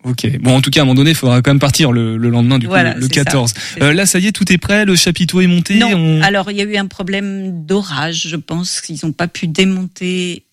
Ok. 0.09 0.39
Bon, 0.41 0.57
en 0.57 0.61
tout 0.61 0.71
cas, 0.71 0.81
à 0.81 0.83
un 0.83 0.87
moment 0.87 0.95
donné, 0.95 1.11
il 1.11 1.17
faudra 1.17 1.43
quand 1.43 1.51
même 1.51 1.59
partir 1.59 1.91
le, 1.93 2.17
le 2.17 2.29
lendemain, 2.31 2.59
du 2.59 2.67
coup, 2.67 2.71
Voilà, 2.73 2.95
le, 2.95 3.01
le 3.01 3.07
c'est 3.09 3.15
ça, 3.15 3.25
14. 3.25 3.53
c'est 3.75 3.83
Euh, 3.83 3.93
là, 3.93 4.07
ça 4.07 4.19
y 4.21 4.27
est, 4.29 4.33
tout 4.33 4.51
est 4.53 4.59
prêt, 4.59 4.85
le 4.85 4.95
chapiteau 4.97 5.41
est 5.41 5.47
monté. 5.47 5.75
Non, 5.79 5.91
on- 5.93 6.23
alors 6.23 6.51
il 6.51 6.57
y 6.57 6.61
a 6.61 6.65
eu 6.65 6.77
un 6.77 6.87
problème 6.87 7.65
d'orage, 7.67 8.27
je 8.29 8.37
pense 8.37 8.81
qu'ils 8.81 8.99
n'ont 9.03 9.13
pas 9.13 9.27
pu 9.29 9.49
démonter 9.49 10.45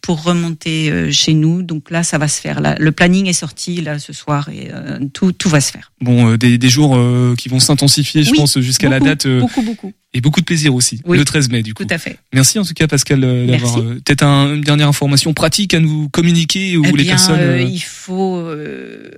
pour 0.00 0.22
remonter 0.22 0.90
euh, 0.90 1.12
chez 1.12 1.34
nous. 1.34 1.62
Donc 1.62 1.90
là, 1.90 2.02
ça 2.02 2.16
va 2.16 2.28
se 2.28 2.40
faire. 2.40 2.60
Là, 2.60 2.76
le 2.78 2.92
planning 2.92 3.26
est 3.26 3.32
sorti 3.34 3.82
là 3.82 3.98
ce 3.98 4.12
soir 4.14 4.48
et 4.48 4.70
euh, 4.72 4.98
tout, 5.12 5.32
tout 5.32 5.48
va 5.50 5.60
se 5.60 5.70
faire. 5.70 5.92
Bon, 6.00 6.30
euh, 6.30 6.38
des, 6.38 6.56
des 6.56 6.68
jours 6.70 6.96
euh, 6.96 7.34
qui 7.36 7.48
vont 7.50 7.60
s'intensifier, 7.60 8.22
je 8.22 8.30
Oui, 8.30 8.38
pense, 8.38 8.58
jusqu'à 8.60 8.88
la 8.88 9.00
date. 9.00 9.26
euh, 9.26 9.40
beaucoup, 9.40 9.62
beaucoup. 9.62 9.92
Et 10.14 10.22
beaucoup 10.22 10.40
de 10.40 10.46
plaisir 10.46 10.74
aussi. 10.74 11.02
Oui. 11.04 11.18
Le 11.18 11.24
13 11.26 11.50
mai, 11.50 11.62
du 11.62 11.74
coup. 11.74 11.84
Tout 11.84 11.92
à 11.94 11.98
fait. 11.98 12.18
Merci 12.32 12.58
en 12.58 12.64
tout 12.64 12.72
cas, 12.72 12.86
Pascal, 12.86 13.22
euh, 13.22 13.46
d'avoir 13.46 13.78
euh, 13.80 14.00
peut-être 14.02 14.22
un- 14.22 14.54
une 14.54 14.62
dernière 14.62 14.88
information 14.88 15.34
pratique 15.34 15.74
à 15.74 15.80
nous 15.80 16.08
communiquer 16.08 16.78
ou 16.78 16.82
Eh 16.86 16.92
les 16.92 17.02
bien, 17.02 17.12
personnes. 17.12 17.38
euh, 17.40 17.58
euh, 17.58 17.62
il 17.62 17.80
faut 17.82 18.36
euh, 18.38 19.10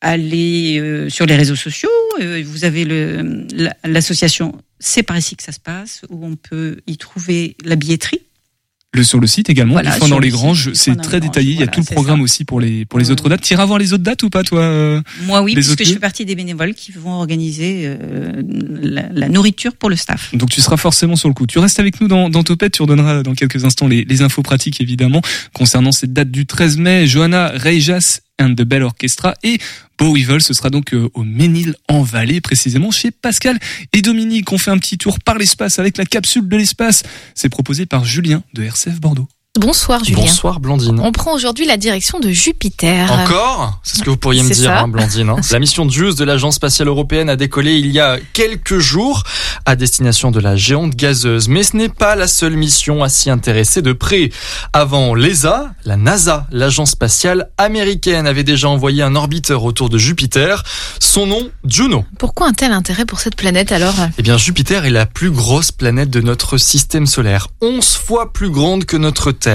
aller 0.00 0.78
euh, 0.80 1.10
sur 1.10 1.26
les 1.26 1.36
réseaux 1.36 1.56
sociaux. 1.56 1.90
Euh, 2.22 2.42
vous 2.46 2.64
avez 2.64 2.86
l'association 3.84 4.54
C'est 4.80 5.02
par 5.02 5.18
ici 5.18 5.36
que 5.36 5.42
ça 5.42 5.52
se 5.52 5.60
passe, 5.60 6.02
où 6.08 6.24
on 6.24 6.36
peut 6.36 6.78
y 6.86 6.96
trouver 6.96 7.56
la 7.64 7.76
billetterie. 7.76 8.20
Le 8.94 9.04
sur 9.04 9.20
le 9.20 9.26
site 9.26 9.50
également, 9.50 9.74
Voilà, 9.74 9.98
dans 9.98 10.18
le 10.18 10.24
les 10.24 10.30
granges, 10.30 10.72
c'est 10.72 10.96
très 10.96 11.20
détaillé. 11.20 11.52
Il 11.52 11.60
y 11.60 11.62
a 11.62 11.66
tout 11.66 11.80
le 11.80 11.94
programme 11.94 12.20
ça. 12.20 12.22
aussi 12.22 12.44
pour 12.46 12.58
les 12.58 12.86
pour 12.86 12.98
les 12.98 13.10
autres 13.10 13.28
dates. 13.28 13.42
Tu 13.42 13.52
iras 13.52 13.66
voir 13.66 13.78
les 13.78 13.92
autres 13.92 14.02
dates 14.02 14.22
ou 14.22 14.30
pas, 14.30 14.42
toi 14.42 14.62
euh, 14.62 15.02
Moi, 15.26 15.42
oui, 15.42 15.50
les 15.50 15.56
puisque 15.56 15.72
autres 15.72 15.84
je 15.84 15.92
fais 15.92 15.98
partie 15.98 16.24
des 16.24 16.34
bénévoles 16.34 16.72
qui 16.72 16.92
vont 16.92 17.12
organiser 17.12 17.82
euh, 17.84 18.42
la, 18.80 19.02
la 19.12 19.28
nourriture 19.28 19.76
pour 19.76 19.90
le 19.90 19.96
staff. 19.96 20.34
Donc 20.34 20.48
tu 20.48 20.62
seras 20.62 20.78
forcément 20.78 21.16
sur 21.16 21.28
le 21.28 21.34
coup. 21.34 21.46
Tu 21.46 21.58
restes 21.58 21.78
avec 21.78 22.00
nous 22.00 22.08
dans, 22.08 22.30
dans 22.30 22.42
Topette, 22.42 22.72
tu 22.72 22.82
redonneras 22.82 23.22
dans 23.22 23.34
quelques 23.34 23.62
instants 23.66 23.88
les, 23.88 24.04
les 24.04 24.22
infos 24.22 24.42
pratiques 24.42 24.80
évidemment 24.80 25.20
concernant 25.52 25.92
cette 25.92 26.14
date 26.14 26.30
du 26.30 26.46
13 26.46 26.78
mai. 26.78 27.06
Johanna 27.06 27.48
Reijas 27.56 28.20
and 28.40 28.54
the 28.54 28.62
Bell 28.62 28.82
Orchestra 28.82 29.34
et 29.42 29.58
Bo 29.98 30.14
Weevil, 30.14 30.40
ce 30.40 30.54
sera 30.54 30.70
donc 30.70 30.94
euh, 30.94 31.08
au 31.14 31.24
Ménil 31.24 31.74
en 31.88 32.02
Vallée, 32.02 32.40
précisément 32.40 32.90
chez 32.90 33.10
Pascal 33.10 33.58
et 33.92 34.02
Dominique. 34.02 34.52
On 34.52 34.58
fait 34.58 34.70
un 34.70 34.78
petit 34.78 34.98
tour 34.98 35.18
par 35.20 35.38
l'espace 35.38 35.78
avec 35.78 35.98
la 35.98 36.04
capsule 36.04 36.48
de 36.48 36.56
l'espace. 36.56 37.02
C'est 37.34 37.48
proposé 37.48 37.86
par 37.86 38.04
Julien 38.04 38.42
de 38.54 38.62
RCF 38.62 39.00
Bordeaux. 39.00 39.28
Bonsoir 39.62 40.04
Julien. 40.04 40.20
Bonsoir 40.22 40.60
Blandine. 40.60 41.00
On 41.02 41.10
prend 41.10 41.34
aujourd'hui 41.34 41.66
la 41.66 41.76
direction 41.76 42.20
de 42.20 42.30
Jupiter. 42.30 43.10
Encore 43.10 43.80
C'est 43.82 43.98
ce 43.98 44.02
que 44.04 44.10
vous 44.10 44.16
pourriez 44.16 44.44
me 44.44 44.54
dire, 44.54 44.70
hein, 44.70 44.86
Blandine. 44.86 45.30
hein. 45.30 45.36
La 45.50 45.58
mission 45.58 45.88
JUICE 45.88 46.14
de 46.14 46.22
l'Agence 46.24 46.54
spatiale 46.54 46.86
européenne 46.86 47.28
a 47.28 47.34
décollé 47.34 47.74
il 47.74 47.90
y 47.90 47.98
a 47.98 48.18
quelques 48.34 48.78
jours 48.78 49.24
à 49.66 49.74
destination 49.74 50.30
de 50.30 50.38
la 50.38 50.54
géante 50.54 50.94
gazeuse. 50.94 51.48
Mais 51.48 51.64
ce 51.64 51.76
n'est 51.76 51.88
pas 51.88 52.14
la 52.14 52.28
seule 52.28 52.56
mission 52.56 53.02
à 53.02 53.08
s'y 53.08 53.30
intéresser 53.30 53.82
de 53.82 53.92
près. 53.92 54.30
Avant 54.72 55.16
l'ESA, 55.16 55.72
la 55.84 55.96
NASA, 55.96 56.46
l'Agence 56.52 56.92
spatiale 56.92 57.50
américaine, 57.58 58.28
avait 58.28 58.44
déjà 58.44 58.68
envoyé 58.68 59.02
un 59.02 59.16
orbiteur 59.16 59.64
autour 59.64 59.88
de 59.88 59.98
Jupiter. 59.98 60.62
Son 61.00 61.26
nom, 61.26 61.48
Juno. 61.64 62.04
Pourquoi 62.20 62.46
un 62.46 62.52
tel 62.52 62.70
intérêt 62.70 63.06
pour 63.06 63.18
cette 63.18 63.34
planète 63.34 63.72
alors? 63.72 63.94
Eh 64.18 64.22
bien, 64.22 64.38
Jupiter 64.38 64.84
est 64.84 64.90
la 64.90 65.04
plus 65.06 65.32
grosse 65.32 65.72
planète 65.72 66.10
de 66.10 66.20
notre 66.20 66.58
système 66.58 67.06
solaire, 67.08 67.48
11 67.60 67.84
fois 67.96 68.32
plus 68.32 68.50
grande 68.50 68.84
que 68.84 68.96
notre 68.96 69.32
Terre. 69.32 69.47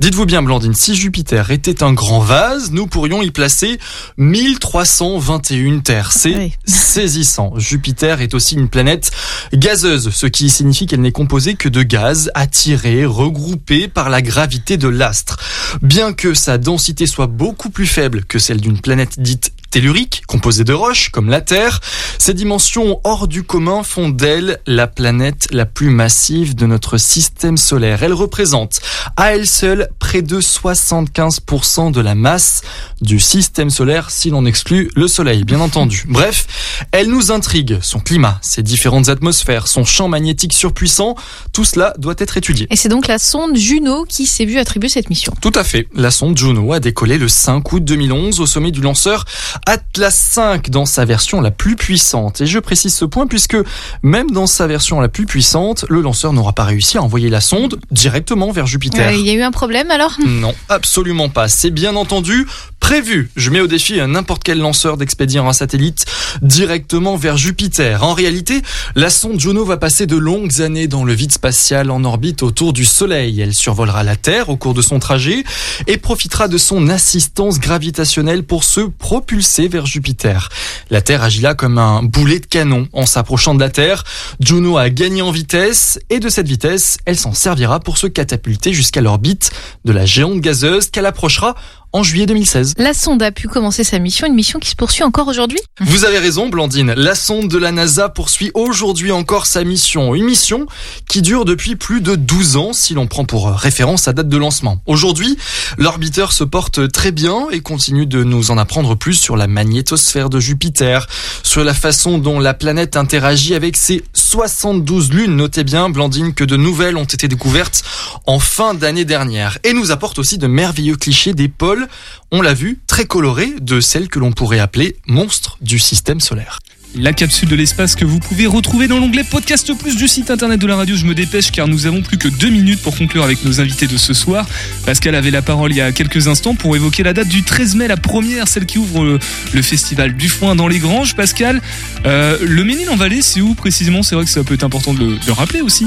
Dites-vous 0.00 0.26
bien, 0.26 0.42
Blandine, 0.42 0.74
si 0.74 0.94
Jupiter 0.94 1.50
était 1.50 1.82
un 1.82 1.92
grand 1.92 2.20
vase, 2.20 2.70
nous 2.70 2.86
pourrions 2.86 3.22
y 3.22 3.30
placer 3.30 3.78
1321 4.16 5.80
terres. 5.80 6.12
C'est 6.12 6.52
saisissant. 6.64 7.52
Jupiter 7.56 8.20
est 8.20 8.34
aussi 8.34 8.54
une 8.54 8.68
planète 8.68 9.10
gazeuse, 9.52 10.10
ce 10.10 10.26
qui 10.26 10.50
signifie 10.50 10.86
qu'elle 10.86 11.00
n'est 11.00 11.12
composée 11.12 11.54
que 11.54 11.68
de 11.68 11.82
gaz 11.82 12.30
attirés, 12.34 13.04
regroupés 13.04 13.88
par 13.88 14.10
la 14.10 14.22
gravité 14.22 14.76
de 14.76 14.88
l'astre. 14.88 15.38
Bien 15.82 16.12
que 16.12 16.34
sa 16.34 16.58
densité 16.58 17.06
soit 17.06 17.26
beaucoup 17.26 17.70
plus 17.70 17.86
faible 17.86 18.24
que 18.24 18.38
celle 18.38 18.60
d'une 18.60 18.80
planète 18.80 19.20
dite 19.20 19.52
tellurique, 19.72 20.22
composée 20.26 20.64
de 20.64 20.74
roches, 20.74 21.08
comme 21.08 21.30
la 21.30 21.40
Terre, 21.40 21.80
ces 22.18 22.34
dimensions 22.34 23.00
hors 23.04 23.26
du 23.26 23.42
commun 23.42 23.82
font 23.82 24.10
d'elle 24.10 24.60
la 24.66 24.86
planète 24.86 25.48
la 25.50 25.64
plus 25.64 25.88
massive 25.88 26.54
de 26.54 26.66
notre 26.66 26.98
système 26.98 27.56
solaire. 27.56 28.02
Elle 28.02 28.12
représente 28.12 28.80
à 29.16 29.34
elle 29.34 29.46
seule 29.46 29.88
près 29.98 30.20
de 30.20 30.40
75% 30.40 31.90
de 31.90 32.00
la 32.02 32.14
masse 32.14 32.60
du 33.00 33.18
système 33.18 33.70
solaire 33.70 34.10
si 34.10 34.28
l'on 34.28 34.44
exclut 34.44 34.90
le 34.94 35.08
Soleil, 35.08 35.44
bien 35.44 35.60
entendu. 35.60 36.04
Bref, 36.06 36.46
elle 36.92 37.08
nous 37.08 37.32
intrigue. 37.32 37.78
Son 37.80 37.98
climat, 37.98 38.38
ses 38.42 38.62
différentes 38.62 39.08
atmosphères, 39.08 39.68
son 39.68 39.86
champ 39.86 40.06
magnétique 40.06 40.52
surpuissant, 40.52 41.16
tout 41.54 41.64
cela 41.64 41.94
doit 41.96 42.14
être 42.18 42.36
étudié. 42.36 42.66
Et 42.70 42.76
c'est 42.76 42.90
donc 42.90 43.08
la 43.08 43.18
sonde 43.18 43.56
Juno 43.56 44.04
qui 44.04 44.26
s'est 44.26 44.44
vue 44.44 44.58
attribuer 44.58 44.90
cette 44.90 45.08
mission. 45.08 45.32
Tout 45.40 45.52
à 45.54 45.64
fait. 45.64 45.88
La 45.94 46.10
sonde 46.10 46.36
Juno 46.36 46.74
a 46.74 46.80
décollé 46.80 47.16
le 47.16 47.28
5 47.28 47.72
août 47.72 47.82
2011 47.82 48.38
au 48.40 48.46
sommet 48.46 48.70
du 48.70 48.82
lanceur 48.82 49.24
Atlas 49.66 50.14
5 50.14 50.70
dans 50.70 50.86
sa 50.86 51.04
version 51.04 51.40
la 51.40 51.50
plus 51.50 51.76
puissante. 51.76 52.40
Et 52.40 52.46
je 52.46 52.58
précise 52.58 52.94
ce 52.94 53.04
point 53.04 53.26
puisque 53.26 53.56
même 54.02 54.30
dans 54.30 54.46
sa 54.46 54.66
version 54.66 55.00
la 55.00 55.08
plus 55.08 55.26
puissante, 55.26 55.84
le 55.88 56.00
lanceur 56.00 56.32
n'aura 56.32 56.52
pas 56.52 56.64
réussi 56.64 56.98
à 56.98 57.02
envoyer 57.02 57.28
la 57.30 57.40
sonde 57.40 57.78
directement 57.90 58.50
vers 58.50 58.66
Jupiter. 58.66 59.08
Euh, 59.08 59.12
Il 59.12 59.26
y 59.26 59.30
a 59.30 59.34
eu 59.34 59.42
un 59.42 59.50
problème 59.50 59.90
alors? 59.90 60.16
Non, 60.26 60.54
absolument 60.68 61.28
pas. 61.28 61.48
C'est 61.48 61.70
bien 61.70 61.94
entendu 61.96 62.46
prévu. 62.82 63.30
Je 63.36 63.50
mets 63.50 63.60
au 63.60 63.68
défi 63.68 64.00
à 64.00 64.08
n'importe 64.08 64.42
quel 64.42 64.58
lanceur 64.58 64.96
d'expédier 64.96 65.38
un 65.38 65.52
satellite 65.52 66.04
directement 66.42 67.16
vers 67.16 67.36
Jupiter. 67.36 68.02
En 68.02 68.12
réalité, 68.12 68.60
la 68.96 69.08
sonde 69.08 69.38
Juno 69.38 69.64
va 69.64 69.76
passer 69.76 70.06
de 70.06 70.16
longues 70.16 70.60
années 70.60 70.88
dans 70.88 71.04
le 71.04 71.14
vide 71.14 71.30
spatial 71.30 71.92
en 71.92 72.02
orbite 72.02 72.42
autour 72.42 72.72
du 72.72 72.84
Soleil. 72.84 73.40
Elle 73.40 73.54
survolera 73.54 74.02
la 74.02 74.16
Terre 74.16 74.48
au 74.48 74.56
cours 74.56 74.74
de 74.74 74.82
son 74.82 74.98
trajet 74.98 75.44
et 75.86 75.96
profitera 75.96 76.48
de 76.48 76.58
son 76.58 76.88
assistance 76.88 77.60
gravitationnelle 77.60 78.42
pour 78.42 78.64
se 78.64 78.80
propulser 78.80 79.68
vers 79.68 79.86
Jupiter. 79.86 80.48
La 80.90 81.02
Terre 81.02 81.22
agit 81.22 81.40
là 81.40 81.54
comme 81.54 81.78
un 81.78 82.02
boulet 82.02 82.40
de 82.40 82.46
canon. 82.46 82.88
En 82.92 83.06
s'approchant 83.06 83.54
de 83.54 83.60
la 83.60 83.70
Terre, 83.70 84.02
Juno 84.40 84.76
a 84.76 84.90
gagné 84.90 85.22
en 85.22 85.30
vitesse 85.30 86.00
et 86.10 86.18
de 86.18 86.28
cette 86.28 86.48
vitesse, 86.48 86.98
elle 87.04 87.16
s'en 87.16 87.32
servira 87.32 87.78
pour 87.78 87.96
se 87.96 88.08
catapulter 88.08 88.72
jusqu'à 88.72 89.00
l'orbite 89.00 89.52
de 89.84 89.92
la 89.92 90.04
géante 90.04 90.40
gazeuse 90.40 90.90
qu'elle 90.90 91.06
approchera 91.06 91.54
en 91.92 92.02
juillet 92.02 92.26
2016. 92.26 92.74
La 92.78 92.94
sonde 92.94 93.22
a 93.22 93.32
pu 93.32 93.48
commencer 93.48 93.84
sa 93.84 93.98
mission, 93.98 94.26
une 94.26 94.34
mission 94.34 94.58
qui 94.58 94.70
se 94.70 94.76
poursuit 94.76 95.04
encore 95.04 95.28
aujourd'hui 95.28 95.58
Vous 95.80 96.04
avez 96.04 96.18
raison, 96.18 96.48
Blandine. 96.48 96.92
La 96.96 97.14
sonde 97.14 97.48
de 97.48 97.58
la 97.58 97.72
NASA 97.72 98.08
poursuit 98.08 98.50
aujourd'hui 98.54 99.12
encore 99.12 99.46
sa 99.46 99.64
mission. 99.64 100.14
Une 100.14 100.24
mission 100.24 100.66
qui 101.08 101.22
dure 101.22 101.44
depuis 101.44 101.76
plus 101.76 102.00
de 102.00 102.14
12 102.14 102.56
ans 102.56 102.72
si 102.72 102.94
l'on 102.94 103.06
prend 103.06 103.24
pour 103.24 103.50
référence 103.50 104.02
sa 104.02 104.12
date 104.12 104.28
de 104.28 104.36
lancement. 104.36 104.80
Aujourd'hui, 104.86 105.36
l'orbiteur 105.78 106.32
se 106.32 106.44
porte 106.44 106.90
très 106.92 107.12
bien 107.12 107.48
et 107.50 107.60
continue 107.60 108.06
de 108.06 108.24
nous 108.24 108.50
en 108.50 108.58
apprendre 108.58 108.96
plus 108.96 109.14
sur 109.14 109.36
la 109.36 109.46
magnétosphère 109.46 110.30
de 110.30 110.40
Jupiter, 110.40 111.06
sur 111.42 111.64
la 111.64 111.74
façon 111.74 112.18
dont 112.18 112.40
la 112.40 112.54
planète 112.54 112.96
interagit 112.96 113.54
avec 113.54 113.76
ses 113.76 114.02
72 114.14 115.12
lunes. 115.12 115.36
Notez 115.36 115.64
bien, 115.64 115.90
Blandine, 115.90 116.34
que 116.34 116.44
de 116.44 116.56
nouvelles 116.56 116.96
ont 116.96 117.04
été 117.04 117.28
découvertes 117.28 117.82
en 118.26 118.38
fin 118.38 118.74
d'année 118.74 119.04
dernière 119.04 119.58
et 119.64 119.72
nous 119.72 119.90
apporte 119.90 120.18
aussi 120.18 120.38
de 120.38 120.46
merveilleux 120.46 120.96
clichés 120.96 121.34
des 121.34 121.48
pôles, 121.48 121.81
on 122.30 122.42
l'a 122.42 122.54
vu, 122.54 122.80
très 122.86 123.04
colorés 123.04 123.54
de 123.60 123.80
celles 123.80 124.08
que 124.08 124.18
l'on 124.18 124.32
pourrait 124.32 124.58
appeler 124.58 124.96
monstres 125.06 125.58
du 125.60 125.78
système 125.78 126.20
solaire. 126.20 126.60
La 126.94 127.14
capsule 127.14 127.48
de 127.48 127.56
l'espace 127.56 127.94
que 127.94 128.04
vous 128.04 128.18
pouvez 128.18 128.46
retrouver 128.46 128.86
dans 128.86 128.98
l'onglet 128.98 129.24
Podcast 129.24 129.72
Plus 129.78 129.96
du 129.96 130.06
site 130.08 130.30
internet 130.30 130.60
de 130.60 130.66
la 130.66 130.76
radio. 130.76 130.94
Je 130.94 131.06
me 131.06 131.14
dépêche 131.14 131.50
car 131.50 131.66
nous 131.66 131.86
avons 131.86 132.02
plus 132.02 132.18
que 132.18 132.28
deux 132.28 132.50
minutes 132.50 132.82
pour 132.82 132.94
conclure 132.98 133.24
avec 133.24 133.42
nos 133.46 133.62
invités 133.62 133.86
de 133.86 133.96
ce 133.96 134.12
soir. 134.12 134.46
Pascal 134.84 135.14
avait 135.14 135.30
la 135.30 135.40
parole 135.40 135.72
il 135.72 135.76
y 135.78 135.80
a 135.80 135.90
quelques 135.90 136.28
instants 136.28 136.54
pour 136.54 136.76
évoquer 136.76 137.02
la 137.02 137.14
date 137.14 137.28
du 137.28 137.44
13 137.44 137.76
mai, 137.76 137.88
la 137.88 137.96
première, 137.96 138.46
celle 138.46 138.66
qui 138.66 138.76
ouvre 138.76 139.04
le, 139.04 139.18
le 139.54 139.62
festival 139.62 140.14
du 140.14 140.28
foin 140.28 140.54
dans 140.54 140.68
les 140.68 140.80
Granges. 140.80 141.14
Pascal, 141.16 141.62
euh, 142.04 142.36
le 142.42 142.62
Ménil 142.62 142.90
en 142.90 142.96
Vallée, 142.96 143.22
c'est 143.22 143.40
où 143.40 143.54
précisément? 143.54 144.02
C'est 144.02 144.14
vrai 144.14 144.24
que 144.26 144.30
ça 144.30 144.44
peut 144.44 144.52
être 144.52 144.64
important 144.64 144.92
de 144.92 144.98
le, 144.98 145.06
de 145.14 145.26
le 145.26 145.32
rappeler 145.32 145.62
aussi. 145.62 145.86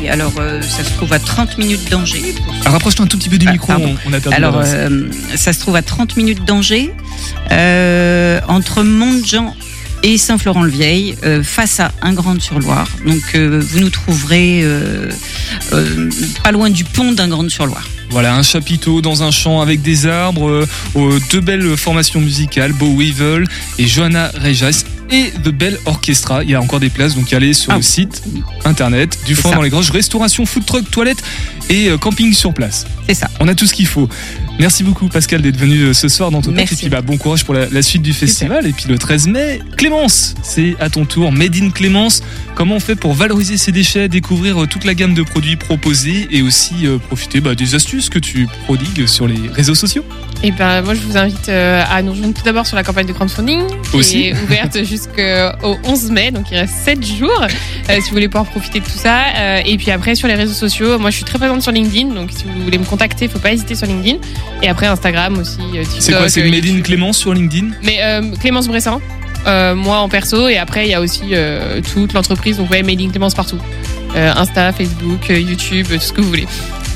Oui, 0.00 0.08
alors 0.08 0.32
euh, 0.38 0.62
ça 0.62 0.82
se 0.82 0.92
trouve 0.94 1.12
à 1.12 1.18
30 1.18 1.58
minutes 1.58 1.90
d'Angers. 1.90 2.34
Ah, 2.64 2.70
Rapproche-toi 2.70 3.04
un 3.04 3.08
tout 3.08 3.18
petit 3.18 3.28
peu 3.28 3.36
du 3.36 3.48
Ah, 3.48 3.52
micro, 3.52 3.70
on, 3.74 3.96
on 4.06 4.12
a 4.14 4.18
perdu 4.20 4.34
Alors, 4.34 4.62
euh, 4.64 5.08
ça 5.36 5.52
se 5.52 5.60
trouve 5.60 5.76
à 5.76 5.82
30 5.82 6.16
minutes 6.16 6.46
d'Angers, 6.46 6.90
entre 8.48 8.82
Montjean 8.82 9.54
et 10.02 10.18
Saint-Florent-le-Vieil, 10.18 11.16
euh, 11.24 11.42
face 11.42 11.80
à 11.80 11.92
Ingrande-sur-Loire. 12.02 12.88
Donc, 13.06 13.22
euh, 13.34 13.60
vous 13.64 13.80
nous 13.80 13.90
trouverez 13.90 14.60
euh, 14.62 15.10
pas 16.42 16.52
loin 16.52 16.70
du 16.70 16.84
pont 16.84 17.12
d'Ingrande-sur-Loire. 17.12 17.88
Voilà, 18.10 18.34
un 18.34 18.42
chapiteau 18.42 19.00
dans 19.00 19.22
un 19.22 19.30
champ 19.30 19.60
avec 19.60 19.80
des 19.80 20.06
arbres, 20.06 20.66
deux 21.30 21.40
belles 21.40 21.76
formations 21.78 22.20
musicales, 22.20 22.72
Bo 22.74 22.94
Weevil 22.94 23.46
et 23.78 23.86
Johanna 23.86 24.30
Rejas 24.44 24.84
et 25.10 25.30
The 25.42 25.48
Bell 25.48 25.78
Orchestra. 25.86 26.42
Il 26.44 26.50
y 26.50 26.54
a 26.54 26.60
encore 26.60 26.80
des 26.80 26.90
places, 26.90 27.14
donc 27.14 27.32
allez 27.32 27.54
sur 27.54 27.72
Ah. 27.72 27.76
le 27.76 27.82
site 27.82 28.22
internet 28.66 29.16
du 29.24 29.34
foin 29.34 29.50
ça. 29.52 29.56
dans 29.56 29.62
les 29.62 29.70
granges, 29.70 29.90
restauration, 29.90 30.44
food 30.44 30.66
truck, 30.66 30.90
toilettes 30.90 31.22
et 31.70 31.88
camping 32.00 32.34
sur 32.34 32.52
place. 32.52 32.86
C'est 33.08 33.14
ça. 33.14 33.30
On 33.40 33.48
a 33.48 33.54
tout 33.54 33.66
ce 33.66 33.72
qu'il 33.72 33.86
faut. 33.86 34.08
Merci 34.58 34.84
beaucoup 34.84 35.08
Pascal 35.08 35.42
d'être 35.42 35.56
venu 35.56 35.80
euh, 35.80 35.92
ce 35.92 36.08
soir 36.08 36.30
dans 36.30 36.40
ton. 36.42 36.54
Et 36.56 36.64
puis 36.64 36.88
bah, 36.88 37.00
bon 37.00 37.16
courage 37.16 37.44
pour 37.44 37.54
la, 37.54 37.68
la 37.68 37.82
suite 37.82 38.02
du 38.02 38.12
festival. 38.12 38.66
Et 38.66 38.72
puis 38.72 38.84
le 38.88 38.98
13 38.98 39.28
mai, 39.28 39.60
Clémence, 39.76 40.34
c'est 40.42 40.76
à 40.78 40.88
ton 40.90 41.04
tour. 41.04 41.32
Made 41.32 41.56
in 41.56 41.70
Clémence. 41.70 42.22
Comment 42.54 42.76
on 42.76 42.80
fait 42.80 42.96
pour 42.96 43.14
valoriser 43.14 43.56
ses 43.56 43.72
déchets, 43.72 44.08
découvrir 44.08 44.62
euh, 44.62 44.66
toute 44.66 44.84
la 44.84 44.94
gamme 44.94 45.14
de 45.14 45.22
produits 45.22 45.56
proposés 45.56 46.28
et 46.30 46.42
aussi 46.42 46.86
euh, 46.86 46.98
profiter 46.98 47.40
bah, 47.40 47.54
des 47.54 47.74
astuces 47.74 48.08
que 48.08 48.18
tu 48.18 48.46
prodigues 48.64 49.06
sur 49.06 49.26
les 49.26 49.48
réseaux 49.52 49.74
sociaux? 49.74 50.04
Et 50.44 50.50
ben 50.50 50.82
moi 50.82 50.94
je 50.94 51.00
vous 51.00 51.16
invite 51.16 51.48
à 51.48 52.02
nous 52.02 52.10
rejoindre 52.10 52.34
tout 52.34 52.42
d'abord 52.42 52.66
sur 52.66 52.74
la 52.74 52.82
campagne 52.82 53.06
de 53.06 53.12
crowdfunding 53.12 53.60
qui 53.90 53.96
Aussi. 53.96 54.22
est 54.24 54.32
ouverte 54.42 54.84
jusqu'au 54.84 55.76
11 55.84 56.10
mai, 56.10 56.32
donc 56.32 56.50
il 56.50 56.56
reste 56.58 56.74
7 56.84 57.06
jours 57.06 57.46
euh, 57.90 57.94
si 58.00 58.08
vous 58.08 58.14
voulez 58.14 58.28
pouvoir 58.28 58.50
profiter 58.50 58.80
de 58.80 58.84
tout 58.84 58.90
ça. 58.98 59.20
Euh, 59.36 59.60
et 59.64 59.76
puis 59.76 59.90
après 59.90 60.14
sur 60.14 60.28
les 60.28 60.34
réseaux 60.34 60.54
sociaux, 60.54 60.98
moi 60.98 61.10
je 61.10 61.16
suis 61.16 61.24
très 61.24 61.38
présente 61.38 61.62
sur 61.62 61.72
LinkedIn, 61.72 62.14
donc 62.14 62.30
si 62.32 62.44
vous 62.44 62.64
voulez 62.64 62.78
me 62.78 62.84
contacter, 62.84 63.28
faut 63.28 63.38
pas 63.38 63.52
hésiter 63.52 63.74
sur 63.74 63.86
LinkedIn. 63.86 64.18
Et 64.62 64.68
après 64.68 64.86
Instagram 64.86 65.38
aussi, 65.38 65.60
euh, 65.60 65.82
TikTok. 65.82 66.02
C'est 66.02 66.12
quoi 66.12 66.28
C'est 66.28 66.42
euh, 66.42 66.50
Made 66.50 66.66
in 66.66 66.80
Clémence 66.82 67.18
sur 67.18 67.32
LinkedIn 67.32 67.70
Mais 67.82 67.98
euh, 68.02 68.22
Clémence 68.40 68.68
Bressan, 68.68 69.00
euh, 69.46 69.74
moi 69.74 69.98
en 69.98 70.08
perso, 70.08 70.48
et 70.48 70.58
après 70.58 70.86
il 70.86 70.90
y 70.90 70.94
a 70.94 71.00
aussi 71.00 71.34
toute 71.92 72.12
l'entreprise, 72.12 72.58
donc 72.58 72.70
ouais, 72.70 72.82
Made 72.82 73.00
in 73.00 73.10
Clémence 73.10 73.34
partout. 73.34 73.58
Insta, 74.14 74.72
Facebook, 74.72 75.28
YouTube, 75.28 75.86
tout 75.90 75.98
ce 75.98 76.12
que 76.12 76.20
vous 76.20 76.28
voulez. 76.28 76.46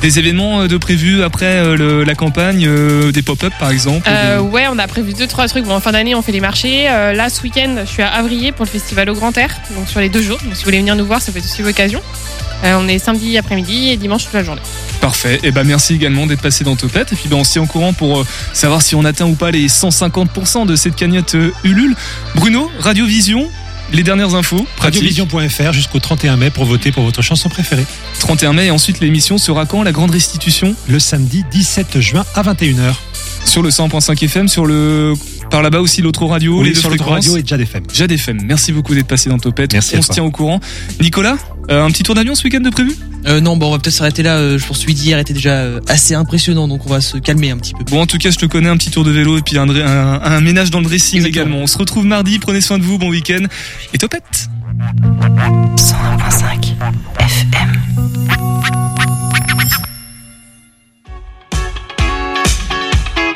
Des 0.07 0.20
événements 0.20 0.61
euh, 0.61 0.68
de 0.68 0.76
prévus 0.76 1.24
après 1.24 1.46
euh, 1.57 1.76
le- 1.76 2.04
la 2.04 2.14
campagne, 2.14 2.64
euh, 2.64 3.11
des 3.11 3.22
pop-up 3.22 3.52
par 3.59 3.70
exemple 3.72 4.09
des- 4.09 4.38
ouais, 4.38 4.66
on 4.72 4.78
a 4.78 4.86
prévu 4.86 5.14
deux 5.14 5.26
trois 5.26 5.48
trucs. 5.48 5.64
Bon, 5.64 5.74
en 5.74 5.80
fin 5.80 5.90
d'année, 5.90 6.14
on 6.14 6.22
fait 6.22 6.30
les 6.30 6.38
marchés. 6.38 6.84
Là, 6.84 7.28
ce 7.28 7.42
week-end, 7.42 7.74
je 7.84 7.90
suis 7.90 8.02
à 8.02 8.11
Avrier 8.12 8.52
pour 8.52 8.64
le 8.66 8.70
festival 8.70 9.11
au 9.11 9.14
Grand 9.14 9.36
Air, 9.36 9.50
donc 9.76 9.88
sur 9.88 9.98
les 9.98 10.09
deux 10.09 10.22
jours. 10.22 10.38
Donc, 10.44 10.54
si 10.54 10.61
vous 10.62 10.66
voulez 10.66 10.78
venir 10.78 10.94
nous 10.94 11.04
voir, 11.04 11.20
ça 11.20 11.32
peut 11.32 11.38
être 11.38 11.44
aussi 11.44 11.61
l'occasion. 11.62 12.00
On 12.62 12.86
est 12.86 13.00
samedi 13.00 13.36
après-midi 13.36 13.88
et 13.88 13.96
dimanche 13.96 14.26
toute 14.26 14.34
la 14.34 14.44
journée. 14.44 14.61
Parfait. 15.00 15.40
Et 15.42 15.50
ben 15.50 15.64
merci 15.64 15.94
également 15.94 16.28
d'être 16.28 16.40
passé 16.40 16.62
dans 16.62 16.76
Topette. 16.76 17.12
Et 17.12 17.16
puis 17.16 17.28
ben 17.28 17.38
on 17.38 17.42
tient 17.42 17.62
au 17.62 17.66
courant 17.66 17.92
pour 17.92 18.24
savoir 18.52 18.82
si 18.82 18.94
on 18.94 19.04
atteint 19.04 19.26
ou 19.26 19.34
pas 19.34 19.50
les 19.50 19.66
150% 19.66 20.66
de 20.66 20.76
cette 20.76 20.94
cagnotte 20.94 21.34
Ulule. 21.64 21.96
Bruno, 22.36 22.70
Radiovision, 22.78 23.50
les 23.93 24.03
dernières 24.03 24.34
infos. 24.34 24.66
Radiovision.fr 24.78 25.72
jusqu'au 25.72 25.99
31 25.99 26.37
mai 26.37 26.51
pour 26.51 26.64
voter 26.64 26.93
pour 26.93 27.05
votre 27.05 27.22
chanson 27.22 27.49
préférée. 27.49 27.87
31 28.18 28.53
mai 28.53 28.66
et 28.66 28.70
ensuite 28.70 29.01
l'émission 29.01 29.39
sera 29.39 29.66
quand 29.66 29.82
la 29.82 29.93
grande 29.93 30.11
restitution? 30.11 30.74
Le 30.89 30.99
samedi 30.99 31.45
17 31.51 32.01
juin 32.01 32.24
à 32.34 32.43
21h. 32.43 32.95
Sur 33.45 33.62
le 33.62 33.70
100.5 33.70 34.24
FM, 34.24 34.49
sur 34.49 34.66
le 34.66 35.14
par 35.51 35.62
là-bas 35.62 35.80
aussi 35.80 36.03
l'autre 36.03 36.24
radio, 36.26 36.59
Oui, 36.61 36.68
les 36.68 36.74
deux 36.74 36.80
sur 36.80 36.90
l'autre 36.90 37.09
radio 37.09 37.36
et 37.36 37.42
Jad 37.44 37.61
FM. 37.61 37.84
Jade 37.92 38.12
FM. 38.12 38.40
Merci 38.44 38.72
beaucoup 38.72 38.94
d'être 38.94 39.07
passé 39.07 39.28
dans 39.30 39.38
Topette. 39.38 39.72
Merci 39.72 39.94
on 39.97 39.99
à 39.99 40.03
se 40.03 40.07
toi. 40.09 40.14
tient 40.14 40.24
au 40.24 40.30
courant. 40.30 40.61
Nicolas, 41.01 41.36
euh, 41.70 41.84
un 41.84 41.90
petit 41.90 42.03
tour 42.03 42.14
d'avion 42.14 42.34
ce 42.34 42.44
week-end 42.44 42.61
de 42.61 42.70
prévu? 42.70 42.94
Euh, 43.26 43.40
non, 43.40 43.57
bon, 43.57 43.68
on 43.68 43.70
va 43.72 43.78
peut-être 43.78 43.94
s'arrêter 43.94 44.22
là. 44.22 44.36
Euh, 44.36 44.59
Je 44.59 44.66
pense 44.66 44.76
que 44.78 44.82
celui 44.82 44.94
d'hier 44.94 45.18
était 45.18 45.32
déjà 45.34 45.51
euh, 45.55 45.80
assez 45.88 46.14
impressionnant, 46.14 46.68
donc 46.68 46.86
on 46.86 46.90
va 46.90 47.01
se 47.01 47.16
calmer 47.18 47.51
un 47.51 47.57
petit 47.59 47.72
peu. 47.74 47.82
Bon, 47.84 48.01
en 48.03 48.07
tout 48.07 48.18
cas, 48.18 48.30
je 48.30 48.38
te 48.38 48.47
connais 48.47 48.68
un 48.68 48.76
petit 48.76 48.90
tour 48.90 49.05
de 49.05 49.11
vélo 49.11 49.36
et 49.38 49.42
puis 49.42 49.59
un, 49.59 49.66
dre- 49.66 49.84
un, 49.84 50.20
un 50.22 50.40
ménage 50.40 50.70
dans 50.70 50.78
le 50.80 50.84
dressing 50.86 51.18
Exactement. 51.18 51.44
également. 51.47 51.62
On 51.64 51.66
se 51.66 51.78
retrouve 51.78 52.05
mardi. 52.05 52.38
Prenez 52.38 52.61
soin 52.61 52.78
de 52.78 52.84
vous. 52.84 52.99
Bon 52.99 53.09
week-end 53.11 53.44
et 53.94 53.99
Topette? 53.99 54.49
101.5 55.76 56.74